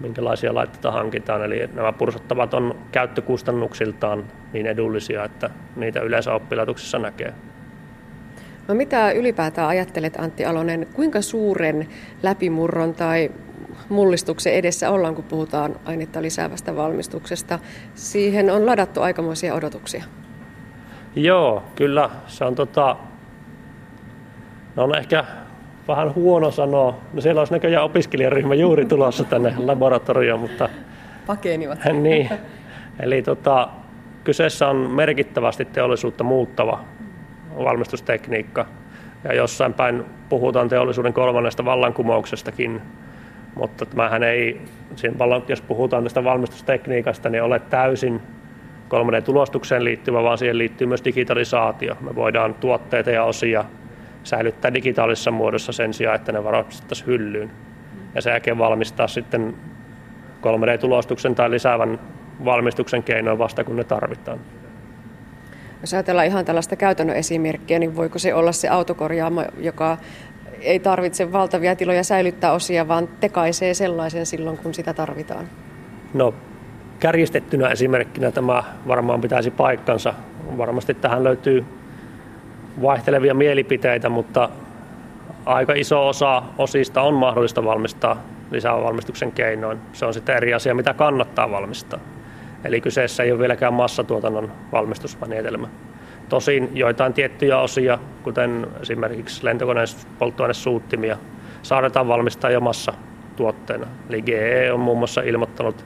minkälaisia 0.00 0.54
laitteita 0.54 0.92
hankitaan. 0.92 1.44
Eli 1.44 1.68
nämä 1.74 1.92
pursottavat 1.92 2.54
on 2.54 2.74
käyttökustannuksiltaan 2.92 4.24
niin 4.52 4.66
edullisia, 4.66 5.24
että 5.24 5.50
niitä 5.76 6.00
yleensä 6.00 6.34
oppilaitoksissa 6.34 6.98
näkee. 6.98 7.34
No 8.68 8.74
mitä 8.74 9.10
ylipäätään 9.12 9.68
ajattelet 9.68 10.20
Antti 10.20 10.44
Alonen, 10.44 10.86
kuinka 10.94 11.22
suuren 11.22 11.88
läpimurron 12.22 12.94
tai 12.94 13.30
mullistuksen 13.88 14.54
edessä 14.54 14.90
ollaan, 14.90 15.14
kun 15.14 15.24
puhutaan 15.24 15.76
ainetta 15.84 16.22
lisäävästä 16.22 16.76
valmistuksesta? 16.76 17.58
Siihen 17.94 18.50
on 18.50 18.66
ladattu 18.66 19.02
aikamoisia 19.02 19.54
odotuksia. 19.54 20.04
Joo, 21.16 21.62
kyllä. 21.76 22.10
Se 22.26 22.44
on 22.44 22.54
tota, 22.54 22.96
no 24.76 24.84
on 24.84 24.98
ehkä 24.98 25.24
vähän 25.88 26.14
huono 26.14 26.50
sanoa. 26.50 26.98
No 27.12 27.20
siellä 27.20 27.40
olisi 27.40 27.52
näköjään 27.52 27.84
opiskelijaryhmä 27.84 28.54
juuri 28.54 28.84
tulossa 28.84 29.24
tänne 29.24 29.54
laboratorioon, 29.66 30.40
mutta... 30.40 30.68
Pakenivat. 31.26 31.78
niin. 32.02 32.30
Eli 33.00 33.22
tota, 33.22 33.68
kyseessä 34.24 34.68
on 34.68 34.76
merkittävästi 34.76 35.64
teollisuutta 35.64 36.24
muuttava 36.24 36.84
valmistustekniikka. 37.56 38.66
Ja 39.24 39.34
jossain 39.34 39.74
päin 39.74 40.04
puhutaan 40.28 40.68
teollisuuden 40.68 41.12
kolmannesta 41.12 41.64
vallankumouksestakin, 41.64 42.80
mutta 43.54 43.86
tämähän 43.86 44.22
ei, 44.22 44.60
jos 45.48 45.62
puhutaan 45.62 46.02
tästä 46.02 46.24
valmistustekniikasta, 46.24 47.28
niin 47.28 47.42
ole 47.42 47.58
täysin 47.58 48.20
3D-tulostukseen 48.90 49.84
liittyvä, 49.84 50.22
vaan 50.22 50.38
siihen 50.38 50.58
liittyy 50.58 50.86
myös 50.86 51.04
digitalisaatio. 51.04 51.96
Me 52.00 52.14
voidaan 52.14 52.54
tuotteita 52.54 53.10
ja 53.10 53.24
osia 53.24 53.64
säilyttää 54.24 54.74
digitaalisessa 54.74 55.30
muodossa 55.30 55.72
sen 55.72 55.94
sijaan, 55.94 56.16
että 56.16 56.32
ne 56.32 56.44
varoittaisiin 56.44 57.06
hyllyyn. 57.06 57.50
ja 58.14 58.22
sen 58.22 58.30
jälkeen 58.30 58.58
valmistaa 58.58 59.08
sitten 59.08 59.54
3D-tulostuksen 60.42 61.34
tai 61.34 61.50
lisäävän 61.50 61.98
valmistuksen 62.44 63.02
keinoin 63.02 63.38
vasta 63.38 63.64
kun 63.64 63.76
ne 63.76 63.84
tarvitaan. 63.84 64.38
Jos 65.80 65.94
ajatellaan 65.94 66.26
ihan 66.26 66.44
tällaista 66.44 66.76
käytännön 66.76 67.16
esimerkkiä, 67.16 67.78
niin 67.78 67.96
voiko 67.96 68.18
se 68.18 68.34
olla 68.34 68.52
se 68.52 68.68
autokorjaamo, 68.68 69.44
joka 69.58 69.98
ei 70.60 70.78
tarvitse 70.78 71.32
valtavia 71.32 71.76
tiloja 71.76 72.04
säilyttää 72.04 72.52
osia, 72.52 72.88
vaan 72.88 73.08
tekaisee 73.20 73.74
sellaisen 73.74 74.26
silloin, 74.26 74.58
kun 74.58 74.74
sitä 74.74 74.94
tarvitaan? 74.94 75.48
No, 76.14 76.34
kärjistettynä 77.00 77.68
esimerkkinä 77.68 78.30
tämä 78.30 78.64
varmaan 78.88 79.20
pitäisi 79.20 79.50
paikkansa. 79.50 80.14
Varmasti 80.58 80.94
tähän 80.94 81.24
löytyy 81.24 81.64
vaihtelevia 82.82 83.34
mielipiteitä, 83.34 84.08
mutta 84.08 84.48
aika 85.46 85.72
iso 85.72 86.08
osa 86.08 86.42
osista 86.58 87.02
on 87.02 87.14
mahdollista 87.14 87.64
valmistaa 87.64 88.22
lisävalmistuksen 88.50 89.32
keinoin. 89.32 89.78
Se 89.92 90.06
on 90.06 90.14
sitten 90.14 90.36
eri 90.36 90.54
asia, 90.54 90.74
mitä 90.74 90.94
kannattaa 90.94 91.50
valmistaa. 91.50 92.00
Eli 92.64 92.80
kyseessä 92.80 93.22
ei 93.22 93.32
ole 93.32 93.40
vieläkään 93.40 93.74
massatuotannon 93.74 94.52
valmistusmenetelmä. 94.72 95.68
Tosin 96.28 96.70
joitain 96.74 97.12
tiettyjä 97.12 97.58
osia, 97.58 97.98
kuten 98.22 98.66
esimerkiksi 98.82 99.44
lentokoneen 99.44 99.86
polttoainesuuttimia, 100.18 101.16
saadaan 101.62 102.08
valmistaa 102.08 102.50
jo 102.50 102.60
massatuotteena. 102.60 103.86
Eli 104.08 104.22
GE 104.22 104.72
on 104.72 104.80
muun 104.80 104.98
muassa 104.98 105.20
ilmoittanut 105.20 105.84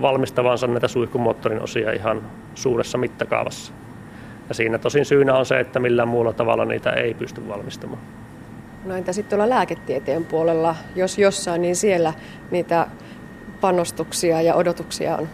valmistavansa 0.00 0.66
näitä 0.66 0.88
suihkumoottorin 0.88 1.62
osia 1.62 1.92
ihan 1.92 2.22
suuressa 2.54 2.98
mittakaavassa. 2.98 3.72
Ja 4.48 4.54
siinä 4.54 4.78
tosin 4.78 5.04
syynä 5.04 5.34
on 5.34 5.46
se, 5.46 5.60
että 5.60 5.80
millään 5.80 6.08
muulla 6.08 6.32
tavalla 6.32 6.64
niitä 6.64 6.90
ei 6.90 7.14
pysty 7.14 7.48
valmistamaan. 7.48 8.00
No 8.84 8.96
entä 8.96 9.12
sitten 9.12 9.38
tuolla 9.38 9.54
lääketieteen 9.54 10.24
puolella, 10.24 10.76
jos 10.96 11.18
jossain, 11.18 11.62
niin 11.62 11.76
siellä 11.76 12.12
niitä 12.50 12.86
panostuksia 13.60 14.42
ja 14.42 14.54
odotuksia 14.54 15.16
on? 15.16 15.28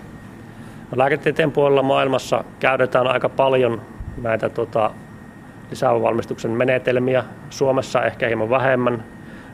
Lääketieteen 0.97 1.53
puolella 1.53 1.83
maailmassa 1.83 2.45
käytetään 2.61 3.07
aika 3.07 3.29
paljon 3.29 3.83
näitä 4.23 4.49
tota, 4.49 4.91
lisävalmistuksen 5.71 6.51
menetelmiä. 6.51 7.25
Suomessa 7.51 8.03
ehkä 8.03 8.27
hieman 8.27 8.51
vähemmän. 8.51 9.05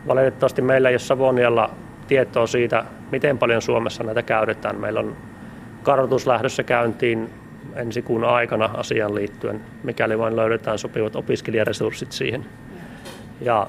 Valitettavasti 0.08 0.62
meillä 0.62 0.88
ei 0.88 0.92
ole 0.92 0.98
Savonialla 0.98 1.70
tietoa 2.06 2.46
siitä, 2.46 2.84
miten 3.12 3.38
paljon 3.38 3.62
Suomessa 3.62 4.04
näitä 4.04 4.22
käytetään. 4.22 4.80
Meillä 4.80 5.00
on 5.00 5.16
kartoitus 5.82 6.26
lähdössä 6.26 6.62
käyntiin 6.62 7.30
ensi 7.74 8.02
kuun 8.02 8.24
aikana 8.24 8.70
asian 8.74 9.14
liittyen, 9.14 9.60
mikäli 9.82 10.18
vain 10.18 10.36
löydetään 10.36 10.78
sopivat 10.78 11.16
opiskelijaresurssit 11.16 12.12
siihen. 12.12 12.46
Ja 13.40 13.66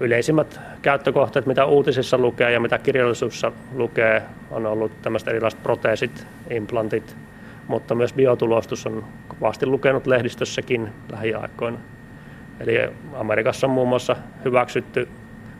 yleisimmät 0.00 0.60
käyttökohteet, 0.82 1.46
mitä 1.46 1.64
uutisissa 1.64 2.18
lukee 2.18 2.52
ja 2.52 2.60
mitä 2.60 2.78
kirjallisuudessa 2.78 3.52
lukee, 3.74 4.22
on 4.50 4.66
ollut 4.66 5.02
tämmöiset 5.02 5.28
erilaiset 5.28 5.62
proteesit, 5.62 6.26
implantit, 6.50 7.16
mutta 7.68 7.94
myös 7.94 8.12
biotulostus 8.12 8.86
on 8.86 9.04
kovasti 9.28 9.66
lukenut 9.66 10.06
lehdistössäkin 10.06 10.92
lähiaikoina. 11.12 11.78
Eli 12.60 12.74
Amerikassa 13.14 13.66
on 13.66 13.70
muun 13.70 13.88
muassa 13.88 14.16
hyväksytty 14.44 15.08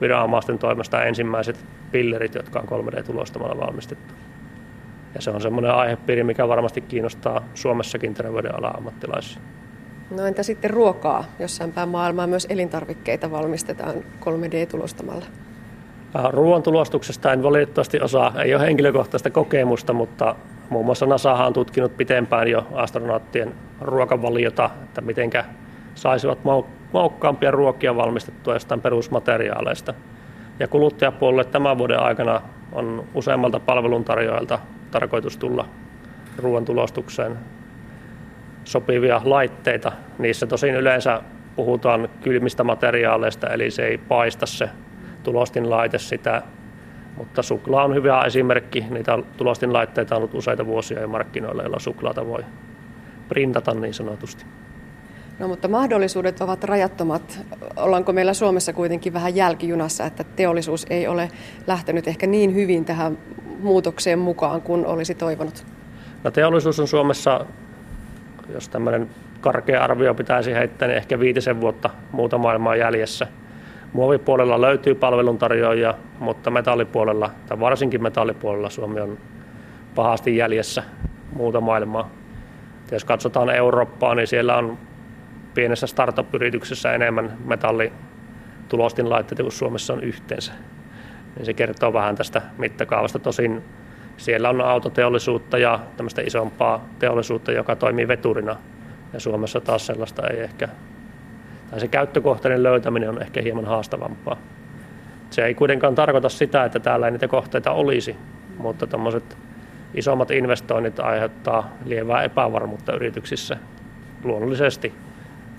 viranomaisten 0.00 0.58
toimesta 0.58 1.04
ensimmäiset 1.04 1.64
pillerit, 1.92 2.34
jotka 2.34 2.60
on 2.60 2.68
3D-tulostamalla 2.68 3.66
valmistettu. 3.66 4.14
Ja 5.14 5.22
se 5.22 5.30
on 5.30 5.40
semmoinen 5.40 5.70
aihepiiri, 5.70 6.24
mikä 6.24 6.48
varmasti 6.48 6.80
kiinnostaa 6.80 7.44
Suomessakin 7.54 8.14
terveydenalan 8.14 8.76
ammattilaisia. 8.76 9.42
No 10.10 10.26
entä 10.26 10.42
sitten 10.42 10.70
ruokaa? 10.70 11.24
Jossain 11.38 11.72
päin 11.72 11.88
maailmaa 11.88 12.26
myös 12.26 12.46
elintarvikkeita 12.50 13.30
valmistetaan 13.30 13.94
3D-tulostamalla. 14.20 15.24
Ruoan 16.30 16.62
tulostuksesta 16.62 17.32
en 17.32 17.42
valitettavasti 17.42 18.00
osaa, 18.00 18.32
ei 18.42 18.54
ole 18.54 18.62
henkilökohtaista 18.62 19.30
kokemusta, 19.30 19.92
mutta 19.92 20.36
muun 20.70 20.84
muassa 20.84 21.06
NASA 21.06 21.32
on 21.32 21.52
tutkinut 21.52 21.96
pitempään 21.96 22.48
jo 22.48 22.66
astronauttien 22.74 23.54
ruokavaliota, 23.80 24.70
että 24.84 25.00
mitenkä 25.00 25.44
saisivat 25.94 26.38
maukkaampia 26.92 27.50
ruokia 27.50 27.96
valmistettua 27.96 28.54
jostain 28.54 28.80
perusmateriaaleista. 28.80 29.94
Ja 30.60 30.68
kuluttajapuolelle 30.68 31.44
tämän 31.44 31.78
vuoden 31.78 32.00
aikana 32.00 32.42
on 32.72 33.04
useammalta 33.14 33.60
palveluntarjoajalta 33.60 34.58
tarkoitus 34.90 35.36
tulla 35.36 35.68
ruoan 36.38 36.64
tulostukseen 36.64 37.38
sopivia 38.66 39.20
laitteita. 39.24 39.92
Niissä 40.18 40.46
tosin 40.46 40.74
yleensä 40.74 41.22
puhutaan 41.56 42.08
kylmistä 42.22 42.64
materiaaleista, 42.64 43.46
eli 43.46 43.70
se 43.70 43.86
ei 43.86 43.98
paista 43.98 44.46
se 44.46 44.70
tulostinlaite 45.22 45.98
sitä. 45.98 46.42
Mutta 47.16 47.42
suklaa 47.42 47.84
on 47.84 47.94
hyvä 47.94 48.22
esimerkki. 48.22 48.86
Niitä 48.90 49.18
tulostinlaitteita 49.36 50.14
on 50.14 50.18
ollut 50.18 50.34
useita 50.34 50.66
vuosia 50.66 51.00
jo 51.00 51.08
markkinoilla, 51.08 51.62
joilla 51.62 51.78
suklaata 51.78 52.26
voi 52.26 52.44
printata 53.28 53.74
niin 53.74 53.94
sanotusti. 53.94 54.44
No 55.38 55.48
mutta 55.48 55.68
mahdollisuudet 55.68 56.40
ovat 56.40 56.64
rajattomat. 56.64 57.40
Ollaanko 57.76 58.12
meillä 58.12 58.34
Suomessa 58.34 58.72
kuitenkin 58.72 59.12
vähän 59.12 59.36
jälkijunassa, 59.36 60.04
että 60.04 60.24
teollisuus 60.24 60.86
ei 60.90 61.08
ole 61.08 61.28
lähtenyt 61.66 62.08
ehkä 62.08 62.26
niin 62.26 62.54
hyvin 62.54 62.84
tähän 62.84 63.18
muutokseen 63.60 64.18
mukaan 64.18 64.62
kuin 64.62 64.86
olisi 64.86 65.14
toivonut? 65.14 65.66
No 66.24 66.30
teollisuus 66.30 66.80
on 66.80 66.88
Suomessa 66.88 67.46
jos 68.54 68.68
tämmöinen 68.68 69.10
karkea 69.40 69.84
arvio 69.84 70.14
pitäisi 70.14 70.54
heittää, 70.54 70.88
niin 70.88 70.96
ehkä 70.96 71.20
viitisen 71.20 71.60
vuotta 71.60 71.90
muuta 72.12 72.38
maailmaa 72.38 72.76
jäljessä. 72.76 73.26
Muovipuolella 73.92 74.60
löytyy 74.60 74.94
palveluntarjoajia, 74.94 75.94
mutta 76.18 76.50
metallipuolella, 76.50 77.30
tai 77.48 77.60
varsinkin 77.60 78.02
metallipuolella 78.02 78.70
Suomi 78.70 79.00
on 79.00 79.18
pahasti 79.94 80.36
jäljessä 80.36 80.82
muuta 81.32 81.60
maailmaa. 81.60 82.10
Jos 82.92 83.04
katsotaan 83.04 83.50
Eurooppaa, 83.50 84.14
niin 84.14 84.26
siellä 84.26 84.56
on 84.56 84.78
pienessä 85.54 85.86
startup-yrityksessä 85.86 86.92
enemmän 86.92 87.36
metallitulostinlaitteita 87.44 89.42
kuin 89.42 89.52
Suomessa 89.52 89.92
on 89.92 90.02
yhteensä. 90.02 90.52
Niin 91.36 91.46
se 91.46 91.54
kertoo 91.54 91.92
vähän 91.92 92.16
tästä 92.16 92.42
mittakaavasta. 92.58 93.18
Tosin 93.18 93.62
siellä 94.16 94.48
on 94.48 94.60
autoteollisuutta 94.60 95.58
ja 95.58 95.80
tämmöistä 95.96 96.22
isompaa 96.22 96.88
teollisuutta, 96.98 97.52
joka 97.52 97.76
toimii 97.76 98.08
veturina. 98.08 98.56
Ja 99.12 99.20
Suomessa 99.20 99.60
taas 99.60 99.86
sellaista 99.86 100.26
ei 100.28 100.40
ehkä, 100.40 100.68
tai 101.70 101.80
se 101.80 101.88
käyttökohteiden 101.88 102.62
löytäminen 102.62 103.08
on 103.08 103.22
ehkä 103.22 103.42
hieman 103.42 103.64
haastavampaa. 103.64 104.36
Se 105.30 105.44
ei 105.44 105.54
kuitenkaan 105.54 105.94
tarkoita 105.94 106.28
sitä, 106.28 106.64
että 106.64 106.80
täällä 106.80 107.06
ei 107.06 107.12
niitä 107.12 107.28
kohteita 107.28 107.72
olisi, 107.72 108.16
mutta 108.58 108.86
tuommoiset 108.86 109.36
isommat 109.94 110.30
investoinnit 110.30 111.00
aiheuttaa 111.00 111.70
lievää 111.84 112.22
epävarmuutta 112.22 112.96
yrityksissä 112.96 113.56
luonnollisesti. 114.24 114.94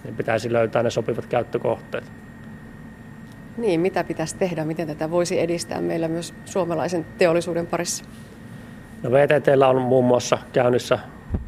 Niin 0.03 0.15
pitäisi 0.15 0.53
löytää 0.53 0.83
ne 0.83 0.89
sopivat 0.89 1.25
käyttökohteet. 1.25 2.11
Niin, 3.57 3.79
mitä 3.79 4.03
pitäisi 4.03 4.37
tehdä, 4.37 4.65
miten 4.65 4.87
tätä 4.87 5.11
voisi 5.11 5.39
edistää 5.39 5.81
meillä 5.81 6.07
myös 6.07 6.33
suomalaisen 6.45 7.05
teollisuuden 7.17 7.67
parissa? 7.67 8.05
No 9.03 9.11
VTTllä 9.11 9.67
on 9.67 9.81
muun 9.81 10.05
muassa 10.05 10.37
käynnissä 10.53 10.99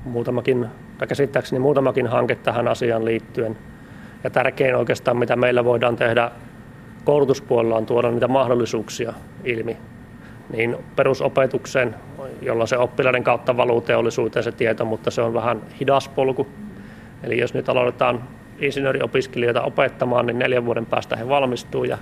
muutamakin, 0.03 0.67
tai 0.97 1.07
käsittääkseni 1.07 1.59
muutamakin 1.59 2.07
hanke 2.07 2.35
tähän 2.35 2.67
asiaan 2.67 3.05
liittyen. 3.05 3.57
Ja 4.23 4.29
tärkein 4.29 4.75
oikeastaan, 4.75 5.17
mitä 5.17 5.35
meillä 5.35 5.65
voidaan 5.65 5.95
tehdä 5.95 6.31
koulutuspuolella, 7.03 7.75
on 7.75 7.85
tuoda 7.85 8.11
niitä 8.11 8.27
mahdollisuuksia 8.27 9.13
ilmi 9.43 9.77
niin 10.53 10.77
perusopetukseen, 10.95 11.95
jolla 12.41 12.65
se 12.65 12.77
oppilaiden 12.77 13.23
kautta 13.23 13.57
valuu 13.57 13.81
teollisuuteen 13.81 14.43
se 14.43 14.51
tieto, 14.51 14.85
mutta 14.85 15.11
se 15.11 15.21
on 15.21 15.33
vähän 15.33 15.61
hidas 15.79 16.09
polku. 16.09 16.47
Eli 17.23 17.37
jos 17.37 17.53
nyt 17.53 17.69
aloitetaan 17.69 18.23
insinööriopiskelijoita 18.59 19.61
opettamaan, 19.61 20.25
niin 20.25 20.39
neljän 20.39 20.65
vuoden 20.65 20.85
päästä 20.85 21.15
he 21.15 21.29
valmistuu 21.29 21.83
ja 21.83 21.97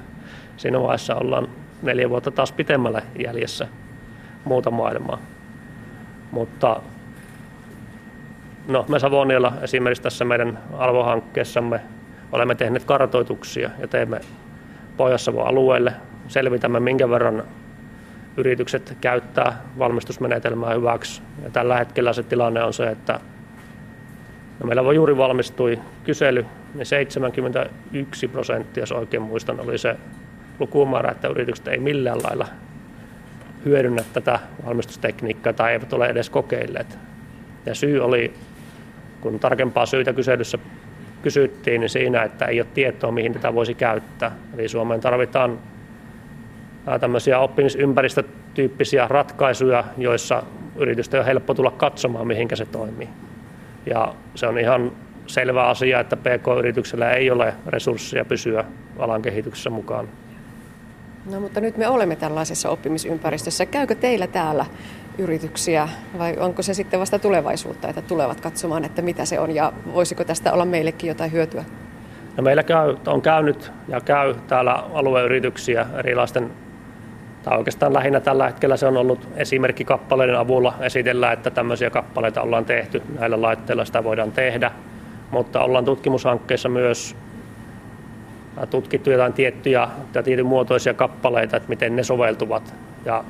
siinä 0.57 0.81
vaiheessa 0.81 1.15
ollaan 1.15 1.47
neljä 1.81 2.09
vuotta 2.09 2.31
taas 2.31 2.51
pitemmälle 2.51 3.03
jäljessä 3.25 3.67
muuta 4.45 4.71
maailmaa. 4.71 5.17
Mutta 6.31 6.81
no, 8.67 8.85
me 8.87 8.99
Savonialla 8.99 9.53
esimerkiksi 9.61 10.03
tässä 10.03 10.25
meidän 10.25 10.59
Alvo-hankkeessamme 10.77 11.81
olemme 12.31 12.55
tehneet 12.55 12.83
kartoituksia 12.83 13.69
ja 13.79 13.87
teemme 13.87 14.19
pohjois 14.97 15.29
alueelle. 15.29 15.93
Selvitämme, 16.27 16.79
minkä 16.79 17.09
verran 17.09 17.43
yritykset 18.37 18.97
käyttää 19.01 19.61
valmistusmenetelmää 19.79 20.73
hyväksi. 20.73 21.21
Ja 21.43 21.49
tällä 21.49 21.77
hetkellä 21.77 22.13
se 22.13 22.23
tilanne 22.23 22.63
on 22.63 22.73
se, 22.73 22.89
että 22.89 23.19
no 24.59 24.67
meillä 24.67 24.83
voi 24.83 24.95
juuri 24.95 25.17
valmistui 25.17 25.79
kysely, 26.03 26.45
niin 26.73 26.85
71 26.85 28.27
prosenttia, 28.27 28.81
jos 28.81 28.91
oikein 28.91 29.23
muistan, 29.23 29.59
oli 29.59 29.77
se 29.77 29.95
lukumäärä, 30.59 31.11
että 31.11 31.27
yritykset 31.27 31.67
ei 31.67 31.77
millään 31.77 32.19
lailla 32.23 32.47
hyödynnä 33.65 34.03
tätä 34.13 34.39
valmistustekniikkaa 34.65 35.53
tai 35.53 35.71
eivät 35.71 35.93
ole 35.93 36.07
edes 36.07 36.29
kokeilleet. 36.29 36.97
Ja 37.65 37.75
syy 37.75 37.99
oli, 37.99 38.33
kun 39.21 39.39
tarkempaa 39.39 39.85
syytä 39.85 40.13
kyselyssä 40.13 40.57
kysyttiin, 41.21 41.81
niin 41.81 41.89
siinä, 41.89 42.23
että 42.23 42.45
ei 42.45 42.61
ole 42.61 42.67
tietoa, 42.73 43.11
mihin 43.11 43.33
tätä 43.33 43.53
voisi 43.53 43.73
käyttää. 43.73 44.31
Eli 44.57 44.67
Suomeen 44.67 45.01
tarvitaan 45.01 45.59
tämmöisiä 46.99 47.39
oppimisympäristötyyppisiä 47.39 49.07
ratkaisuja, 49.07 49.83
joissa 49.97 50.43
yritysten 50.75 51.19
on 51.19 51.25
helppo 51.25 51.53
tulla 51.53 51.71
katsomaan, 51.71 52.27
mihinkä 52.27 52.55
se 52.55 52.65
toimii. 52.65 53.09
Ja 53.85 54.13
se 54.35 54.47
on 54.47 54.59
ihan 54.59 54.91
selvä 55.27 55.63
asia, 55.63 55.99
että 55.99 56.17
PK-yrityksellä 56.17 57.11
ei 57.11 57.31
ole 57.31 57.53
resursseja 57.67 58.25
pysyä 58.25 58.65
alan 58.99 59.21
kehityksessä 59.21 59.69
mukaan. 59.69 60.07
No 61.31 61.39
mutta 61.39 61.61
nyt 61.61 61.77
me 61.77 61.87
olemme 61.87 62.15
tällaisessa 62.15 62.69
oppimisympäristössä. 62.69 63.65
Käykö 63.65 63.95
teillä 63.95 64.27
täällä 64.27 64.65
yrityksiä 65.17 65.89
vai 66.17 66.35
onko 66.39 66.61
se 66.61 66.73
sitten 66.73 66.99
vasta 66.99 67.19
tulevaisuutta, 67.19 67.89
että 67.89 68.01
tulevat 68.01 68.41
katsomaan, 68.41 68.85
että 68.85 69.01
mitä 69.01 69.25
se 69.25 69.39
on 69.39 69.55
ja 69.55 69.73
voisiko 69.93 70.23
tästä 70.23 70.53
olla 70.53 70.65
meillekin 70.65 71.07
jotain 71.07 71.31
hyötyä? 71.31 71.65
No 72.37 72.43
meillä 72.43 72.63
käy, 72.63 72.95
on 73.07 73.21
käynyt 73.21 73.71
ja 73.87 74.01
käy 74.01 74.35
täällä 74.47 74.71
alueyrityksiä 74.93 75.85
erilaisten 75.99 76.51
tai 77.43 77.57
oikeastaan 77.57 77.93
lähinnä 77.93 78.19
tällä 78.19 78.45
hetkellä 78.45 78.77
se 78.77 78.87
on 78.87 78.97
ollut 78.97 79.27
esimerkkikappaleiden 79.35 80.37
avulla 80.37 80.73
esitellä, 80.79 81.31
että 81.31 81.49
tämmöisiä 81.49 81.89
kappaleita 81.89 82.41
ollaan 82.41 82.65
tehty, 82.65 83.01
näillä 83.19 83.41
laitteilla 83.41 83.85
sitä 83.85 84.03
voidaan 84.03 84.31
tehdä, 84.31 84.71
mutta 85.31 85.63
ollaan 85.63 85.85
tutkimushankkeessa 85.85 86.69
myös 86.69 87.15
tutkittu 88.65 89.11
jotain 89.11 89.33
tiettyjä 89.33 89.87
ja 90.13 90.23
tietyn 90.23 90.45
muotoisia 90.45 90.93
kappaleita, 90.93 91.57
että 91.57 91.69
miten 91.69 91.95
ne 91.95 92.03
soveltuvat 92.03 92.73
ja 93.05 93.23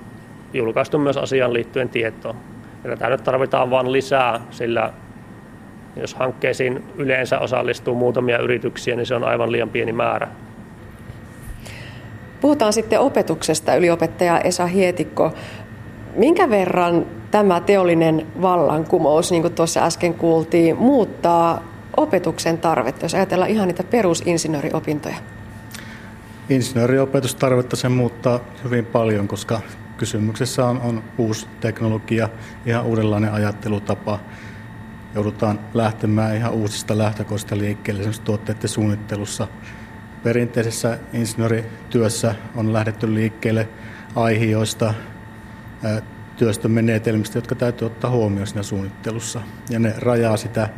julkaistu 0.53 0.97
myös 0.97 1.17
asiaan 1.17 1.53
liittyen 1.53 1.89
tietoa. 1.89 2.35
Ja 2.83 2.89
tätä 2.89 3.09
nyt 3.09 3.23
tarvitaan 3.23 3.69
vain 3.69 3.91
lisää, 3.91 4.41
sillä 4.51 4.93
jos 5.95 6.15
hankkeisiin 6.15 6.83
yleensä 6.97 7.39
osallistuu 7.39 7.95
muutamia 7.95 8.37
yrityksiä, 8.37 8.95
niin 8.95 9.05
se 9.05 9.15
on 9.15 9.23
aivan 9.23 9.51
liian 9.51 9.69
pieni 9.69 9.93
määrä. 9.93 10.27
Puhutaan 12.41 12.73
sitten 12.73 12.99
opetuksesta, 12.99 13.75
yliopettaja 13.75 14.39
Esa 14.39 14.65
Hietikko. 14.65 15.33
Minkä 16.15 16.49
verran 16.49 17.05
tämä 17.31 17.59
teollinen 17.59 18.27
vallankumous, 18.41 19.31
niin 19.31 19.41
kuin 19.41 19.53
tuossa 19.53 19.85
äsken 19.85 20.13
kuultiin, 20.13 20.77
muuttaa 20.77 21.63
opetuksen 21.97 22.57
tarvetta, 22.57 23.05
jos 23.05 23.13
ajatellaan 23.15 23.51
ihan 23.51 23.67
niitä 23.67 23.83
perusinsinööriopintoja? 23.83 25.17
Insinööriopetustarvetta 26.49 27.75
se 27.75 27.89
muuttaa 27.89 28.39
hyvin 28.63 28.85
paljon, 28.85 29.27
koska 29.27 29.61
kysymyksessä 29.97 30.65
on, 30.65 30.81
on 30.81 31.03
uusi 31.17 31.47
teknologia, 31.59 32.29
ihan 32.65 32.85
uudenlainen 32.85 33.33
ajattelutapa. 33.33 34.19
Joudutaan 35.15 35.59
lähtemään 35.73 36.35
ihan 36.35 36.51
uusista 36.53 36.97
lähtökohdista 36.97 37.57
liikkeelle 37.57 37.99
esimerkiksi 37.99 38.21
tuotteiden 38.21 38.69
suunnittelussa. 38.69 39.47
Perinteisessä 40.23 40.99
insinöörityössä 41.13 42.35
on 42.55 42.73
lähdetty 42.73 43.13
liikkeelle 43.13 43.69
aihioista, 44.15 44.93
työstömenetelmistä, 46.37 47.37
jotka 47.37 47.55
täytyy 47.55 47.85
ottaa 47.85 48.11
huomioon 48.11 48.47
siinä 48.47 48.63
suunnittelussa. 48.63 49.41
Ja 49.69 49.79
ne 49.79 49.93
rajaa 49.97 50.37
sitä, 50.37 50.69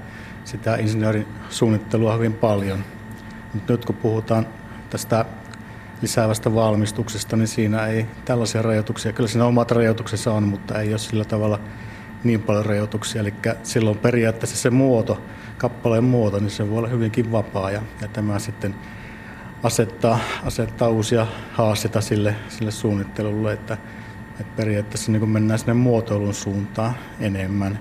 sitä 0.50 0.76
insinöörin 0.76 1.28
suunnittelua 1.50 2.16
hyvin 2.16 2.34
paljon. 2.34 2.84
Mutta 3.54 3.74
nyt 3.74 3.86
kun 3.86 3.96
puhutaan 3.96 4.48
tästä 4.90 5.26
lisäävästä 6.02 6.56
valmistuksesta, 6.56 7.36
niin 7.36 7.48
siinä 7.48 7.88
ei 7.88 8.06
tällaisia 8.26 8.62
rajoituksia, 8.62 9.14
kyllä 9.14 9.30
siinä 9.30 9.46
omat 9.46 9.72
rajoituksensa 9.72 10.34
on, 10.34 10.44
mutta 10.44 10.80
ei 10.80 10.90
ole 10.90 10.98
sillä 10.98 11.26
tavalla 11.26 11.60
niin 12.24 12.42
paljon 12.42 12.66
rajoituksia. 12.66 13.22
Eli 13.22 13.34
silloin 13.64 13.98
periaatteessa 13.98 14.58
se 14.58 14.70
muoto, 14.70 15.22
kappaleen 15.58 16.04
muoto, 16.04 16.40
niin 16.40 16.50
se 16.50 16.70
voi 16.70 16.78
olla 16.78 16.88
hyvinkin 16.88 17.32
vapaa 17.32 17.72
ja, 17.72 17.82
ja 18.02 18.08
tämä 18.08 18.40
sitten 18.40 18.76
asettaa, 19.64 20.20
asettaa 20.44 20.90
uusia 20.90 21.28
haasteita 21.54 22.02
sille, 22.02 22.36
sille 22.50 22.72
suunnittelulle, 22.72 23.54
että, 23.54 23.78
että 24.40 24.54
periaatteessa 24.56 25.12
niin 25.12 25.30
mennään 25.30 25.60
sinne 25.60 25.74
muotoilun 25.74 26.34
suuntaan 26.34 26.94
enemmän. 27.20 27.80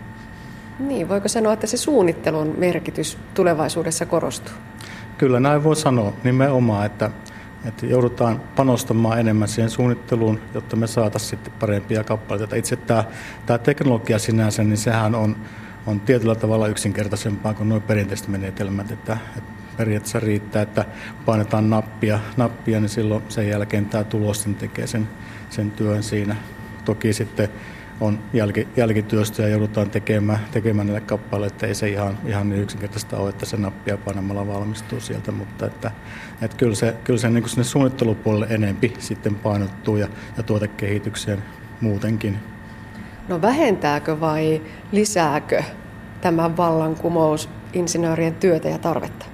Niin, 0.78 1.08
voiko 1.08 1.28
sanoa, 1.28 1.52
että 1.52 1.66
se 1.66 1.76
suunnittelun 1.76 2.54
merkitys 2.58 3.18
tulevaisuudessa 3.34 4.06
korostuu? 4.06 4.54
Kyllä 5.18 5.40
näin 5.40 5.64
voi 5.64 5.76
sanoa 5.76 6.12
nimenomaan, 6.24 6.86
että, 6.86 7.10
että 7.64 7.86
joudutaan 7.86 8.40
panostamaan 8.56 9.20
enemmän 9.20 9.48
siihen 9.48 9.70
suunnitteluun, 9.70 10.40
jotta 10.54 10.76
me 10.76 10.86
saataisiin 10.86 11.30
sitten 11.30 11.52
parempia 11.52 12.04
kappaleita. 12.04 12.56
Itse 12.56 12.76
tämä, 12.76 13.04
tämä 13.46 13.58
teknologia 13.58 14.18
sinänsä, 14.18 14.64
niin 14.64 14.76
sehän 14.76 15.14
on, 15.14 15.36
on 15.86 16.00
tietyllä 16.00 16.34
tavalla 16.34 16.68
yksinkertaisempaa 16.68 17.54
kuin 17.54 17.68
nuo 17.68 17.80
perinteiset 17.80 18.28
menetelmät, 18.28 18.90
että, 18.90 19.18
että 19.36 19.50
periaatteessa 19.76 20.20
riittää, 20.20 20.62
että 20.62 20.84
painetaan 21.24 21.70
nappia, 21.70 22.18
nappia 22.36 22.80
niin 22.80 22.88
silloin 22.88 23.22
sen 23.28 23.48
jälkeen 23.48 23.86
tämä 23.86 24.04
tulos 24.04 24.48
tekee 24.58 24.86
sen, 24.86 25.08
sen 25.50 25.70
työn 25.70 26.02
siinä. 26.02 26.36
Toki 26.84 27.12
sitten 27.12 27.48
on 28.00 28.18
jälki, 28.32 28.68
jälkityöstä 28.76 29.42
ja 29.42 29.48
joudutaan 29.48 29.90
tekemään, 29.90 30.38
tekemään 30.50 30.86
niille 30.86 31.00
kappaleille, 31.00 31.46
että 31.46 31.66
ei 31.66 31.74
se 31.74 31.88
ihan, 31.88 32.18
ihan 32.26 32.48
niin 32.48 32.62
yksinkertaista 32.62 33.16
ole, 33.16 33.28
että 33.28 33.46
se 33.46 33.56
nappia 33.56 33.96
painamalla 33.96 34.46
valmistuu 34.46 35.00
sieltä, 35.00 35.32
mutta 35.32 35.66
että, 35.66 35.90
että 36.42 36.56
kyllä 36.56 36.74
se, 36.74 36.94
kyllä 37.04 37.18
se 37.18 37.30
niin 37.30 37.42
kuin 37.42 37.50
sinne 37.50 37.64
suunnittelupuolelle 37.64 38.46
enempi 38.50 38.94
sitten 38.98 39.34
painottuu 39.34 39.96
ja, 39.96 40.08
ja 40.36 40.42
tuotekehitykseen 40.42 41.42
muutenkin. 41.80 42.38
No 43.28 43.42
vähentääkö 43.42 44.20
vai 44.20 44.62
lisääkö 44.92 45.62
tämä 46.20 46.56
vallankumous 46.56 47.48
insinöörien 47.72 48.34
työtä 48.34 48.68
ja 48.68 48.78
tarvetta? 48.78 49.26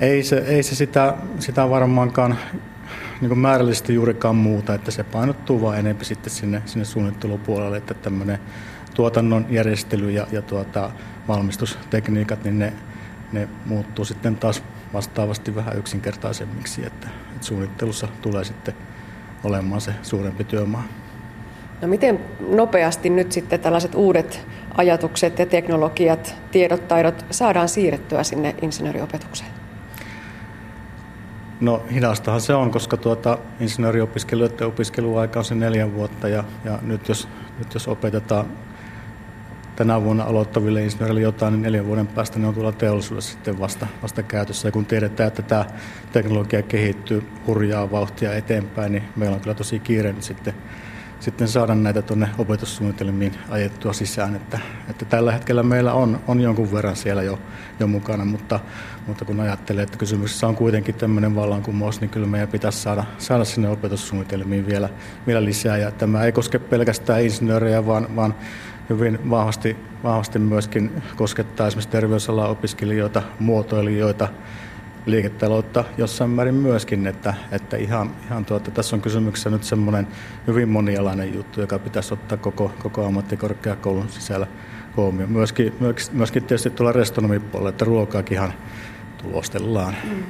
Ei 0.00 0.22
se, 0.22 0.38
ei 0.38 0.62
se 0.62 0.74
sitä, 0.74 1.14
sitä 1.38 1.70
varmaankaan 1.70 2.38
niin 3.20 3.38
määrällisesti 3.38 3.94
juurikaan 3.94 4.36
muuta, 4.36 4.74
että 4.74 4.90
se 4.90 5.04
painottuu 5.04 5.60
vain 5.60 5.78
enemmän 5.78 6.04
sitten 6.04 6.30
sinne, 6.30 6.62
sinne 6.66 6.84
suunnittelupuolelle, 6.84 7.76
että 7.76 7.94
tämmöinen 7.94 8.38
tuotannon 8.94 9.46
järjestely 9.50 10.10
ja, 10.10 10.26
ja 10.32 10.42
tuota, 10.42 10.90
valmistustekniikat, 11.28 12.44
niin 12.44 12.58
ne, 12.58 12.72
ne 13.32 13.48
muuttuu 13.66 14.04
sitten 14.04 14.36
taas 14.36 14.62
vastaavasti 14.92 15.54
vähän 15.54 15.78
yksinkertaisemmiksi, 15.78 16.86
että, 16.86 17.08
että 17.34 17.46
suunnittelussa 17.46 18.08
tulee 18.22 18.44
sitten 18.44 18.74
olemaan 19.44 19.80
se 19.80 19.92
suurempi 20.02 20.44
työmaa. 20.44 20.84
No 21.82 21.88
miten 21.88 22.20
nopeasti 22.48 23.10
nyt 23.10 23.32
sitten 23.32 23.60
tällaiset 23.60 23.94
uudet 23.94 24.46
ajatukset 24.76 25.38
ja 25.38 25.46
teknologiat, 25.46 26.34
tiedot, 26.50 26.88
taidot 26.88 27.24
saadaan 27.30 27.68
siirrettyä 27.68 28.22
sinne 28.22 28.54
insinööriopetukseen? 28.62 29.59
No 31.60 31.82
hidastahan 31.94 32.40
se 32.40 32.54
on, 32.54 32.70
koska 32.70 32.96
tuota, 32.96 33.38
insinööriopiskelijoiden 33.60 34.66
opiskeluaika 34.66 35.38
on 35.38 35.44
se 35.44 35.54
neljän 35.54 35.94
vuotta 35.94 36.28
ja, 36.28 36.44
ja 36.64 36.78
nyt, 36.82 37.08
jos, 37.08 37.28
nyt 37.58 37.74
jos 37.74 37.88
opetetaan 37.88 38.46
tänä 39.76 40.02
vuonna 40.02 40.24
aloittaville 40.24 40.84
insinööreille 40.84 41.20
jotain, 41.20 41.52
niin 41.52 41.62
neljän 41.62 41.86
vuoden 41.86 42.06
päästä 42.06 42.38
ne 42.38 42.46
on 42.46 42.54
tuolla 42.54 42.72
teollisuudessa 42.72 43.32
sitten 43.32 43.60
vasta, 43.60 43.86
vasta 44.02 44.22
käytössä. 44.22 44.68
Ja 44.68 44.72
kun 44.72 44.86
tiedetään, 44.86 45.28
että 45.28 45.42
tämä 45.42 45.64
teknologia 46.12 46.62
kehittyy 46.62 47.26
hurjaa 47.46 47.90
vauhtia 47.90 48.34
eteenpäin, 48.34 48.92
niin 48.92 49.04
meillä 49.16 49.34
on 49.34 49.40
kyllä 49.40 49.54
tosi 49.54 49.78
kiire 49.78 50.14
sitten 50.20 50.54
sitten 51.20 51.48
saada 51.48 51.74
näitä 51.74 52.02
tuonne 52.02 52.28
opetussuunnitelmiin 52.38 53.32
ajettua 53.48 53.92
sisään. 53.92 54.36
Että, 54.36 54.58
että 54.90 55.04
tällä 55.04 55.32
hetkellä 55.32 55.62
meillä 55.62 55.92
on, 55.92 56.20
on 56.28 56.40
jonkun 56.40 56.72
verran 56.72 56.96
siellä 56.96 57.22
jo, 57.22 57.38
jo 57.80 57.86
mukana, 57.86 58.24
mutta, 58.24 58.60
mutta 59.06 59.24
kun 59.24 59.40
ajattelee, 59.40 59.82
että 59.82 59.98
kysymyksessä 59.98 60.46
on 60.46 60.56
kuitenkin 60.56 60.94
tämmöinen 60.94 61.34
vallankumous, 61.34 62.00
niin 62.00 62.10
kyllä 62.10 62.26
meidän 62.26 62.48
pitäisi 62.48 62.78
saada, 62.78 63.04
saada 63.18 63.44
sinne 63.44 63.68
opetussuunnitelmiin 63.68 64.66
vielä, 64.66 64.88
vielä 65.26 65.44
lisää. 65.44 65.76
Ja 65.76 65.90
tämä 65.90 66.24
ei 66.24 66.32
koske 66.32 66.58
pelkästään 66.58 67.22
insinöörejä, 67.22 67.86
vaan, 67.86 68.16
vaan 68.16 68.34
hyvin 68.90 69.30
vahvasti, 69.30 69.76
vahvasti 70.04 70.38
myöskin 70.38 71.02
koskettaa 71.16 71.66
esimerkiksi 71.66 71.90
terveysalan 71.90 72.50
opiskelijoita, 72.50 73.22
muotoilijoita, 73.38 74.28
liiketaloutta 75.06 75.84
jossain 75.98 76.30
määrin 76.30 76.54
myöskin, 76.54 77.06
että, 77.06 77.34
että 77.52 77.76
ihan, 77.76 78.10
ihan 78.26 78.44
tuota, 78.44 78.70
tässä 78.70 78.96
on 78.96 79.02
kysymyksessä 79.02 79.50
nyt 79.50 79.64
semmoinen 79.64 80.06
hyvin 80.46 80.68
monialainen 80.68 81.34
juttu, 81.34 81.60
joka 81.60 81.78
pitäisi 81.78 82.14
ottaa 82.14 82.38
koko, 82.38 82.72
koko 82.82 83.06
ammattikorkeakoulun 83.06 84.08
sisällä 84.08 84.46
huomioon. 84.96 85.32
Myöskin, 85.32 85.74
myöskin 86.12 86.44
tietysti 86.44 86.70
tuolla 86.70 86.92
restonomipuolella, 86.92 87.70
että 87.70 87.84
ruokaakinhan 87.84 88.52
tulostellaan. 89.22 89.96
Mm. 90.04 90.22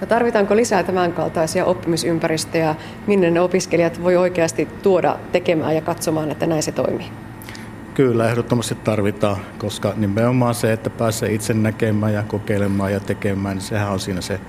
No 0.00 0.06
tarvitaanko 0.06 0.56
lisää 0.56 0.82
tämän 0.82 1.12
kaltaisia 1.12 1.64
oppimisympäristöjä, 1.64 2.74
minne 3.06 3.30
ne 3.30 3.40
opiskelijat 3.40 4.02
voi 4.02 4.16
oikeasti 4.16 4.68
tuoda 4.82 5.18
tekemään 5.32 5.74
ja 5.74 5.80
katsomaan, 5.80 6.30
että 6.30 6.46
näin 6.46 6.62
se 6.62 6.72
toimii? 6.72 7.06
Kyllä, 7.96 8.30
ehdottomasti 8.30 8.74
tarvitaan, 8.74 9.36
koska 9.58 9.92
nimenomaan 9.96 10.54
se, 10.54 10.72
että 10.72 10.90
pääsee 10.90 11.32
itse 11.32 11.54
näkemään 11.54 12.12
ja 12.12 12.22
kokeilemaan 12.22 12.92
ja 12.92 13.00
tekemään, 13.00 13.56
niin 13.56 13.64
sehän 13.64 13.92
on 13.92 14.00
siinä 14.00 14.20
se, 14.20 14.40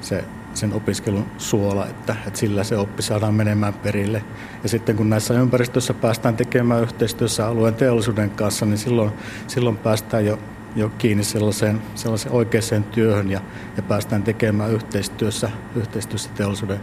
se 0.00 0.24
sen 0.54 0.72
opiskelun 0.72 1.26
suola, 1.38 1.86
että, 1.86 2.16
että 2.26 2.38
sillä 2.38 2.64
se 2.64 2.76
oppi 2.76 3.02
saadaan 3.02 3.34
menemään 3.34 3.74
perille. 3.74 4.24
Ja 4.62 4.68
sitten 4.68 4.96
kun 4.96 5.10
näissä 5.10 5.34
ympäristöissä 5.34 5.94
päästään 5.94 6.36
tekemään 6.36 6.82
yhteistyössä 6.82 7.46
alueen 7.46 7.74
teollisuuden 7.74 8.30
kanssa, 8.30 8.66
niin 8.66 8.78
silloin, 8.78 9.12
silloin 9.46 9.76
päästään 9.76 10.26
jo, 10.26 10.38
jo 10.76 10.92
kiinni 10.98 11.24
sellaiseen, 11.24 11.82
sellaiseen 11.94 12.34
oikeaan 12.34 12.84
työhön 12.90 13.30
ja, 13.30 13.40
ja 13.76 13.82
päästään 13.82 14.22
tekemään 14.22 14.70
yhteistyössä, 14.70 15.50
yhteistyössä 15.76 16.30
teollisuuden 16.34 16.80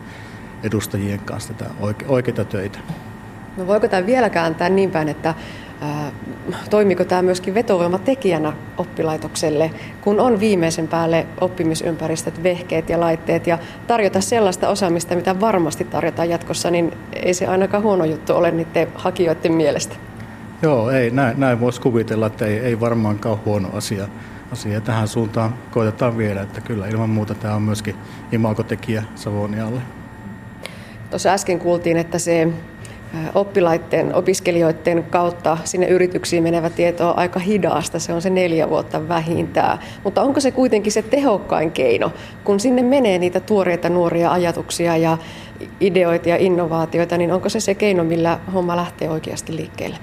edustajien 0.63 1.19
kanssa 1.19 1.53
tätä 1.53 1.71
oike- 1.81 2.05
oikeita 2.07 2.45
töitä. 2.45 2.79
No 3.57 3.67
voiko 3.67 3.87
tämä 3.87 4.05
vielä 4.05 4.29
kääntää 4.29 4.69
niin 4.69 4.91
päin, 4.91 5.09
että 5.09 5.35
toimiko 6.69 7.05
tämä 7.05 7.21
myöskin 7.21 7.53
vetovoimatekijänä 7.53 8.53
oppilaitokselle, 8.77 9.71
kun 10.01 10.19
on 10.19 10.39
viimeisen 10.39 10.87
päälle 10.87 11.25
oppimisympäristöt, 11.41 12.43
vehkeet 12.43 12.89
ja 12.89 12.99
laitteet 12.99 13.47
ja 13.47 13.59
tarjota 13.87 14.21
sellaista 14.21 14.69
osaamista, 14.69 15.15
mitä 15.15 15.39
varmasti 15.39 15.83
tarjotaan 15.83 16.29
jatkossa, 16.29 16.71
niin 16.71 16.93
ei 17.13 17.33
se 17.33 17.47
ainakaan 17.47 17.83
huono 17.83 18.05
juttu 18.05 18.35
ole 18.35 18.51
niiden 18.51 18.87
hakijoiden 18.95 19.53
mielestä. 19.53 19.95
Joo, 20.61 20.89
ei, 20.91 21.11
näin, 21.11 21.39
näin 21.39 21.59
voisi 21.59 21.81
kuvitella, 21.81 22.27
että 22.27 22.45
ei, 22.45 22.57
ei 22.59 22.79
varmaankaan 22.79 23.39
huono 23.45 23.69
asia. 23.73 24.07
asia. 24.51 24.81
Tähän 24.81 25.07
suuntaan 25.07 25.53
koitetaan 25.71 26.17
vielä, 26.17 26.41
että 26.41 26.61
kyllä 26.61 26.87
ilman 26.87 27.09
muuta 27.09 27.35
tämä 27.35 27.55
on 27.55 27.61
myöskin 27.61 27.95
imagotekijä 28.31 29.03
Savonialle. 29.15 29.81
Tuossa 31.09 31.29
äsken 31.29 31.59
kuultiin, 31.59 31.97
että 31.97 32.19
se 32.19 32.47
oppilaiden, 33.35 34.15
opiskelijoiden 34.15 35.03
kautta 35.03 35.57
sinne 35.63 35.87
yrityksiin 35.87 36.43
menevä 36.43 36.69
tieto 36.69 37.09
on 37.09 37.17
aika 37.17 37.39
hidasta, 37.39 37.99
se 37.99 38.13
on 38.13 38.21
se 38.21 38.29
neljä 38.29 38.69
vuotta 38.69 39.07
vähintään. 39.07 39.79
Mutta 40.03 40.21
onko 40.21 40.39
se 40.39 40.51
kuitenkin 40.51 40.91
se 40.91 41.01
tehokkain 41.01 41.71
keino, 41.71 42.11
kun 42.43 42.59
sinne 42.59 42.83
menee 42.83 43.17
niitä 43.17 43.39
tuoreita 43.39 43.89
nuoria 43.89 44.31
ajatuksia 44.31 44.97
ja 44.97 45.17
ideoita 45.79 46.29
ja 46.29 46.37
innovaatioita, 46.37 47.17
niin 47.17 47.31
onko 47.31 47.49
se 47.49 47.59
se 47.59 47.75
keino, 47.75 48.03
millä 48.03 48.39
homma 48.53 48.75
lähtee 48.75 49.09
oikeasti 49.09 49.55
liikkeelle? 49.55 49.97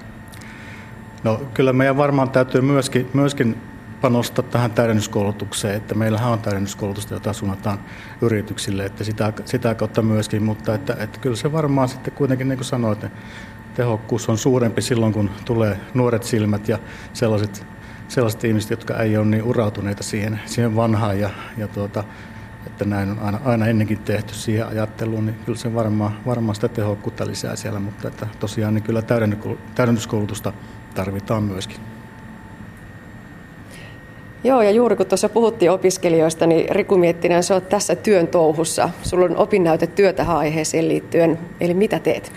No 1.23 1.41
kyllä 1.53 1.73
meidän 1.73 1.97
varmaan 1.97 2.29
täytyy 2.29 2.61
myöskin, 2.61 3.09
myöskin 3.13 3.57
panostaa 4.05 4.45
tähän 4.45 4.71
täydennyskoulutukseen, 4.71 5.75
että 5.75 5.95
meillähän 5.95 6.31
on 6.31 6.39
täydennyskoulutusta, 6.39 7.13
jota 7.13 7.33
suunnataan 7.33 7.79
yrityksille, 8.21 8.85
että 8.85 9.03
sitä, 9.03 9.33
sitä 9.45 9.75
kautta 9.75 10.01
myöskin, 10.01 10.43
mutta 10.43 10.75
että, 10.75 10.95
että 10.99 11.19
kyllä 11.19 11.35
se 11.35 11.51
varmaan 11.51 11.89
sitten 11.89 12.13
kuitenkin, 12.13 12.47
niin 12.47 12.57
kuin 12.57 12.65
sanoit, 12.65 13.05
tehokkuus 13.75 14.29
on 14.29 14.37
suurempi 14.37 14.81
silloin, 14.81 15.13
kun 15.13 15.29
tulee 15.45 15.79
nuoret 15.93 16.23
silmät 16.23 16.67
ja 16.67 16.79
sellaiset, 17.13 17.65
sellaiset 18.07 18.43
ihmiset, 18.43 18.69
jotka 18.69 18.97
ei 18.97 19.17
ole 19.17 19.25
niin 19.25 19.43
urautuneita 19.43 20.03
siihen, 20.03 20.39
siihen 20.45 20.75
vanhaan 20.75 21.19
ja, 21.19 21.29
ja 21.57 21.67
tuota, 21.67 22.03
että 22.67 22.85
näin 22.85 23.11
on 23.11 23.19
aina, 23.19 23.39
aina 23.45 23.67
ennenkin 23.67 23.99
tehty 23.99 24.33
siihen 24.33 24.67
ajatteluun, 24.67 25.25
niin 25.25 25.39
kyllä 25.45 25.57
se 25.57 25.73
varmaan, 25.73 26.17
varmaan 26.25 26.55
sitä 26.55 26.67
tehokkuutta 26.67 27.27
lisää 27.27 27.55
siellä, 27.55 27.79
mutta 27.79 28.07
että 28.07 28.27
tosiaan 28.39 28.73
niin 28.73 28.83
kyllä 28.83 29.01
täydennyskoulutusta 29.75 30.53
tarvitaan 30.95 31.43
myöskin. 31.43 31.94
Joo, 34.45 34.61
ja 34.61 34.71
juuri 34.71 34.95
kun 34.95 35.05
tuossa 35.05 35.29
puhuttiin 35.29 35.71
opiskelijoista, 35.71 36.47
niin 36.47 36.69
Riku 36.69 36.97
Miettinen, 36.97 37.43
se 37.43 37.53
on 37.53 37.61
tässä 37.61 37.95
työn 37.95 38.27
touhussa. 38.27 38.89
Sulla 39.03 39.25
on 39.25 39.37
opinnäytetyö 39.37 40.13
tähän 40.13 40.37
aiheeseen 40.37 40.87
liittyen, 40.87 41.39
eli 41.59 41.73
mitä 41.73 41.99
teet? 41.99 42.31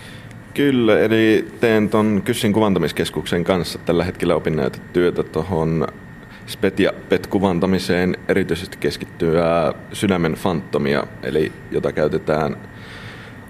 Kyllä, 0.54 1.00
eli 1.00 1.48
teen 1.60 1.88
tuon 1.88 2.22
Kyssin 2.24 2.52
kuvantamiskeskuksen 2.52 3.44
kanssa 3.44 3.78
tällä 3.78 4.04
hetkellä 4.04 4.34
opinnäytetyötä 4.34 5.22
tuohon 5.22 5.86
SPET 6.46 6.80
ja 6.80 6.92
PET-kuvantamiseen 7.08 8.16
erityisesti 8.28 8.76
keskittyä 8.80 9.74
sydämen 9.92 10.32
fantomia, 10.32 11.06
eli 11.22 11.52
jota 11.70 11.92
käytetään 11.92 12.56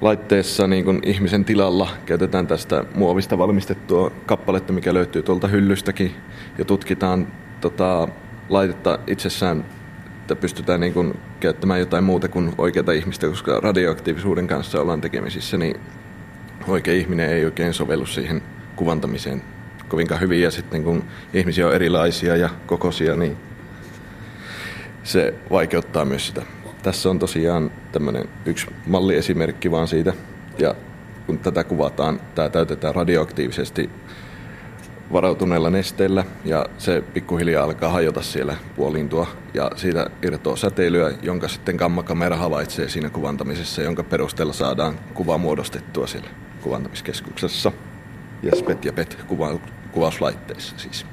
laitteessa 0.00 0.66
niin 0.66 0.84
kuin 0.84 1.00
ihmisen 1.04 1.44
tilalla. 1.44 1.88
Käytetään 2.06 2.46
tästä 2.46 2.84
muovista 2.94 3.38
valmistettua 3.38 4.10
kappaletta, 4.26 4.72
mikä 4.72 4.94
löytyy 4.94 5.22
tuolta 5.22 5.48
hyllystäkin, 5.48 6.14
ja 6.58 6.64
tutkitaan 6.64 7.26
tota, 7.60 8.08
laitetta 8.48 8.98
itsessään, 9.06 9.64
että 10.20 10.36
pystytään 10.36 10.80
niin 10.80 10.94
kuin 10.94 11.18
käyttämään 11.40 11.80
jotain 11.80 12.04
muuta 12.04 12.28
kuin 12.28 12.54
oikeata 12.58 12.92
ihmistä, 12.92 13.28
koska 13.28 13.60
radioaktiivisuuden 13.60 14.46
kanssa 14.46 14.80
ollaan 14.80 15.00
tekemisissä, 15.00 15.56
niin 15.56 15.80
oikea 16.68 16.94
ihminen 16.94 17.30
ei 17.30 17.44
oikein 17.44 17.74
sovellu 17.74 18.06
siihen 18.06 18.42
kuvantamiseen 18.76 19.42
kovinkaan 19.88 20.20
hyvin. 20.20 20.42
Ja 20.42 20.50
sitten 20.50 20.84
kun 20.84 21.04
ihmisiä 21.34 21.66
on 21.66 21.74
erilaisia 21.74 22.36
ja 22.36 22.48
kokoisia, 22.66 23.16
niin 23.16 23.36
se 25.02 25.34
vaikeuttaa 25.50 26.04
myös 26.04 26.26
sitä. 26.26 26.42
Tässä 26.82 27.10
on 27.10 27.18
tosiaan 27.18 27.70
tämmöinen 27.92 28.28
yksi 28.46 28.66
malliesimerkki 28.86 29.70
vaan 29.70 29.88
siitä. 29.88 30.12
Ja 30.58 30.74
kun 31.26 31.38
tätä 31.38 31.64
kuvataan, 31.64 32.20
tämä 32.34 32.48
täytetään 32.48 32.94
radioaktiivisesti 32.94 33.90
varautuneella 35.12 35.70
nesteellä 35.70 36.24
ja 36.44 36.66
se 36.78 37.02
pikkuhiljaa 37.14 37.64
alkaa 37.64 37.90
hajota 37.90 38.22
siellä 38.22 38.56
puolintua 38.76 39.26
ja 39.54 39.70
siitä 39.76 40.10
irtoaa 40.22 40.56
säteilyä, 40.56 41.12
jonka 41.22 41.48
sitten 41.48 41.76
gammakamera 41.76 42.36
havaitsee 42.36 42.88
siinä 42.88 43.10
kuvantamisessa, 43.10 43.82
jonka 43.82 44.02
perusteella 44.02 44.52
saadaan 44.52 44.98
kuva 45.14 45.38
muodostettua 45.38 46.06
siellä 46.06 46.28
kuvantamiskeskuksessa 46.62 47.72
ja 48.42 48.56
SPET 48.56 48.84
ja 48.84 48.92
PET 48.92 49.18
kuva, 49.26 49.58
kuvauslaitteissa 49.92 50.78
siis. 50.78 51.06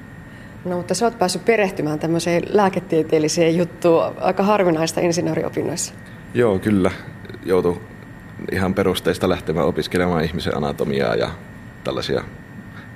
No 0.65 0.77
mutta 0.77 0.93
sä 0.93 1.05
oot 1.05 1.19
päässyt 1.19 1.45
perehtymään 1.45 1.99
tämmöiseen 1.99 2.43
lääketieteelliseen 2.49 3.57
juttuun, 3.57 4.03
aika 4.21 4.43
harvinaista 4.43 5.01
insinööriopinnoissa. 5.01 5.93
Joo, 6.33 6.59
kyllä. 6.59 6.91
Joutu 7.45 7.81
ihan 8.51 8.73
perusteista 8.73 9.29
lähtemään 9.29 9.67
opiskelemaan 9.67 10.23
ihmisen 10.23 10.57
anatomiaa 10.57 11.15
ja 11.15 11.29
tällaisia 11.83 12.23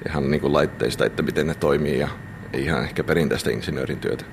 ihan 0.07 0.31
niin 0.31 0.41
kuin 0.41 0.53
laitteista, 0.53 1.05
että 1.05 1.23
miten 1.23 1.47
ne 1.47 1.53
toimii 1.53 1.99
ja 1.99 2.07
ihan 2.53 2.83
ehkä 2.83 3.03
perinteistä 3.03 3.51
insinöörin 3.51 3.99
työtä 3.99 4.25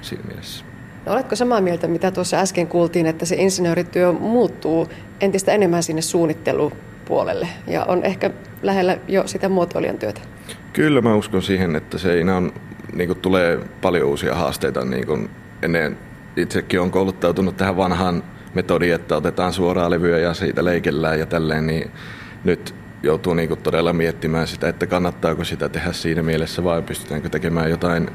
siinä 0.00 0.24
mielessä. 0.26 0.64
Oletko 1.06 1.36
samaa 1.36 1.60
mieltä, 1.60 1.88
mitä 1.88 2.10
tuossa 2.10 2.36
äsken 2.36 2.66
kuultiin, 2.66 3.06
että 3.06 3.26
se 3.26 3.36
insinöörityö 3.36 4.12
muuttuu 4.12 4.88
entistä 5.20 5.52
enemmän 5.52 5.82
sinne 5.82 6.02
suunnittelupuolelle 6.02 7.48
ja 7.66 7.84
on 7.84 8.04
ehkä 8.04 8.30
lähellä 8.62 8.98
jo 9.08 9.26
sitä 9.26 9.48
muotoilijan 9.48 9.98
työtä? 9.98 10.20
Kyllä 10.72 11.00
mä 11.00 11.14
uskon 11.14 11.42
siihen, 11.42 11.76
että 11.76 11.98
se 11.98 12.24
on, 12.36 12.52
niin 12.92 13.08
kuin 13.08 13.20
tulee 13.20 13.58
paljon 13.80 14.08
uusia 14.08 14.34
haasteita. 14.34 14.84
Niin 14.84 15.06
kuin 15.06 15.30
ennen 15.62 15.98
itsekin 16.36 16.80
on 16.80 16.90
kouluttautunut 16.90 17.56
tähän 17.56 17.76
vanhaan 17.76 18.22
metodiin, 18.54 18.94
että 18.94 19.16
otetaan 19.16 19.52
suoraa 19.52 19.90
levyä 19.90 20.18
ja 20.18 20.34
siitä 20.34 20.64
leikellään 20.64 21.18
ja 21.18 21.26
tälleen, 21.26 21.66
niin 21.66 21.90
nyt 22.44 22.74
joutuu 23.02 23.34
niin 23.34 23.48
kuin 23.48 23.60
todella 23.60 23.92
miettimään 23.92 24.46
sitä, 24.46 24.68
että 24.68 24.86
kannattaako 24.86 25.44
sitä 25.44 25.68
tehdä 25.68 25.92
siinä 25.92 26.22
mielessä 26.22 26.64
vai 26.64 26.82
pystytäänkö 26.82 27.28
tekemään 27.28 27.70
jotain 27.70 28.10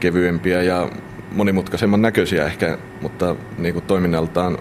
kevyempiä 0.00 0.62
ja 0.62 0.88
monimutkaisemman 1.32 2.02
näköisiä 2.02 2.46
ehkä, 2.46 2.78
mutta 3.00 3.36
niin 3.58 3.74
kuin 3.74 3.84
toiminnaltaan 3.84 4.58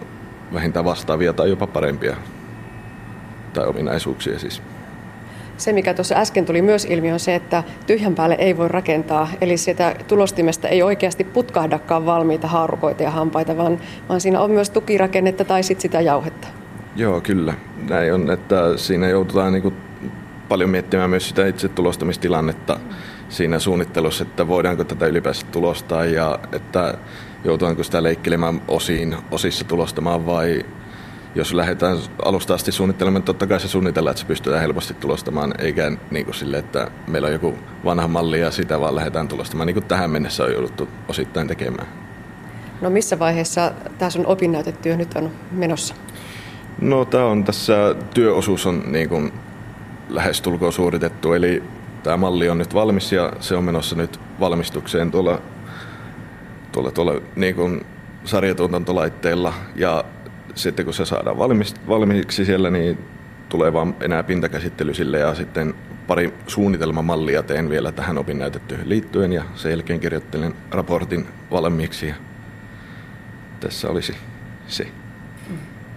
vähintään 0.54 0.86
vastaavia 0.86 1.34
tai 1.34 1.50
jopa 1.50 1.68
parempia 1.68 2.16
tai 3.54 3.68
ominaisuuksia 3.68 4.40
siis. 4.40 4.62
Se, 5.58 5.74
mikä 5.74 5.94
tuossa 5.94 6.16
äsken 6.16 6.46
tuli 6.46 6.62
myös 6.62 6.86
ilmi, 6.86 7.12
on 7.12 7.20
se, 7.20 7.36
että 7.36 7.64
tyhjän 7.88 8.16
päälle 8.16 8.36
ei 8.40 8.58
voi 8.58 8.68
rakentaa. 8.68 9.30
Eli 9.42 9.58
sitä 9.58 9.96
tulostimesta 10.08 10.68
ei 10.68 10.84
oikeasti 10.84 11.24
putkahdakaan 11.24 12.06
valmiita 12.06 12.48
haarukoita 12.48 13.04
ja 13.04 13.12
hampaita, 13.12 13.58
vaan, 13.58 13.80
vaan 14.10 14.22
siinä 14.22 14.42
on 14.42 14.52
myös 14.52 14.70
tukirakennetta 14.70 15.46
tai 15.46 15.64
sitten 15.64 15.82
sitä 15.82 16.02
jauhetta. 16.02 16.48
Joo, 17.00 17.22
kyllä. 17.22 17.54
Näin 17.90 18.14
on, 18.14 18.32
että 18.32 18.78
siinä 18.78 19.10
joudutaan 19.10 19.54
niin 19.54 19.62
kuin 19.62 19.76
paljon 20.50 20.70
miettimään 20.70 21.10
myös 21.10 21.30
sitä 21.30 21.48
itse 21.48 21.68
tulostamistilannetta 21.68 22.80
siinä 23.30 23.60
suunnittelussa, 23.60 24.24
että 24.24 24.48
voidaanko 24.48 24.84
tätä 24.84 25.06
ylipäänsä 25.08 25.46
tulostaa 25.52 26.06
ja 26.06 26.40
että 26.52 26.98
joudutaanko 27.44 27.84
sitä 27.84 28.04
leikkelemään 28.04 28.62
osiin, 28.68 29.16
osissa 29.32 29.66
tulostamaan 29.66 30.26
vai 30.26 30.66
jos 31.36 31.54
lähdetään 31.54 31.98
alusta 32.26 32.54
asti 32.54 32.72
suunnittelemaan, 32.72 33.24
totta 33.24 33.48
kai 33.48 33.60
se 33.60 33.68
suunnitellaan, 33.68 34.12
että 34.12 34.22
se 34.22 34.28
pystytään 34.28 34.62
helposti 34.62 34.94
tulostamaan, 34.94 35.54
eikä 35.60 35.92
niin 36.12 36.26
kuin 36.26 36.36
sille, 36.36 36.58
että 36.58 36.92
meillä 37.08 37.26
on 37.26 37.34
joku 37.34 37.56
vanha 37.86 38.08
malli 38.08 38.40
ja 38.40 38.52
sitä 38.52 38.80
vaan 38.80 38.96
lähdetään 38.96 39.28
tulostamaan, 39.28 39.68
niin 39.68 39.76
kuin 39.76 39.86
tähän 39.86 40.12
mennessä 40.12 40.44
on 40.44 40.52
jouduttu 40.52 40.90
osittain 41.08 41.48
tekemään. 41.48 41.88
No 42.82 42.90
missä 42.90 43.20
vaiheessa 43.20 43.72
tämä 43.98 44.10
sun 44.10 44.26
opinnäytetyö 44.26 44.98
nyt 44.98 45.14
on 45.14 45.32
menossa? 45.52 45.96
No 46.82 47.06
tämä 47.06 47.26
on 47.26 47.44
tässä, 47.44 47.96
työosuus 48.14 48.66
on 48.66 48.84
niin 48.92 49.10
kuin 49.10 49.34
lähestulkoon 50.10 50.74
suoritettu, 50.74 51.34
eli 51.34 51.64
tämä 52.04 52.18
malli 52.18 52.50
on 52.50 52.58
nyt 52.58 52.74
valmis 52.74 53.12
ja 53.12 53.34
se 53.40 53.56
on 53.56 53.64
menossa 53.64 53.96
nyt 53.96 54.20
valmistukseen 54.40 55.12
tuolla, 55.12 55.42
tuolla, 56.72 56.92
tuolla 56.92 57.22
niin 57.36 57.56
kuin 57.56 57.86
sarjatuotantolaitteella 58.24 59.54
ja 59.76 60.04
sitten 60.56 60.86
kun 60.86 60.94
se 60.94 61.06
saadaan 61.06 61.38
valmis, 61.38 61.76
valmiiksi 61.88 62.46
siellä, 62.46 62.70
niin 62.70 62.98
tulee 63.50 63.74
vaan 63.74 63.96
enää 64.02 64.24
pintakäsittely 64.24 64.94
sille 64.94 65.20
ja 65.20 65.36
sitten 65.36 65.74
pari 66.08 66.34
suunnitelmamallia 66.48 67.44
teen 67.44 67.70
vielä 67.70 67.92
tähän 67.92 68.18
opinnäytetyöhön 68.18 68.90
liittyen 68.90 69.34
ja 69.34 69.44
sen 69.56 69.72
jälkeen 69.72 70.00
kirjoittelen 70.00 70.54
raportin 70.72 71.28
valmiiksi 71.52 72.08
ja 72.08 72.16
tässä 73.60 73.90
olisi 73.90 74.16
se. 74.68 74.88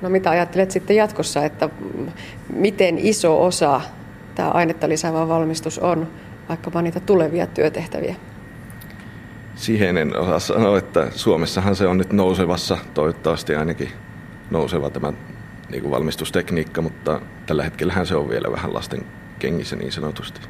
No 0.03 0.09
mitä 0.09 0.31
ajattelet 0.31 0.71
sitten 0.71 0.97
jatkossa, 0.97 1.45
että 1.45 1.69
miten 2.55 2.99
iso 2.99 3.45
osa 3.45 3.81
tämä 4.35 4.49
ainetta 4.49 4.89
lisäävä 4.89 5.29
valmistus 5.29 5.79
on 5.79 6.09
vaikkapa 6.49 6.83
niitä 6.83 7.01
tulevia 7.01 7.47
työtehtäviä? 7.47 8.17
Siihen 9.55 9.97
en 9.97 10.17
osaa 10.17 10.39
sanoa, 10.39 10.79
että 10.79 11.09
Suomessahan 11.11 11.77
se 11.77 11.87
on 11.87 11.99
nyt 11.99 12.13
nousevassa, 12.13 12.79
toivottavasti 12.95 13.55
ainakin 13.55 13.89
nouseva 14.51 14.91
tämä 14.91 15.13
niin 15.71 15.83
kuin 15.83 15.91
valmistustekniikka, 15.91 16.83
mutta 16.83 17.21
tällä 17.47 17.65
hetkellähän 17.65 18.07
se 18.07 18.17
on 18.17 18.29
vielä 18.29 18.53
vähän 18.53 18.75
lasten 18.75 19.07
kengissä 19.39 19.77
niin 19.77 19.93
sanotusti. 19.93 20.41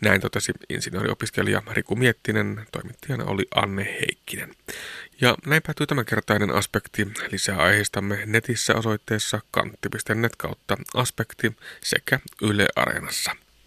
Näin 0.00 0.20
totesi 0.20 0.52
insinööriopiskelija 0.68 1.62
Riku 1.70 1.96
Miettinen, 1.96 2.60
toimittajana 2.72 3.24
oli 3.24 3.46
Anne 3.54 3.84
Heikkinen. 3.84 4.50
Ja 5.20 5.36
näin 5.46 5.62
päättyy 5.62 5.86
tämänkertainen 5.86 6.50
aspekti. 6.50 7.06
Lisää 7.32 7.56
aiheistamme 7.56 8.22
netissä 8.26 8.74
osoitteessa 8.74 9.40
kantti.net 9.50 10.36
kautta 10.36 10.76
aspekti 10.94 11.56
sekä 11.82 12.20
Yle 12.42 12.66
Areenassa. 12.76 13.45